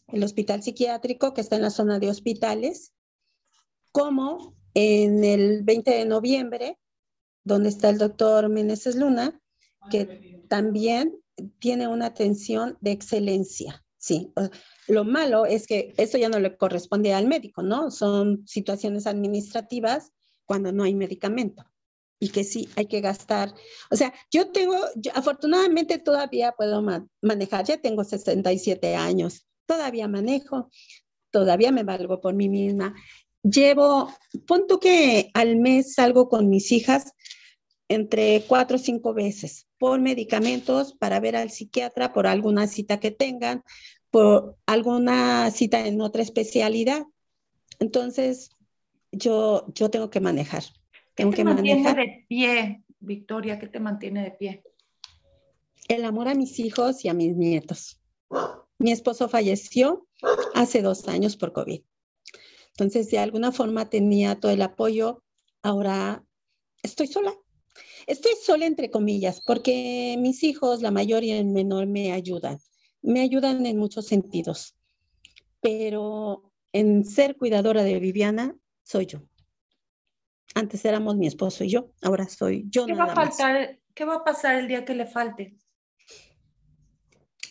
el 0.07 0.23
hospital 0.23 0.63
psiquiátrico 0.63 1.35
que 1.35 1.41
está 1.41 1.55
en 1.55 1.61
la 1.61 1.69
zona 1.69 1.99
de 1.99 2.09
hospitales, 2.09 2.93
como 3.91 4.55
en 4.73 5.23
el 5.23 5.63
20 5.63 5.91
de 5.91 6.05
noviembre, 6.05 6.79
donde 7.43 7.69
está 7.69 7.89
el 7.89 7.99
doctor 7.99 8.49
Meneses 8.49 8.95
Luna, 8.95 9.39
que 9.91 10.43
también 10.49 11.15
tiene 11.59 11.87
una 11.87 12.07
atención 12.07 12.75
de 12.81 12.91
excelencia. 12.91 13.85
Sí, 13.99 14.31
lo 14.87 15.03
malo 15.03 15.45
es 15.45 15.67
que 15.67 15.93
eso 15.97 16.17
ya 16.17 16.29
no 16.29 16.39
le 16.39 16.55
corresponde 16.55 17.13
al 17.13 17.27
médico, 17.27 17.63
¿no? 17.63 17.91
Son 17.91 18.47
situaciones 18.47 19.05
administrativas 19.05 20.13
cuando 20.45 20.71
no 20.71 20.85
hay 20.85 20.95
medicamento 20.95 21.65
y 22.17 22.29
que 22.29 22.45
sí 22.45 22.69
hay 22.77 22.85
que 22.85 23.01
gastar. 23.01 23.53
O 23.91 23.97
sea, 23.97 24.13
yo 24.31 24.51
tengo, 24.51 24.77
afortunadamente 25.13 25.97
todavía 25.99 26.53
puedo 26.53 26.81
manejar, 27.21 27.65
ya 27.65 27.77
tengo 27.81 28.05
67 28.05 28.95
años, 28.95 29.45
todavía 29.65 30.07
manejo, 30.07 30.69
todavía 31.29 31.73
me 31.73 31.83
valgo 31.83 32.21
por 32.21 32.33
mí 32.33 32.47
misma. 32.47 32.95
Llevo, 33.43 34.13
punto 34.47 34.79
que 34.79 35.29
al 35.33 35.57
mes 35.57 35.95
salgo 35.95 36.29
con 36.29 36.49
mis 36.49 36.71
hijas 36.71 37.11
entre 37.89 38.45
cuatro 38.47 38.77
o 38.77 38.79
cinco 38.79 39.13
veces 39.13 39.68
por 39.79 39.99
medicamentos 40.01 40.93
para 40.93 41.19
ver 41.19 41.35
al 41.35 41.49
psiquiatra, 41.49 42.13
por 42.13 42.27
alguna 42.27 42.67
cita 42.67 42.99
que 42.99 43.11
tengan, 43.11 43.63
por 44.11 44.57
alguna 44.65 45.49
cita 45.51 45.87
en 45.87 46.01
otra 46.01 46.21
especialidad. 46.21 47.05
Entonces, 47.79 48.51
yo, 49.11 49.65
yo 49.73 49.89
tengo 49.89 50.09
que 50.09 50.19
manejar. 50.19 50.63
¿Qué 51.15 51.25
te 51.25 51.43
mantiene 51.43 51.93
de 51.93 52.25
pie, 52.27 52.83
Victoria? 52.99 53.57
¿Qué 53.57 53.67
te 53.67 53.79
mantiene 53.79 54.23
de 54.23 54.31
pie? 54.31 54.63
El 55.87 56.05
amor 56.05 56.27
a 56.27 56.35
mis 56.35 56.59
hijos 56.59 57.03
y 57.03 57.09
a 57.09 57.13
mis 57.13 57.35
nietos. 57.35 57.99
Mi 58.77 58.91
esposo 58.91 59.27
falleció 59.27 60.07
hace 60.53 60.81
dos 60.81 61.07
años 61.07 61.35
por 61.35 61.51
COVID. 61.53 61.81
Entonces, 62.71 63.09
de 63.09 63.19
alguna 63.19 63.51
forma 63.51 63.89
tenía 63.89 64.39
todo 64.39 64.51
el 64.51 64.61
apoyo. 64.61 65.23
Ahora 65.63 66.23
estoy 66.83 67.07
sola. 67.07 67.33
Estoy 68.09 68.31
sola 68.43 68.65
entre 68.65 68.89
comillas, 68.89 69.39
porque 69.39 70.15
mis 70.17 70.41
hijos, 70.41 70.81
la 70.81 70.89
mayor 70.89 71.23
y 71.23 71.29
el 71.29 71.45
menor, 71.45 71.85
me 71.85 72.11
ayudan. 72.11 72.57
Me 73.03 73.21
ayudan 73.21 73.67
en 73.67 73.77
muchos 73.77 74.07
sentidos. 74.07 74.75
Pero 75.61 76.51
en 76.73 77.05
ser 77.05 77.37
cuidadora 77.37 77.83
de 77.83 77.99
Viviana, 77.99 78.57
soy 78.81 79.05
yo. 79.05 79.19
Antes 80.55 80.83
éramos 80.85 81.17
mi 81.17 81.27
esposo 81.27 81.63
y 81.63 81.69
yo, 81.69 81.91
ahora 82.01 82.27
soy 82.27 82.65
yo. 82.67 82.87
¿Qué, 82.87 82.95
va, 82.95 83.03
a 83.03 83.13
faltar, 83.13 83.79
¿qué 83.93 84.05
va 84.05 84.15
a 84.15 84.23
pasar 84.23 84.55
el 84.55 84.67
día 84.67 84.83
que 84.85 84.95
le 84.95 85.05
falte? 85.05 85.55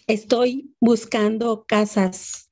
Estoy 0.09 0.75
buscando 0.81 1.67
casas. 1.69 2.49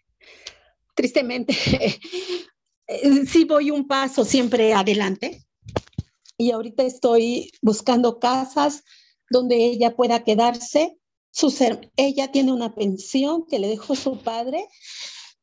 Tristemente, 0.94 1.54
sí 3.26 3.44
voy 3.46 3.72
un 3.72 3.88
paso 3.88 4.24
siempre 4.24 4.72
adelante. 4.74 5.45
Y 6.38 6.50
ahorita 6.50 6.82
estoy 6.82 7.50
buscando 7.62 8.18
casas 8.18 8.84
donde 9.30 9.56
ella 9.56 9.96
pueda 9.96 10.24
quedarse. 10.24 10.98
Ella 11.96 12.32
tiene 12.32 12.52
una 12.52 12.74
pensión 12.74 13.46
que 13.46 13.58
le 13.58 13.68
dejó 13.68 13.94
su 13.94 14.18
padre 14.18 14.66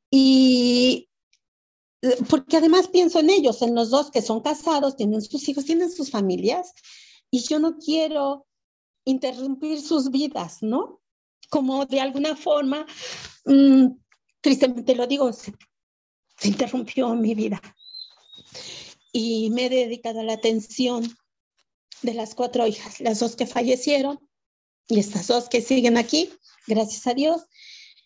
y 0.10 1.10
porque 2.30 2.58
además 2.58 2.90
pienso 2.90 3.20
en 3.20 3.30
ellos, 3.30 3.62
en 3.62 3.76
los 3.76 3.90
dos 3.90 4.12
que 4.12 4.22
son 4.22 4.42
casados, 4.42 4.96
tienen 4.96 5.22
sus 5.22 5.48
hijos, 5.48 5.66
tienen 5.66 5.92
sus 5.92 6.12
familias, 6.12 6.74
y 7.32 7.40
yo 7.44 7.60
no 7.60 7.78
quiero 7.78 8.46
interrumpir 9.06 9.82
sus 9.82 10.12
vidas, 10.12 10.62
¿no? 10.62 11.02
Como 11.50 11.86
de 11.86 12.02
alguna 12.02 12.36
forma, 12.36 12.86
mm, 13.46 13.88
tristemente 14.42 14.96
lo 14.96 15.08
digo, 15.08 15.32
se, 15.32 15.54
se 16.38 16.50
interrumpió 16.50 17.14
mi 17.16 17.34
vida. 17.34 17.62
Y 19.14 19.52
me 19.52 19.68
he 19.68 19.70
dedicado 19.70 20.20
a 20.20 20.24
la 20.24 20.34
atención 20.34 21.16
de 22.02 22.14
las 22.14 22.36
cuatro 22.36 22.68
hijas, 22.68 23.00
las 23.00 23.20
dos 23.20 23.36
que 23.38 23.48
fallecieron 23.48 24.20
y 24.88 25.00
estas 25.00 25.28
dos 25.28 25.48
que 25.48 25.62
siguen 25.62 25.98
aquí, 25.98 26.30
gracias 26.68 27.08
a 27.08 27.14
Dios, 27.14 27.46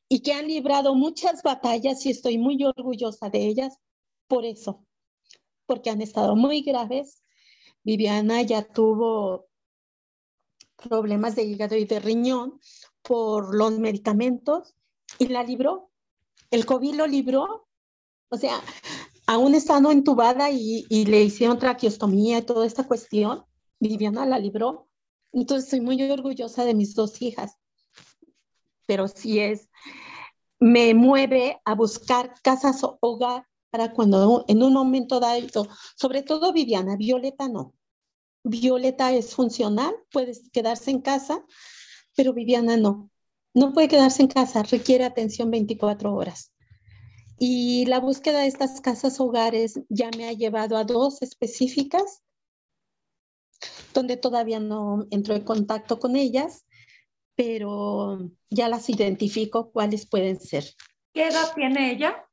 y 0.09 0.19
que 0.19 0.33
han 0.33 0.47
librado 0.47 0.93
muchas 0.93 1.41
batallas 1.41 2.05
y 2.05 2.11
estoy 2.11 2.37
muy 2.37 2.63
orgullosa 2.63 3.29
de 3.29 3.47
ellas 3.47 3.77
por 4.27 4.45
eso, 4.45 4.85
porque 5.65 5.89
han 5.89 6.01
estado 6.01 6.35
muy 6.35 6.61
graves. 6.61 7.23
Viviana 7.83 8.41
ya 8.41 8.63
tuvo 8.63 9.47
problemas 10.75 11.35
de 11.35 11.43
hígado 11.43 11.75
y 11.75 11.85
de 11.85 11.99
riñón 11.99 12.59
por 13.01 13.55
los 13.55 13.79
medicamentos 13.79 14.75
y 15.17 15.27
la 15.27 15.43
libró. 15.43 15.89
El 16.51 16.65
COVID 16.65 16.95
lo 16.95 17.07
libró. 17.07 17.67
O 18.29 18.37
sea, 18.37 18.61
aún 19.27 19.53
estando 19.55 19.91
entubada 19.91 20.49
y, 20.49 20.85
le 21.05 21.23
hicieron 21.23 21.59
traqueostomía 21.59 22.39
y 22.39 22.41
toda 22.41 22.65
esta 22.65 22.87
cuestión, 22.87 23.45
Viviana 23.79 24.25
la 24.25 24.39
libró. 24.39 24.87
Entonces 25.33 25.65
estoy 25.65 25.81
muy 25.81 26.01
orgullosa 26.09 26.65
de 26.65 26.73
mis 26.73 26.95
dos 26.95 27.21
hijas. 27.21 27.57
Pero 28.87 29.07
sí 29.09 29.39
es, 29.39 29.69
me 30.59 30.93
mueve 30.93 31.61
a 31.65 31.75
buscar 31.75 32.33
casas 32.41 32.83
o 32.83 32.97
hogar 33.01 33.45
para 33.69 33.91
cuando 33.91 34.45
en 34.47 34.63
un 34.63 34.73
momento 34.73 35.19
dado, 35.19 35.67
sobre 35.95 36.23
todo 36.23 36.53
Viviana, 36.53 36.95
Violeta 36.95 37.49
no. 37.49 37.75
Violeta 38.43 39.11
es 39.11 39.35
funcional, 39.35 39.93
puede 40.09 40.31
quedarse 40.53 40.89
en 40.89 41.01
casa, 41.01 41.43
pero 42.15 42.33
Viviana 42.33 42.77
no. 42.77 43.11
No 43.53 43.73
puede 43.73 43.89
quedarse 43.89 44.21
en 44.21 44.29
casa, 44.29 44.63
requiere 44.63 45.03
atención 45.03 45.51
24 45.51 46.15
horas. 46.15 46.53
Y 47.39 47.85
la 47.85 47.99
búsqueda 47.99 48.39
de 48.41 48.47
estas 48.47 48.81
casas 48.81 49.19
hogares 49.19 49.79
ya 49.89 50.09
me 50.17 50.27
ha 50.27 50.33
llevado 50.33 50.77
a 50.77 50.83
dos 50.83 51.21
específicas, 51.21 52.23
donde 53.93 54.17
todavía 54.17 54.59
no 54.59 55.05
entro 55.11 55.35
en 55.35 55.43
contacto 55.43 55.99
con 55.99 56.15
ellas, 56.15 56.65
pero 57.35 58.31
ya 58.49 58.69
las 58.69 58.89
identifico 58.89 59.71
cuáles 59.71 60.07
pueden 60.07 60.39
ser. 60.39 60.65
¿Qué 61.13 61.27
edad 61.27 61.53
tiene 61.53 61.91
ella? 61.91 62.27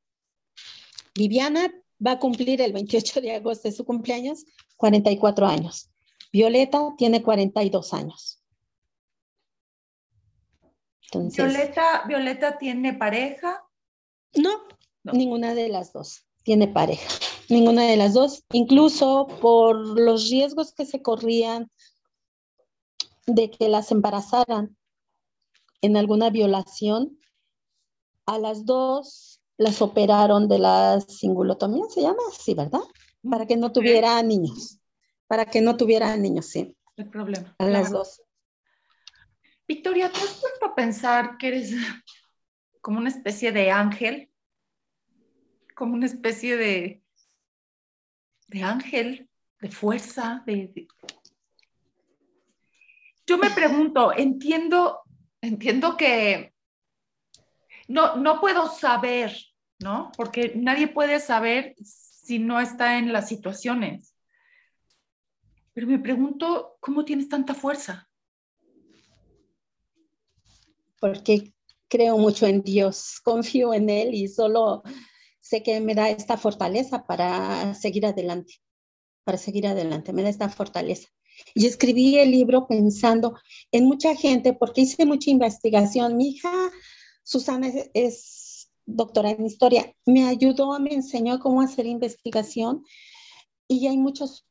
Viviana 1.15 1.73
va 2.05 2.13
a 2.13 2.19
cumplir 2.19 2.61
el 2.61 2.73
28 2.73 3.21
de 3.21 3.35
agosto 3.35 3.69
de 3.69 3.75
su 3.75 3.85
cumpleaños 3.85 4.45
44 4.77 5.47
años. 5.47 5.91
Violeta 6.33 6.95
tiene 6.97 7.23
42 7.23 7.95
años. 7.95 8.43
Violeta, 11.13 12.05
Violeta 12.09 12.59
tiene 12.59 12.95
pareja. 12.95 13.63
No, 14.35 14.51
no, 15.05 15.13
ninguna 15.13 15.55
de 15.55 15.69
las 15.69 15.93
dos 15.93 16.25
tiene 16.43 16.69
pareja. 16.69 17.09
Ninguna 17.49 17.85
de 17.85 17.97
las 17.97 18.15
dos, 18.15 18.45
incluso 18.53 19.27
por 19.41 19.77
los 19.99 20.31
riesgos 20.31 20.73
que 20.73 20.87
se 20.87 21.03
corrían 21.03 21.71
de 23.27 23.51
que 23.51 23.69
las 23.69 23.91
embarazaran 23.91 24.77
en 25.83 25.97
alguna 25.97 26.31
violación, 26.31 27.19
a 28.27 28.39
las 28.39 28.65
dos 28.65 29.41
las 29.57 29.83
operaron 29.83 30.49
de 30.49 30.59
la 30.59 31.01
singulotomía, 31.01 31.85
se 31.89 32.03
llama 32.03 32.23
así, 32.31 32.55
¿verdad? 32.55 32.81
Para 33.29 33.47
que 33.47 33.57
no 33.57 33.73
tuviera 33.73 34.23
niños, 34.23 34.79
para 35.27 35.47
que 35.47 35.61
no 35.61 35.77
tuviera 35.77 36.17
niños, 36.17 36.47
sí. 36.47 36.77
El 36.97 37.11
problema. 37.11 37.55
A 37.59 37.67
las 37.67 37.91
dos. 37.91 38.23
Victoria, 39.67 40.11
¿te 40.11 40.19
has 40.19 40.35
puesto 40.35 40.67
a 40.67 40.75
pensar 40.75 41.37
que 41.39 41.49
eres 41.49 41.75
como 42.81 42.99
una 42.99 43.09
especie 43.09 43.53
de 43.53 43.71
ángel? 43.71 44.31
Como 45.75 45.95
una 45.95 46.07
especie 46.07 46.57
de, 46.57 47.03
de 48.49 48.63
ángel, 48.63 49.29
de 49.61 49.71
fuerza, 49.71 50.43
de... 50.47 50.87
Yo 53.27 53.39
me 53.39 53.51
pregunto, 53.51 54.13
entiendo, 54.17 55.01
entiendo 55.41 55.97
que 55.97 56.55
no, 57.89 58.17
no 58.17 58.41
puedo 58.41 58.69
saber, 58.69 59.35
¿no? 59.79 60.13
Porque 60.17 60.53
nadie 60.55 60.89
puede 60.89 61.21
saber 61.21 61.75
si 61.83 62.39
no 62.39 62.61
está 62.61 62.99
en 62.99 63.13
las 63.13 63.29
situaciones. 63.29 64.15
Pero 65.73 65.87
me 65.87 65.99
pregunto, 65.99 66.77
¿cómo 66.81 67.05
tienes 67.05 67.29
tanta 67.29 67.55
fuerza? 67.55 68.09
Porque 71.01 71.53
creo 71.89 72.17
mucho 72.17 72.47
en 72.47 72.63
Dios, 72.63 73.21
confío 73.23 73.75
en 73.75 73.91
Él 73.91 74.15
y 74.15 74.29
solo 74.29 74.83
sé 75.45 75.63
que 75.63 75.79
me 75.81 75.95
da 75.95 76.09
esta 76.09 76.39
fortaleza 76.39 77.07
para 77.07 77.75
seguir 77.75 78.07
adelante, 78.07 78.63
para 79.25 79.37
seguir 79.37 79.67
adelante, 79.67 80.15
me 80.15 80.23
da 80.23 80.31
esta 80.31 80.49
fortaleza. 80.49 81.09
Y 81.55 81.67
escribí 81.67 82.17
el 82.17 82.31
libro 82.31 82.67
pensando 82.67 83.35
en 83.71 83.85
mucha 83.85 84.17
gente, 84.17 84.55
porque 84.55 84.81
hice 84.83 85.05
mucha 85.05 85.31
investigación. 85.31 86.17
Mi 86.17 86.29
hija 86.31 86.51
Susana 87.25 87.71
es, 87.93 88.71
doctora 88.87 89.33
en 89.33 89.45
historia, 89.45 89.95
me 90.07 90.27
ayudó, 90.27 90.79
me 90.81 90.95
enseñó 90.95 91.39
cómo 91.41 91.61
hacer 91.61 91.85
investigación 91.87 92.83
y 93.69 93.87
hay 93.87 93.99
muchos 93.99 94.47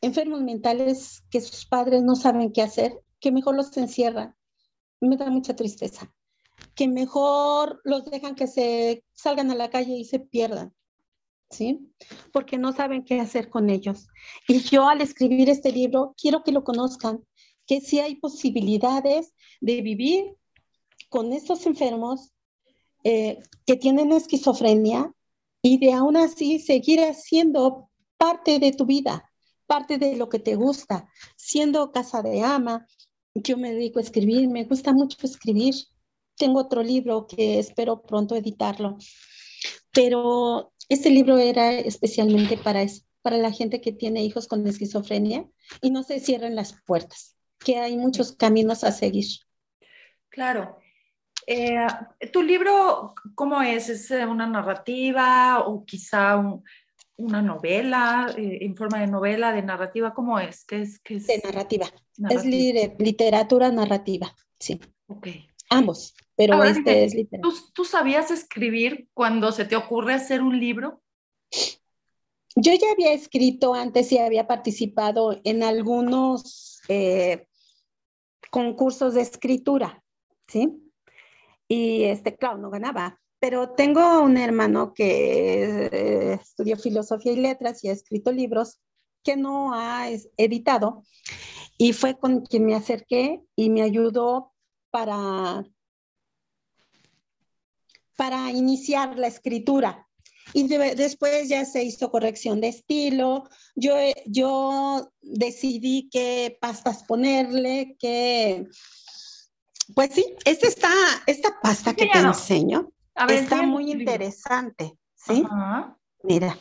enfermos 0.00 0.40
mentales 0.40 1.24
que 1.30 1.42
sus 1.42 1.66
padres 1.66 2.02
no 2.02 2.16
saben 2.16 2.52
qué 2.52 2.62
hacer, 2.62 3.02
que 3.20 3.32
mejor 3.32 3.54
los 3.54 3.76
encierran. 3.76 4.34
Me 5.00 5.16
da 5.16 5.28
mucha 5.28 5.54
tristeza. 5.56 6.14
Que 6.74 6.88
mejor 6.88 7.80
los 7.84 8.04
dejan 8.04 8.34
que 8.34 8.46
se 8.46 9.04
salgan 9.12 9.50
a 9.50 9.54
la 9.54 9.70
calle 9.70 9.94
y 9.94 10.04
se 10.04 10.20
pierdan. 10.20 10.74
¿Sí? 11.50 11.92
Porque 12.32 12.56
no 12.56 12.72
saben 12.72 13.04
qué 13.04 13.20
hacer 13.20 13.50
con 13.50 13.68
ellos. 13.68 14.08
Y 14.48 14.60
yo 14.60 14.88
al 14.88 15.02
escribir 15.02 15.50
este 15.50 15.70
libro 15.70 16.14
quiero 16.16 16.42
que 16.42 16.52
lo 16.52 16.64
conozcan, 16.64 17.24
que 17.66 17.80
sí 17.80 18.00
hay 18.00 18.16
posibilidades 18.16 19.34
de 19.60 19.82
vivir 19.82 20.34
con 21.10 21.32
estos 21.32 21.66
enfermos 21.66 22.32
eh, 23.04 23.38
que 23.66 23.76
tienen 23.76 24.12
esquizofrenia 24.12 25.12
y 25.60 25.78
de 25.78 25.92
aún 25.92 26.16
así 26.16 26.58
seguir 26.58 27.00
siendo 27.14 27.90
parte 28.16 28.58
de 28.58 28.72
tu 28.72 28.86
vida, 28.86 29.30
parte 29.66 29.98
de 29.98 30.16
lo 30.16 30.28
que 30.28 30.38
te 30.38 30.54
gusta, 30.54 31.08
siendo 31.36 31.92
casa 31.92 32.22
de 32.22 32.42
ama. 32.42 32.86
Yo 33.34 33.56
me 33.56 33.72
dedico 33.72 33.98
a 33.98 34.02
escribir, 34.02 34.48
me 34.48 34.64
gusta 34.64 34.92
mucho 34.92 35.16
escribir. 35.22 35.74
Tengo 36.42 36.58
otro 36.58 36.82
libro 36.82 37.28
que 37.28 37.60
espero 37.60 38.02
pronto 38.02 38.34
editarlo, 38.34 38.98
pero 39.92 40.72
este 40.88 41.08
libro 41.08 41.38
era 41.38 41.70
especialmente 41.70 42.56
para 42.56 42.82
eso, 42.82 43.04
para 43.22 43.36
la 43.36 43.52
gente 43.52 43.80
que 43.80 43.92
tiene 43.92 44.24
hijos 44.24 44.48
con 44.48 44.66
esquizofrenia 44.66 45.48
y 45.80 45.92
no 45.92 46.02
se 46.02 46.18
cierren 46.18 46.56
las 46.56 46.82
puertas, 46.84 47.36
que 47.60 47.78
hay 47.78 47.96
muchos 47.96 48.32
caminos 48.32 48.82
a 48.82 48.90
seguir. 48.90 49.26
Claro, 50.30 50.80
eh, 51.46 51.86
¿Tu 52.32 52.42
libro 52.42 53.14
cómo 53.36 53.62
es? 53.62 53.88
¿Es 53.88 54.10
eh, 54.10 54.26
una 54.26 54.48
narrativa 54.48 55.60
o 55.64 55.84
quizá 55.84 56.42
una 57.18 57.40
novela, 57.40 58.34
eh, 58.36 58.58
en 58.62 58.74
forma 58.74 58.98
de 58.98 59.06
novela, 59.06 59.52
de 59.52 59.62
narrativa? 59.62 60.12
¿Cómo 60.12 60.40
es? 60.40 60.64
¿Qué 60.64 60.82
es, 60.82 60.98
qué 60.98 61.14
es? 61.18 61.26
De 61.28 61.40
narrativa. 61.44 61.86
Es 62.30 62.44
literatura 62.44 63.70
narrativa, 63.70 64.34
sí. 64.58 64.80
Ok. 65.06 65.28
Ambos, 65.72 66.14
pero 66.36 66.62
este 66.64 67.04
es 67.04 67.14
literatura. 67.14 67.54
¿tú, 67.54 67.72
¿tú, 67.72 67.84
sabías 67.84 68.30
escribir 68.30 69.08
cuando 69.14 69.52
se 69.52 69.64
te 69.64 69.76
ocurre 69.76 70.14
hacer 70.14 70.42
un 70.42 70.58
libro? 70.58 71.02
Yo 72.56 72.72
ya 72.74 72.90
había 72.92 73.12
escrito 73.12 73.74
antes 73.74 74.12
y 74.12 74.18
había 74.18 74.46
participado 74.46 75.40
en 75.44 75.62
algunos 75.62 76.82
concursos 78.50 79.14
de 79.14 79.22
escritura, 79.22 80.02
¿sí? 80.46 80.92
Y 81.68 82.04
este, 82.04 82.36
claro, 82.36 82.58
no 82.58 82.70
ganaba. 82.70 83.18
Pero 83.40 83.70
tengo 83.70 84.20
un 84.20 84.36
hermano 84.36 84.92
que 84.92 85.88
eh, 85.90 86.32
estudió 86.34 86.76
filosofía 86.76 87.32
y 87.32 87.36
letras 87.36 87.82
y 87.82 87.88
ha 87.88 87.92
escrito 87.92 88.30
libros 88.30 88.78
que 89.24 89.36
no 89.36 89.72
ha 89.74 90.08
editado. 90.36 91.02
Y 91.78 91.94
fue 91.94 92.18
con 92.18 92.44
quien 92.44 92.66
me 92.66 92.74
acerqué 92.74 93.40
y 93.56 93.70
me 93.70 93.82
ayudó 93.82 94.51
para, 94.92 95.64
para 98.16 98.52
iniciar 98.52 99.18
la 99.18 99.26
escritura. 99.26 100.06
Y 100.52 100.68
después 100.68 101.48
ya 101.48 101.64
se 101.64 101.82
hizo 101.82 102.10
corrección 102.10 102.60
de 102.60 102.68
estilo. 102.68 103.48
Yo, 103.74 103.96
yo 104.26 105.12
decidí 105.22 106.08
qué 106.12 106.58
pastas 106.60 107.04
ponerle, 107.04 107.96
qué, 107.98 108.68
pues 109.94 110.10
sí, 110.14 110.24
esta, 110.44 110.88
esta 111.26 111.60
pasta 111.60 111.94
que 111.94 112.06
te 112.06 112.18
enseño 112.18 112.92
está 113.28 113.62
muy 113.62 113.90
interesante, 113.90 114.98
¿sí? 115.14 115.44
Mira. 116.22 116.56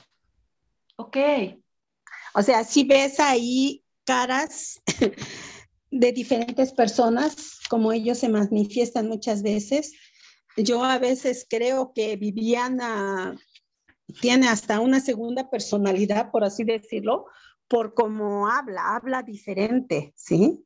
Ok. 0.96 1.18
O 2.34 2.42
sea, 2.42 2.64
si 2.64 2.84
ves 2.84 3.20
ahí 3.20 3.84
caras 4.06 4.82
de 5.92 6.14
diferentes 6.14 6.72
personas, 6.72 7.60
como 7.70 7.92
ellos 7.92 8.18
se 8.18 8.30
manifiestan 8.30 9.08
muchas 9.08 9.44
veces. 9.44 9.94
Yo 10.58 10.84
a 10.84 10.98
veces 10.98 11.46
creo 11.50 11.92
que 11.94 12.16
Viviana 12.16 13.38
tiene 14.22 14.48
hasta 14.48 14.80
una 14.80 15.00
segunda 15.02 15.50
personalidad, 15.50 16.32
por 16.32 16.44
así 16.44 16.64
decirlo, 16.64 17.28
por 17.68 17.94
cómo 17.94 18.48
habla, 18.48 18.96
habla 18.96 19.22
diferente, 19.22 20.14
¿sí? 20.16 20.66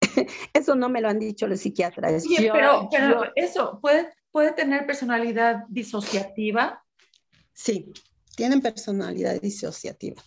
Eso 0.52 0.74
no 0.74 0.88
me 0.88 1.00
lo 1.00 1.08
han 1.08 1.18
dicho 1.18 1.46
los 1.46 1.60
psiquiatras. 1.60 2.24
pero, 2.90 3.32
eso, 3.34 3.78
¿puede, 3.80 4.08
¿puede 4.30 4.52
tener 4.52 4.86
personalidad 4.86 5.64
disociativa? 5.68 6.82
Sí, 7.52 7.92
tienen 8.36 8.60
personalidad 8.60 9.40
disociativa. 9.40 10.22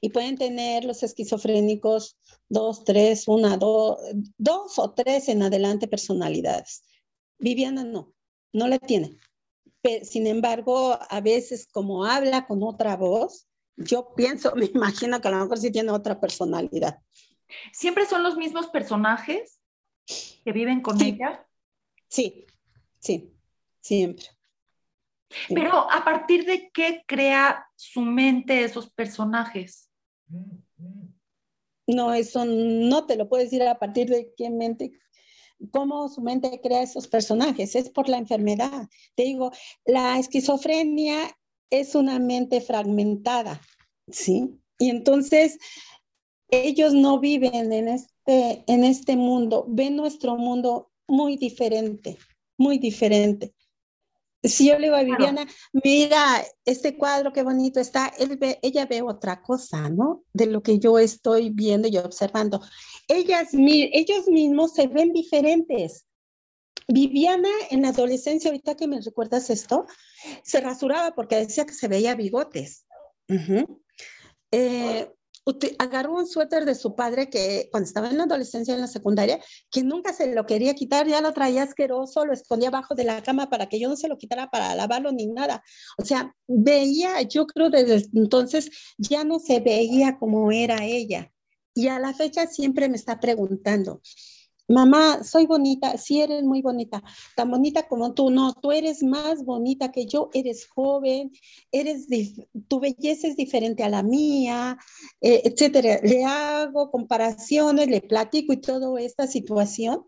Y 0.00 0.10
pueden 0.10 0.36
tener 0.36 0.84
los 0.84 1.04
esquizofrénicos 1.04 2.18
dos, 2.52 2.84
tres, 2.84 3.28
una, 3.28 3.56
dos, 3.56 3.98
dos 4.36 4.78
o 4.78 4.92
tres 4.92 5.28
en 5.28 5.42
adelante 5.42 5.88
personalidades. 5.88 6.84
Viviana 7.38 7.82
no, 7.82 8.12
no 8.52 8.68
la 8.68 8.78
tiene. 8.78 9.18
sin 10.02 10.26
embargo, 10.26 10.98
a 11.08 11.20
veces 11.20 11.66
como 11.66 12.04
habla 12.04 12.46
con 12.46 12.62
otra 12.62 12.96
voz, 12.96 13.48
yo 13.76 14.14
pienso, 14.14 14.54
me 14.56 14.66
imagino 14.66 15.20
que 15.20 15.28
a 15.28 15.30
lo 15.30 15.38
mejor 15.38 15.58
sí 15.58 15.72
tiene 15.72 15.90
otra 15.90 16.20
personalidad. 16.20 16.98
¿Siempre 17.72 18.06
son 18.06 18.22
los 18.22 18.36
mismos 18.36 18.68
personajes 18.68 19.58
que 20.06 20.52
viven 20.52 20.82
con 20.82 21.00
ella? 21.02 21.46
Sí, 22.08 22.46
sí, 22.98 23.32
siempre. 23.80 24.26
Pero 25.48 25.90
a 25.90 26.04
partir 26.04 26.44
de 26.44 26.70
qué 26.70 27.02
crea 27.06 27.66
su 27.76 28.02
mente 28.02 28.64
esos 28.64 28.90
personajes? 28.90 29.90
No, 31.94 32.14
eso 32.14 32.44
no 32.44 33.06
te 33.06 33.16
lo 33.16 33.28
puedo 33.28 33.42
decir 33.42 33.62
a 33.62 33.78
partir 33.78 34.08
de 34.08 34.32
qué 34.36 34.50
mente, 34.50 34.92
cómo 35.70 36.08
su 36.08 36.20
mente 36.20 36.60
crea 36.62 36.82
esos 36.82 37.08
personajes, 37.08 37.74
es 37.76 37.90
por 37.90 38.08
la 38.08 38.18
enfermedad. 38.18 38.88
Te 39.14 39.24
digo, 39.24 39.52
la 39.84 40.18
esquizofrenia 40.18 41.36
es 41.70 41.94
una 41.94 42.18
mente 42.18 42.60
fragmentada, 42.60 43.60
¿sí? 44.08 44.58
Y 44.78 44.90
entonces 44.90 45.58
ellos 46.50 46.92
no 46.92 47.18
viven 47.18 47.72
en 47.72 47.88
este, 47.88 48.64
en 48.66 48.84
este 48.84 49.16
mundo, 49.16 49.64
ven 49.68 49.96
nuestro 49.96 50.36
mundo 50.36 50.90
muy 51.06 51.36
diferente, 51.36 52.18
muy 52.58 52.78
diferente. 52.78 53.54
Si 54.42 54.68
yo 54.68 54.78
le 54.78 54.86
digo 54.86 54.96
a 54.96 55.02
Viviana, 55.04 55.46
mira, 55.72 56.44
este 56.64 56.96
cuadro 56.96 57.32
qué 57.32 57.42
bonito 57.42 57.78
está, 57.78 58.12
Él 58.18 58.36
ve, 58.36 58.58
ella 58.62 58.86
ve 58.86 59.02
otra 59.02 59.40
cosa, 59.42 59.88
¿no? 59.88 60.24
De 60.32 60.46
lo 60.46 60.62
que 60.62 60.78
yo 60.78 60.98
estoy 60.98 61.50
viendo 61.50 61.86
y 61.88 61.96
observando. 61.98 62.60
Ellas, 63.06 63.50
ellos 63.52 64.28
mismos 64.28 64.74
se 64.74 64.88
ven 64.88 65.12
diferentes. 65.12 66.06
Viviana 66.88 67.48
en 67.70 67.82
la 67.82 67.88
adolescencia, 67.90 68.50
ahorita 68.50 68.76
que 68.76 68.88
me 68.88 69.00
recuerdas 69.00 69.48
esto, 69.50 69.86
se 70.42 70.60
rasuraba 70.60 71.14
porque 71.14 71.36
decía 71.36 71.64
que 71.64 71.74
se 71.74 71.88
veía 71.88 72.16
bigotes 72.16 72.84
agarró 75.78 76.14
un 76.14 76.26
suéter 76.26 76.64
de 76.64 76.74
su 76.74 76.94
padre 76.94 77.28
que 77.28 77.68
cuando 77.70 77.86
estaba 77.86 78.08
en 78.08 78.18
la 78.18 78.24
adolescencia, 78.24 78.74
en 78.74 78.80
la 78.80 78.86
secundaria, 78.86 79.40
que 79.70 79.82
nunca 79.82 80.12
se 80.12 80.32
lo 80.32 80.46
quería 80.46 80.74
quitar, 80.74 81.06
ya 81.06 81.20
lo 81.20 81.32
traía 81.32 81.64
asqueroso, 81.64 82.24
lo 82.24 82.32
escondía 82.32 82.68
abajo 82.68 82.94
de 82.94 83.04
la 83.04 83.22
cama 83.22 83.50
para 83.50 83.66
que 83.66 83.80
yo 83.80 83.88
no 83.88 83.96
se 83.96 84.08
lo 84.08 84.18
quitara 84.18 84.50
para 84.50 84.74
lavarlo 84.74 85.12
ni 85.12 85.26
nada. 85.26 85.62
O 85.98 86.04
sea, 86.04 86.34
veía, 86.46 87.22
yo 87.22 87.46
creo 87.46 87.70
desde 87.70 88.08
entonces 88.14 88.70
ya 88.98 89.24
no 89.24 89.38
se 89.38 89.60
veía 89.60 90.18
como 90.18 90.52
era 90.52 90.84
ella. 90.84 91.30
Y 91.74 91.88
a 91.88 91.98
la 91.98 92.12
fecha 92.12 92.46
siempre 92.46 92.88
me 92.88 92.96
está 92.96 93.18
preguntando, 93.18 94.02
mamá, 94.68 95.22
soy 95.22 95.46
bonita, 95.46 95.96
sí 95.98 96.20
eres 96.20 96.42
muy 96.44 96.62
bonita, 96.62 97.02
tan 97.36 97.50
bonita 97.50 97.86
como 97.88 98.14
tú, 98.14 98.30
no, 98.30 98.52
tú 98.54 98.72
eres 98.72 99.02
más 99.02 99.44
bonita 99.44 99.92
que 99.92 100.06
yo, 100.06 100.30
eres 100.32 100.68
joven, 100.68 101.30
eres 101.70 102.06
tu 102.68 102.80
belleza 102.80 103.28
es 103.28 103.36
diferente 103.36 103.84
a 103.84 103.88
la 103.88 104.02
mía, 104.02 104.78
eh, 105.20 105.42
etcétera. 105.44 106.00
Le 106.02 106.24
hago 106.24 106.90
comparaciones, 106.90 107.88
le 107.88 108.00
platico 108.00 108.52
y 108.52 108.60
toda 108.60 109.00
esta 109.00 109.26
situación 109.26 110.04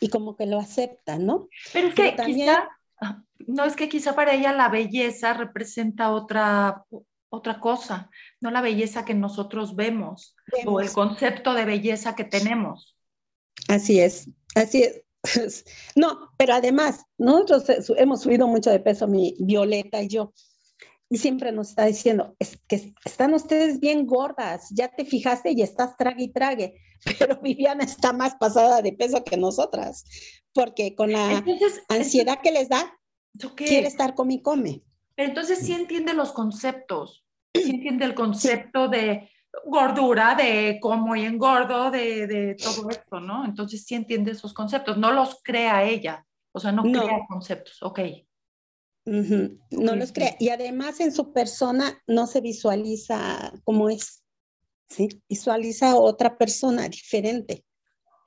y 0.00 0.08
como 0.08 0.36
que 0.36 0.46
lo 0.46 0.58
acepta, 0.58 1.18
¿no? 1.18 1.48
Pero 1.72 1.88
es 1.88 1.94
que 1.94 2.12
también, 2.12 2.48
quizá, 2.48 2.68
ah, 3.00 3.22
no 3.46 3.64
es 3.64 3.76
que 3.76 3.88
quizá 3.88 4.14
para 4.14 4.34
ella 4.34 4.52
la 4.52 4.68
belleza 4.68 5.32
representa 5.32 6.10
otra 6.10 6.84
otra 7.34 7.60
cosa, 7.60 8.10
no 8.42 8.50
la 8.50 8.60
belleza 8.60 9.06
que 9.06 9.14
nosotros 9.14 9.74
vemos. 9.74 10.36
o 10.66 10.80
el 10.80 10.92
concepto 10.92 11.54
de 11.54 11.64
belleza 11.64 12.14
que 12.14 12.24
tenemos. 12.24 12.91
Así 13.68 14.00
es, 14.00 14.28
así 14.54 14.82
es. 14.82 15.02
No, 15.94 16.30
pero 16.36 16.54
además, 16.54 17.04
nosotros 17.16 17.64
hemos 17.96 18.22
subido 18.22 18.48
mucho 18.48 18.70
de 18.70 18.80
peso, 18.80 19.06
mi 19.06 19.36
Violeta 19.38 20.02
y 20.02 20.08
yo, 20.08 20.32
y 21.12 21.18
siempre 21.18 21.52
nos 21.52 21.68
está 21.68 21.84
diciendo, 21.84 22.34
es 22.38 22.58
que 22.66 22.94
están 23.04 23.34
ustedes 23.34 23.80
bien 23.80 24.06
gordas, 24.06 24.68
ya 24.70 24.88
te 24.88 25.04
fijaste 25.04 25.52
y 25.52 25.60
estás 25.60 25.94
trague 25.98 26.24
y 26.24 26.32
trague, 26.32 26.80
pero 27.18 27.38
Viviana 27.40 27.84
está 27.84 28.14
más 28.14 28.34
pasada 28.36 28.80
de 28.80 28.94
peso 28.94 29.22
que 29.22 29.36
nosotras, 29.36 30.04
porque 30.54 30.94
con 30.94 31.12
la 31.12 31.44
ansiedad 31.88 32.38
que 32.42 32.50
les 32.50 32.70
da, 32.70 32.98
quiere 33.56 33.88
estar 33.88 34.14
come 34.14 34.34
y 34.34 34.42
come. 34.42 34.82
Entonces 35.18 35.58
sí 35.58 35.72
entiende 35.72 36.14
los 36.14 36.32
conceptos, 36.32 37.26
sí 37.54 37.70
entiende 37.70 38.06
el 38.06 38.14
concepto 38.14 38.88
de 38.88 39.28
gordura, 39.64 40.34
de 40.34 40.78
cómo 40.80 41.14
y 41.16 41.24
engordo, 41.24 41.90
de, 41.90 42.26
de 42.26 42.54
todo 42.54 42.90
esto, 42.90 43.20
¿no? 43.20 43.44
Entonces 43.44 43.84
sí 43.84 43.94
entiende 43.94 44.32
esos 44.32 44.52
conceptos, 44.52 44.96
no 44.96 45.12
los 45.12 45.40
crea 45.42 45.84
ella, 45.84 46.26
o 46.52 46.60
sea, 46.60 46.72
no, 46.72 46.82
crea 46.82 47.20
conceptos, 47.28 47.82
ok. 47.82 48.00
No 49.04 49.96
los 49.96 50.12
crea. 50.12 50.36
Y 50.38 50.50
además 50.50 51.00
en 51.00 51.12
su 51.12 51.32
persona 51.32 52.00
no 52.06 52.26
se 52.26 52.40
visualiza 52.40 53.52
como 53.64 53.90
es, 53.90 54.22
¿sí? 54.88 55.08
Visualiza 55.28 55.96
otra 55.96 56.38
persona 56.38 56.88
diferente, 56.88 57.64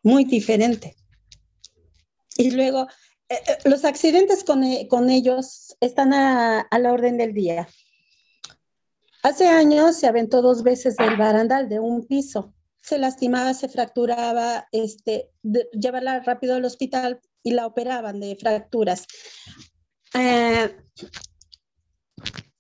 muy 0.04 0.26
diferente. 0.26 0.96
Y 2.38 2.52
luego, 2.52 2.88
eh, 3.30 3.36
eh, 3.48 3.58
los 3.66 3.86
accidentes 3.86 4.44
con, 4.44 4.64
eh, 4.64 4.88
con 4.90 5.10
ellos 5.10 5.78
están 5.80 6.14
a, 6.14 6.62
a 6.62 6.80
la 6.80 6.92
orden 6.92 7.18
del 7.18 7.34
día. 7.34 7.68
Hace 9.26 9.48
años 9.48 9.96
se 9.96 10.06
aventó 10.06 10.44
dos 10.44 10.62
veces 10.62 10.98
del 10.98 11.18
barandal 11.18 11.68
de 11.68 11.80
un 11.80 12.06
piso. 12.06 12.54
Se 12.80 13.00
lastimaba, 13.00 13.56
se 13.56 13.68
fracturaba, 13.68 14.68
este, 14.72 15.32
rápido 16.24 16.54
al 16.54 16.64
hospital 16.64 17.20
y 17.42 17.54
la 17.54 17.66
operaban 17.66 18.20
de 18.20 18.36
fracturas. 18.36 19.08
Eh, 20.14 20.78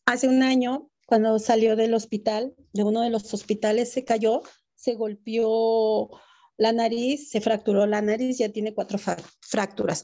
hace 0.08 0.28
un 0.28 0.42
año, 0.42 0.90
cuando 1.06 1.38
salió 1.38 1.76
del 1.76 1.94
hospital, 1.94 2.56
de 2.74 2.84
uno 2.84 3.02
de 3.02 3.12
los 3.12 3.32
hospitales, 3.32 3.92
se 3.92 4.04
cayó, 4.04 4.42
se 4.74 4.96
golpeó 4.96 6.20
la 6.58 6.72
nariz, 6.72 7.30
se 7.30 7.42
fracturó 7.42 7.86
la 7.86 8.02
nariz, 8.02 8.40
ya 8.40 8.50
tiene 8.50 8.74
cuatro 8.74 8.98
fracturas. 9.40 10.04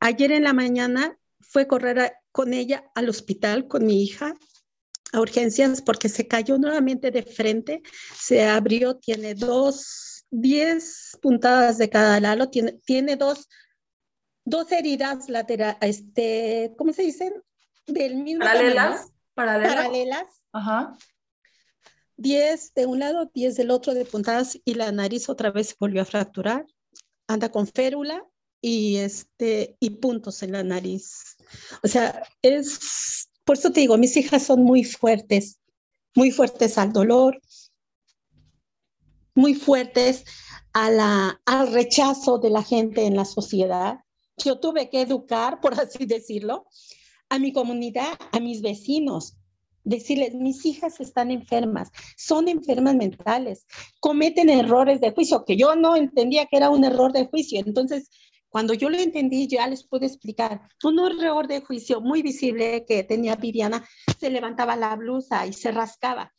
Ayer 0.00 0.32
en 0.32 0.42
la 0.42 0.54
mañana 0.54 1.16
fue 1.38 1.68
correr 1.68 2.14
con 2.32 2.52
ella 2.52 2.90
al 2.96 3.08
hospital 3.08 3.68
con 3.68 3.86
mi 3.86 4.02
hija 4.02 4.34
a 5.12 5.20
urgencias 5.20 5.82
porque 5.82 6.08
se 6.08 6.26
cayó 6.26 6.58
nuevamente 6.58 7.10
de 7.10 7.22
frente, 7.22 7.82
se 8.14 8.44
abrió, 8.46 8.96
tiene 8.96 9.34
dos, 9.34 10.24
diez 10.30 11.18
puntadas 11.20 11.78
de 11.78 11.90
cada 11.90 12.20
lado, 12.20 12.48
tiene, 12.48 12.72
tiene 12.84 13.16
dos, 13.16 13.48
dos 14.44 14.70
heridas 14.72 15.28
laterales, 15.28 15.78
este, 15.80 16.74
¿cómo 16.76 16.92
se 16.92 17.02
dicen? 17.02 17.32
Del 17.86 18.16
mismo 18.16 18.44
paralelas, 18.44 19.12
paralelas, 19.34 19.74
paralelas. 19.74 20.24
Ajá. 20.52 20.96
Diez 22.16 22.72
de 22.74 22.86
un 22.86 22.98
lado, 22.98 23.30
diez 23.34 23.56
del 23.56 23.70
otro 23.70 23.94
de 23.94 24.04
puntadas 24.04 24.58
y 24.64 24.74
la 24.74 24.92
nariz 24.92 25.28
otra 25.28 25.50
vez 25.50 25.68
se 25.68 25.76
volvió 25.80 26.02
a 26.02 26.04
fracturar. 26.04 26.66
Anda 27.26 27.50
con 27.50 27.66
férula 27.66 28.22
y 28.60 28.96
este 28.96 29.76
y 29.80 29.90
puntos 29.90 30.42
en 30.42 30.52
la 30.52 30.62
nariz. 30.62 31.36
O 31.82 31.88
sea, 31.88 32.22
es 32.42 33.29
por 33.50 33.58
eso 33.58 33.72
te 33.72 33.80
digo, 33.80 33.98
mis 33.98 34.16
hijas 34.16 34.44
son 34.44 34.62
muy 34.62 34.84
fuertes, 34.84 35.58
muy 36.14 36.30
fuertes 36.30 36.78
al 36.78 36.92
dolor, 36.92 37.42
muy 39.34 39.54
fuertes 39.54 40.24
a 40.72 40.88
la, 40.88 41.40
al 41.46 41.72
rechazo 41.72 42.38
de 42.38 42.48
la 42.48 42.62
gente 42.62 43.06
en 43.06 43.16
la 43.16 43.24
sociedad. 43.24 44.04
Yo 44.36 44.60
tuve 44.60 44.88
que 44.88 45.00
educar, 45.00 45.58
por 45.60 45.74
así 45.80 46.06
decirlo, 46.06 46.64
a 47.28 47.40
mi 47.40 47.52
comunidad, 47.52 48.12
a 48.30 48.38
mis 48.38 48.62
vecinos, 48.62 49.36
decirles, 49.82 50.32
mis 50.36 50.64
hijas 50.64 51.00
están 51.00 51.32
enfermas, 51.32 51.90
son 52.16 52.46
enfermas 52.46 52.94
mentales, 52.94 53.66
cometen 53.98 54.48
errores 54.48 55.00
de 55.00 55.10
juicio, 55.10 55.44
que 55.44 55.56
yo 55.56 55.74
no 55.74 55.96
entendía 55.96 56.46
que 56.46 56.56
era 56.56 56.70
un 56.70 56.84
error 56.84 57.12
de 57.12 57.26
juicio. 57.26 57.60
Entonces, 57.66 58.10
Cuando 58.50 58.74
yo 58.74 58.90
lo 58.90 58.98
entendí, 58.98 59.46
ya 59.46 59.66
les 59.68 59.84
pude 59.84 60.06
explicar. 60.06 60.60
Un 60.82 60.98
error 60.98 61.46
de 61.46 61.60
juicio 61.60 62.00
muy 62.00 62.20
visible 62.20 62.84
que 62.86 63.04
tenía 63.04 63.36
Viviana, 63.36 63.88
se 64.18 64.28
levantaba 64.28 64.76
la 64.76 64.94
blusa 64.96 65.46
y 65.46 65.52
se 65.52 65.70
rascaba. 65.70 66.34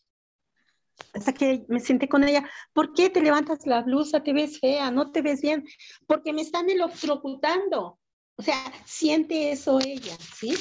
Hasta 1.14 1.34
que 1.34 1.66
me 1.70 1.80
senté 1.80 2.08
con 2.08 2.24
ella, 2.24 2.48
¿por 2.74 2.94
qué 2.94 3.10
te 3.10 3.22
levantas 3.22 3.66
la 3.66 3.82
blusa? 3.82 4.24
Te 4.24 4.34
ves 4.34 4.60
fea, 4.60 4.92
no 4.92 5.12
te 5.12 5.22
ves 5.22 5.42
bien, 5.42 5.66
porque 6.06 6.34
me 6.34 6.42
están 6.42 6.70
electrocutando. 6.70 7.98
O 8.36 8.44
sea, 8.44 8.58
siente 8.86 9.52
eso 9.52 9.80
ella, 9.80 10.16
¿sí? 10.36 10.54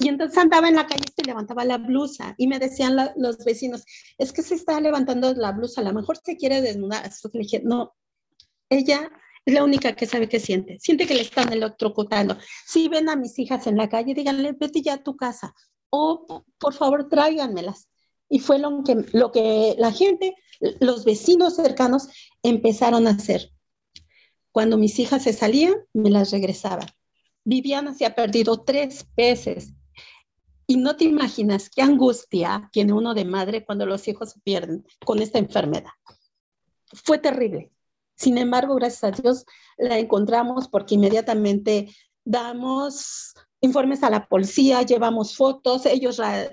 Y 0.00 0.08
entonces 0.08 0.36
andaba 0.38 0.68
en 0.68 0.76
la 0.76 0.86
calle 0.86 1.04
y 1.08 1.22
se 1.22 1.26
levantaba 1.26 1.64
la 1.64 1.78
blusa 1.78 2.34
y 2.36 2.46
me 2.46 2.58
decían 2.58 2.96
los 3.16 3.44
vecinos, 3.44 3.84
es 4.18 4.32
que 4.32 4.42
se 4.42 4.56
está 4.56 4.80
levantando 4.80 5.32
la 5.34 5.52
blusa, 5.52 5.80
a 5.80 5.84
lo 5.84 5.92
mejor 5.92 6.18
se 6.22 6.36
quiere 6.36 6.60
desnudar. 6.60 7.04
Entonces 7.04 7.30
le 7.32 7.40
dije, 7.40 7.62
no, 7.64 7.94
ella 8.68 9.10
es 9.44 9.54
la 9.54 9.64
única 9.64 9.94
que 9.96 10.06
sabe 10.06 10.28
qué 10.28 10.38
siente. 10.38 10.78
Siente 10.80 11.06
que 11.06 11.14
le 11.14 11.22
están 11.22 11.52
electrocutando. 11.52 12.36
Si 12.66 12.88
ven 12.88 13.08
a 13.08 13.16
mis 13.16 13.38
hijas 13.38 13.66
en 13.66 13.76
la 13.76 13.88
calle, 13.88 14.14
díganle, 14.14 14.52
vete 14.52 14.82
ya 14.82 14.94
a 14.94 15.02
tu 15.02 15.16
casa. 15.16 15.54
O 15.90 16.44
por 16.58 16.74
favor, 16.74 17.08
tráiganmelas. 17.08 17.88
Y 18.28 18.38
fue 18.38 18.58
lo 18.58 18.82
que, 18.84 19.04
lo 19.12 19.32
que 19.32 19.74
la 19.78 19.92
gente, 19.92 20.34
los 20.78 21.04
vecinos 21.04 21.56
cercanos 21.56 22.08
empezaron 22.42 23.06
a 23.06 23.10
hacer. 23.10 23.50
Cuando 24.52 24.78
mis 24.78 24.98
hijas 24.98 25.24
se 25.24 25.32
salían, 25.32 25.74
me 25.92 26.10
las 26.10 26.30
regresaban. 26.30 26.88
Viviana 27.44 27.94
se 27.94 28.06
ha 28.06 28.14
perdido 28.14 28.62
tres 28.62 29.06
veces. 29.16 29.72
Y 30.66 30.76
no 30.76 30.96
te 30.96 31.04
imaginas 31.04 31.70
qué 31.70 31.82
angustia 31.82 32.68
tiene 32.72 32.92
uno 32.92 33.14
de 33.14 33.24
madre 33.24 33.64
cuando 33.64 33.86
los 33.86 34.06
hijos 34.06 34.34
pierden 34.44 34.86
con 35.04 35.20
esta 35.20 35.38
enfermedad. 35.38 35.90
Fue 36.92 37.18
terrible. 37.18 37.72
Sin 38.20 38.36
embargo, 38.36 38.74
gracias 38.74 39.04
a 39.04 39.10
Dios 39.12 39.46
la 39.78 39.98
encontramos 39.98 40.68
porque 40.68 40.96
inmediatamente 40.96 41.88
damos 42.22 43.32
informes 43.62 44.02
a 44.02 44.10
la 44.10 44.28
policía, 44.28 44.82
llevamos 44.82 45.34
fotos, 45.34 45.86
ellos 45.86 46.20
a, 46.20 46.50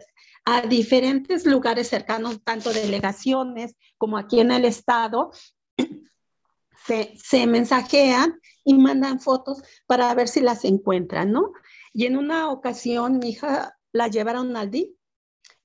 diferentes 0.70 1.46
lugares 1.46 1.90
cercanos, 1.90 2.42
tanto 2.42 2.72
delegaciones 2.72 3.76
como 3.98 4.18
aquí 4.18 4.40
en 4.40 4.52
el 4.52 4.64
estado, 4.64 5.32
se, 6.88 7.14
se, 7.22 7.46
mensajean 7.48 8.40
y 8.64 8.76
mandan 8.76 9.20
fotos 9.20 9.62
para 9.88 10.14
ver 10.14 10.30
si 10.30 10.40
las 10.40 10.64
encuentran, 10.64 11.34
¿no? 11.34 11.52
Y 11.92 12.06
en 12.06 12.16
una 12.16 12.50
ocasión 12.50 13.20
mi 13.20 13.32
hija 13.32 13.78
la 13.92 14.08
llevaron 14.08 14.56
al 14.56 14.72
DIP 14.72 14.97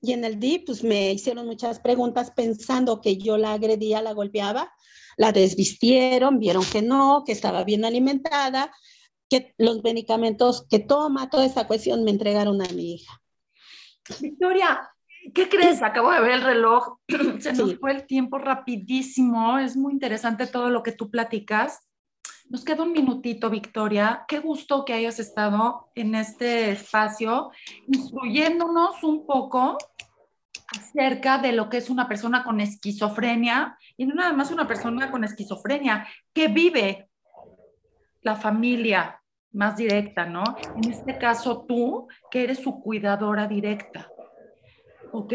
y 0.03 0.13
en 0.13 0.23
el 0.23 0.39
DIP 0.39 0.67
pues 0.67 0.83
me 0.83 1.11
hicieron 1.11 1.47
muchas 1.47 1.79
preguntas 1.79 2.29
pensando 2.29 3.01
que 3.01 3.17
yo 3.17 3.37
la 3.37 3.53
agredía, 3.53 4.03
la 4.03 4.13
golpeaba 4.13 4.71
la 5.17 5.31
desvistieron, 5.31 6.39
vieron 6.39 6.63
que 6.65 6.81
no, 6.81 7.23
que 7.25 7.31
estaba 7.31 7.63
bien 7.63 7.85
alimentada, 7.85 8.71
que 9.29 9.53
los 9.57 9.83
medicamentos 9.83 10.67
que 10.69 10.79
toma, 10.79 11.29
toda 11.29 11.45
esa 11.45 11.67
cuestión 11.67 12.03
me 12.03 12.11
entregaron 12.11 12.61
a 12.61 12.69
mi 12.73 12.95
hija. 12.95 13.21
Victoria, 14.19 14.89
¿qué 15.33 15.47
crees? 15.49 15.81
Acabo 15.81 16.11
de 16.11 16.21
ver 16.21 16.31
el 16.31 16.41
reloj, 16.41 16.97
se 17.39 17.53
nos 17.53 17.75
fue 17.79 17.91
el 17.91 18.05
tiempo 18.05 18.37
rapidísimo, 18.37 19.57
es 19.59 19.75
muy 19.75 19.93
interesante 19.93 20.47
todo 20.47 20.69
lo 20.69 20.83
que 20.83 20.91
tú 20.91 21.09
platicas. 21.09 21.87
Nos 22.53 22.63
queda 22.63 22.83
un 22.83 22.91
minutito, 22.91 23.49
Victoria. 23.49 24.25
Qué 24.27 24.37
gusto 24.37 24.85
que 24.85 24.93
hayas 24.93 25.17
estado 25.17 25.89
en 25.95 26.13
este 26.13 26.69
espacio, 26.69 27.49
instruyéndonos 27.87 29.03
un 29.03 29.25
poco 29.25 29.75
acerca 30.67 31.39
de 31.39 31.51
lo 31.51 31.67
que 31.67 31.77
es 31.77 31.89
una 31.89 32.07
persona 32.07 32.43
con 32.43 32.61
esquizofrenia 32.61 33.75
y 33.97 34.05
no 34.05 34.13
nada 34.13 34.33
más 34.33 34.51
una 34.51 34.67
persona 34.67 35.09
con 35.09 35.23
esquizofrenia 35.23 36.07
que 36.31 36.47
vive 36.47 37.09
la 38.21 38.35
familia 38.35 39.19
más 39.51 39.75
directa, 39.75 40.27
¿no? 40.27 40.43
En 40.75 40.91
este 40.91 41.17
caso 41.17 41.65
tú, 41.67 42.07
que 42.29 42.43
eres 42.43 42.59
su 42.59 42.79
cuidadora 42.81 43.47
directa. 43.47 44.07
¿Ok? 45.11 45.33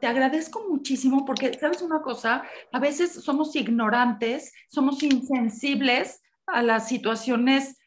Te 0.00 0.06
agradezco 0.06 0.64
muchísimo 0.68 1.24
porque, 1.24 1.58
¿sabes 1.58 1.82
una 1.82 2.02
cosa? 2.02 2.44
A 2.70 2.78
veces 2.78 3.14
somos 3.14 3.56
ignorantes, 3.56 4.52
somos 4.68 5.02
insensibles 5.02 6.21
a 6.52 6.62
las 6.62 6.88
situaciones 6.88 7.78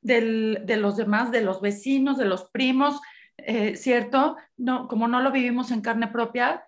de 0.00 0.76
los 0.76 0.96
demás, 0.96 1.30
de 1.30 1.42
los 1.42 1.60
vecinos, 1.60 2.18
de 2.18 2.24
los 2.24 2.50
primos, 2.50 3.00
eh, 3.36 3.76
¿cierto? 3.76 4.36
Como 4.88 5.08
no 5.08 5.20
lo 5.20 5.30
vivimos 5.30 5.70
en 5.70 5.80
carne 5.80 6.08
propia, 6.08 6.64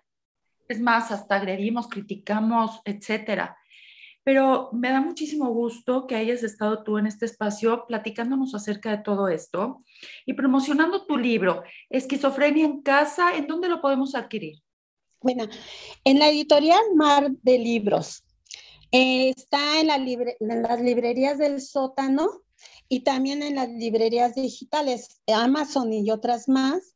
es 0.67 0.79
más, 0.79 1.11
hasta 1.11 1.35
agredimos, 1.35 1.87
criticamos, 1.87 2.81
etcétera. 2.85 3.57
Pero 4.23 4.69
me 4.71 4.91
da 4.91 5.01
muchísimo 5.01 5.49
gusto 5.49 6.05
que 6.05 6.15
hayas 6.15 6.43
estado 6.43 6.83
tú 6.83 6.97
en 6.97 7.07
este 7.07 7.25
espacio 7.25 7.85
platicándonos 7.87 8.53
acerca 8.53 8.91
de 8.91 9.03
todo 9.03 9.27
esto 9.27 9.83
y 10.25 10.33
promocionando 10.33 11.05
tu 11.05 11.17
libro, 11.17 11.63
Esquizofrenia 11.89 12.65
en 12.65 12.81
Casa. 12.83 13.35
¿En 13.35 13.47
dónde 13.47 13.67
lo 13.67 13.81
podemos 13.81 14.13
adquirir? 14.13 14.59
Bueno, 15.21 15.47
en 16.03 16.19
la 16.19 16.29
editorial 16.29 16.81
Mar 16.95 17.31
de 17.31 17.57
Libros. 17.57 18.23
Eh, 18.91 19.29
está 19.29 19.79
en, 19.79 19.87
la 19.87 19.95
en 19.95 20.63
las 20.63 20.81
librerías 20.81 21.37
del 21.37 21.61
sótano 21.61 22.41
y 22.89 23.01
también 23.01 23.41
en 23.41 23.55
las 23.55 23.69
librerías 23.69 24.35
digitales, 24.35 25.21
Amazon 25.27 25.93
y 25.93 26.11
otras 26.11 26.49
más. 26.49 26.95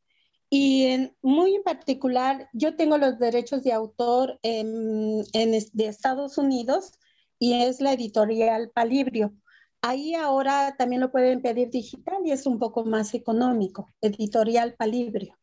Y 0.49 0.87
en, 0.87 1.15
muy 1.21 1.55
en 1.55 1.63
particular, 1.63 2.49
yo 2.53 2.75
tengo 2.75 2.97
los 2.97 3.17
derechos 3.17 3.63
de 3.63 3.71
autor 3.71 4.39
en, 4.43 5.23
de 5.23 5.87
Estados 5.87 6.37
Unidos 6.37 6.91
y 7.39 7.61
es 7.63 7.81
la 7.81 7.93
editorial 7.93 8.71
Palibrio. 8.71 9.33
Ahí 9.81 10.15
ahora 10.15 10.75
también 10.77 11.01
lo 11.01 11.11
pueden 11.11 11.41
pedir 11.41 11.69
digital 11.69 12.17
y 12.25 12.31
es 12.31 12.45
un 12.45 12.59
poco 12.59 12.83
más 12.85 13.13
económico, 13.13 13.93
editorial 14.01 14.73
Palibrio. 14.75 15.37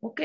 Ok. 0.00 0.20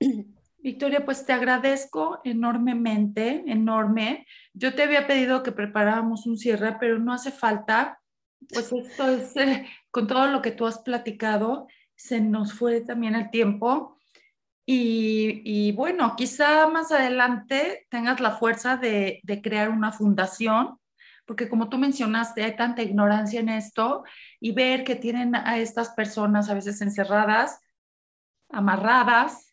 Victoria, 0.66 1.04
pues 1.04 1.24
te 1.24 1.32
agradezco 1.32 2.20
enormemente, 2.24 3.44
enorme. 3.46 4.26
Yo 4.52 4.74
te 4.74 4.82
había 4.82 5.06
pedido 5.06 5.44
que 5.44 5.52
preparáramos 5.52 6.26
un 6.26 6.36
cierre, 6.36 6.76
pero 6.80 6.98
no 6.98 7.12
hace 7.12 7.30
falta 7.30 8.00
pues 8.48 8.72
esto 8.72 9.08
es, 9.08 9.36
eh, 9.36 9.66
con 9.90 10.06
todo 10.06 10.26
lo 10.28 10.42
que 10.42 10.50
tú 10.50 10.66
has 10.66 10.78
platicado, 10.78 11.68
se 11.94 12.20
nos 12.20 12.52
fue 12.52 12.80
también 12.80 13.14
el 13.14 13.30
tiempo. 13.30 13.98
Y, 14.66 15.42
y 15.44 15.72
bueno, 15.72 16.14
quizá 16.16 16.68
más 16.68 16.90
adelante 16.90 17.86
tengas 17.88 18.20
la 18.20 18.32
fuerza 18.32 18.76
de, 18.76 19.20
de, 19.22 19.40
crear 19.40 19.70
una 19.70 19.92
fundación, 19.92 20.78
porque 21.24 21.48
como 21.48 21.68
tú 21.68 21.78
mencionaste, 21.78 22.42
hay 22.42 22.56
tanta 22.56 22.82
ignorancia 22.82 23.38
en 23.38 23.48
esto 23.48 24.02
y 24.40 24.52
ver 24.52 24.82
que 24.82 24.96
tienen 24.96 25.36
a 25.36 25.58
estas 25.58 25.90
personas 25.90 26.50
a 26.50 26.54
veces 26.54 26.80
encerradas, 26.80 27.60
amarradas, 28.48 29.45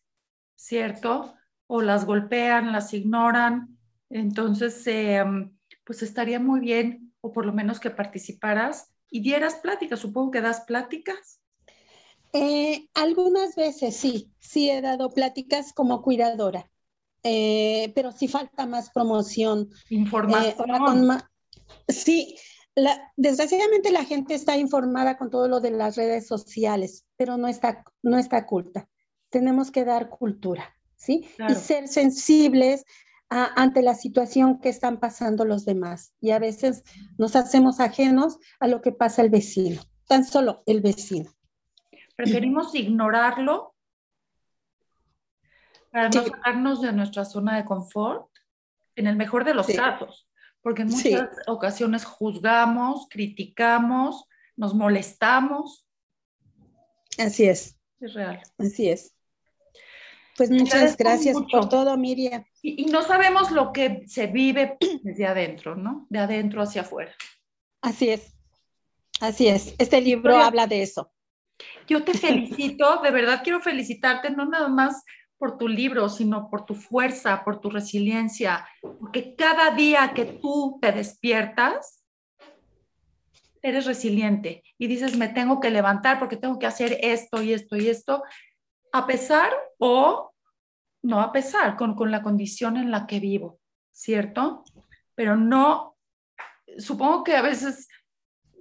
¿cierto? 0.56 1.34
O 1.68 1.82
las 1.82 2.06
golpean, 2.06 2.72
las 2.72 2.94
ignoran. 2.94 3.78
Entonces, 4.10 4.86
eh, 4.88 5.24
pues 5.84 6.02
estaría 6.02 6.40
muy 6.40 6.60
bien 6.60 7.14
o 7.22 7.32
por 7.32 7.46
lo 7.46 7.54
menos 7.54 7.80
que 7.80 7.90
participaras 7.90 8.94
y 9.10 9.22
dieras 9.22 9.56
pláticas. 9.56 10.00
Supongo 10.00 10.32
que 10.32 10.42
das 10.42 10.62
pláticas. 10.62 11.40
Eh, 12.34 12.90
algunas 12.96 13.56
veces 13.56 13.96
sí, 13.96 14.34
sí 14.40 14.70
he 14.70 14.82
dado 14.82 15.12
pláticas 15.12 15.72
como 15.72 16.02
cuidadora, 16.02 16.70
eh, 17.22 17.92
pero 17.94 18.12
sí 18.12 18.28
falta 18.28 18.66
más 18.66 18.90
promoción. 18.90 19.70
Información. 19.90 21.12
Eh, 21.88 21.94
sí, 21.94 22.36
desgraciadamente 23.16 23.92
la 23.92 24.04
gente 24.04 24.34
está 24.34 24.58
informada 24.58 25.16
con 25.16 25.30
todo 25.30 25.48
lo 25.48 25.60
de 25.60 25.72
las 25.72 25.96
redes 25.96 26.26
sociales, 26.26 27.06
pero 27.18 27.38
no 27.38 27.48
está, 27.48 27.84
no 28.02 28.18
está 28.18 28.48
culta. 28.48 28.90
Tenemos 29.34 29.72
que 29.72 29.84
dar 29.84 30.10
cultura, 30.10 30.78
¿sí? 30.96 31.28
Y 31.50 31.56
ser 31.56 31.88
sensibles 31.88 32.86
ante 33.30 33.82
la 33.82 33.96
situación 33.96 34.60
que 34.60 34.70
están 34.70 35.00
pasando 35.00 35.44
los 35.44 35.66
demás. 35.66 36.14
Y 36.22 36.30
a 36.30 36.38
veces 36.38 36.84
nos 37.18 37.36
hacemos 37.36 37.80
ajenos 37.80 38.38
a 38.60 38.68
lo 38.68 38.84
que 38.84 38.92
pasa 38.92 39.24
el 39.24 39.32
vecino, 39.32 39.82
tan 40.08 40.24
solo 40.24 40.62
el 40.68 40.82
vecino. 40.82 41.32
Preferimos 42.16 42.76
ignorarlo 42.76 43.74
para 45.92 46.10
no 46.10 46.24
sacarnos 46.26 46.82
de 46.82 46.94
nuestra 46.94 47.26
zona 47.26 47.58
de 47.58 47.66
confort, 47.66 48.30
en 48.96 49.08
el 49.08 49.16
mejor 49.16 49.46
de 49.46 49.56
los 49.56 49.66
casos, 49.66 50.30
porque 50.62 50.84
en 50.84 50.90
muchas 50.90 51.30
ocasiones 51.48 52.06
juzgamos, 52.06 53.08
criticamos, 53.10 54.30
nos 54.56 54.76
molestamos. 54.76 55.88
Así 57.18 57.46
es. 57.46 57.80
Es 58.00 58.14
real. 58.14 58.40
Así 58.60 58.90
es. 58.90 59.13
Pues 60.36 60.50
muchas 60.50 60.98
gracias 60.98 61.38
por 61.52 61.70
todo, 61.70 61.96
Miriam. 61.98 62.44
Y, 62.62 62.86
no 62.86 63.04
sabemos 63.04 63.52
lo 63.52 63.72
que 63.72 64.04
se 64.08 64.28
vive 64.28 64.78
desde 65.04 65.26
adentro, 65.26 65.76
¿no? 65.76 66.08
De 66.10 66.20
adentro 66.20 66.62
hacia 66.62 66.82
afuera. 66.82 67.14
Así 67.82 68.10
es, 68.10 68.34
así 69.20 69.48
es. 69.48 69.76
Este 69.78 70.02
libro 70.02 70.38
habla 70.38 70.68
de 70.68 70.82
eso. 70.82 71.12
Yo 71.88 72.04
te 72.04 72.14
felicito, 72.14 73.02
de 73.02 73.12
verdad 73.12 73.42
quiero 73.44 73.60
felicitarte, 73.60 74.32
no 74.32 74.46
nada 74.46 74.70
más 74.70 75.04
por 75.38 75.58
tu 75.58 75.68
libro, 75.68 76.10
sino 76.10 76.50
por 76.50 76.66
tu 76.66 76.74
fuerza, 76.74 77.44
por 77.44 77.60
tu 77.60 77.70
resiliencia, 77.70 78.66
porque 78.82 79.36
cada 79.36 79.72
día 79.72 80.14
que 80.16 80.26
tú 80.26 80.80
te 80.82 80.92
despiertas, 80.92 82.04
eres 83.64 83.86
resiliente 83.86 84.64
y 84.78 84.88
dices, 84.88 85.18
me 85.18 85.30
tengo 85.30 85.60
que 85.60 85.72
levantar 85.72 86.20
porque 86.20 86.38
tengo 86.38 86.60
que 86.60 86.68
hacer 86.68 86.98
esto 87.02 87.42
y 87.42 87.54
esto 87.54 87.78
y 87.78 87.88
esto, 87.88 88.24
a 88.92 89.08
pesar 89.08 89.52
o 89.86 90.34
no 91.02 91.20
a 91.20 91.34
pesar 91.34 91.76
con, 91.76 91.94
con 91.94 92.10
la 92.10 92.24
condición 92.24 92.78
en 92.78 92.90
la 92.90 93.06
que 93.06 93.20
vivo, 93.20 93.60
¿cierto? 93.92 94.64
Pero 95.14 95.36
no, 95.36 95.98
supongo 96.78 97.26
que 97.26 97.36
a 97.36 97.42
veces 97.42 97.90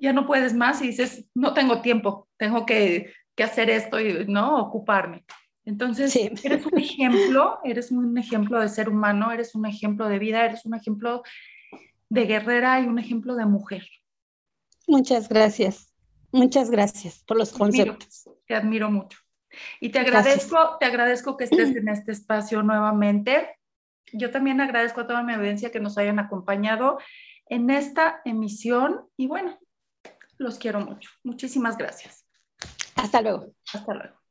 ya 0.01 0.13
no 0.13 0.27
puedes 0.27 0.53
más 0.53 0.83
y 0.83 0.89
dices, 0.89 1.29
no 1.33 1.55
tengo 1.55 1.81
tiempo, 1.81 2.29
tengo 2.37 2.67
que, 2.67 3.13
que 3.37 3.45
hacer 3.45 3.71
esto 3.71 4.01
y 4.01 4.27
no 4.27 4.57
ocuparme. 4.57 5.25
Entonces, 5.65 6.17
eres 6.17 6.67
un 6.67 6.77
ejemplo, 6.77 7.61
eres 7.63 7.93
un 7.93 8.19
ejemplo 8.19 8.59
de 8.59 8.69
ser 8.69 8.89
humano, 8.89 9.31
eres 9.31 9.55
un 9.55 9.65
ejemplo 9.65 10.09
de 10.09 10.19
vida, 10.19 10.45
eres 10.45 10.67
un 10.67 10.75
ejemplo 10.75 11.23
de 12.09 12.27
guerrera 12.27 12.81
y 12.81 12.87
un 12.87 12.99
ejemplo 12.99 13.37
de 13.37 13.47
mujer. 13.47 13.87
Muchas 14.89 15.29
gracias. 15.29 15.95
Muchas 16.33 16.69
gracias 16.69 17.23
por 17.25 17.37
los 17.37 17.53
conceptos. 17.53 18.29
te 18.45 18.57
admiro 18.57 18.91
mucho. 18.91 19.19
Y 19.81 19.91
te 19.91 19.99
agradezco, 19.99 20.77
te 20.79 20.87
agradezco 20.87 21.37
que 21.37 21.45
estés 21.45 21.75
en 21.77 21.89
este 21.89 22.13
espacio 22.13 22.63
nuevamente. 22.63 23.59
Yo 24.13 24.31
también 24.31 24.61
agradezco 24.61 25.03
a 25.03 25.07
toda 25.07 25.23
mi 25.23 25.33
audiencia 25.33 25.71
que 25.71 25.81
nos 25.81 25.99
hayan 25.99 26.19
acompañado 26.19 26.99
en 27.49 27.71
esta 27.71 28.21
emisión 28.25 29.09
y 29.17 29.27
bueno, 29.27 29.59
los 30.39 30.59
quiero 30.59 30.81
mucho. 30.81 31.11
Muchísimas 31.23 31.77
gracias. 31.77 32.27
Hasta 32.97 33.21
luego. 33.21 33.55
Hasta 33.73 33.95
luego. 33.95 34.22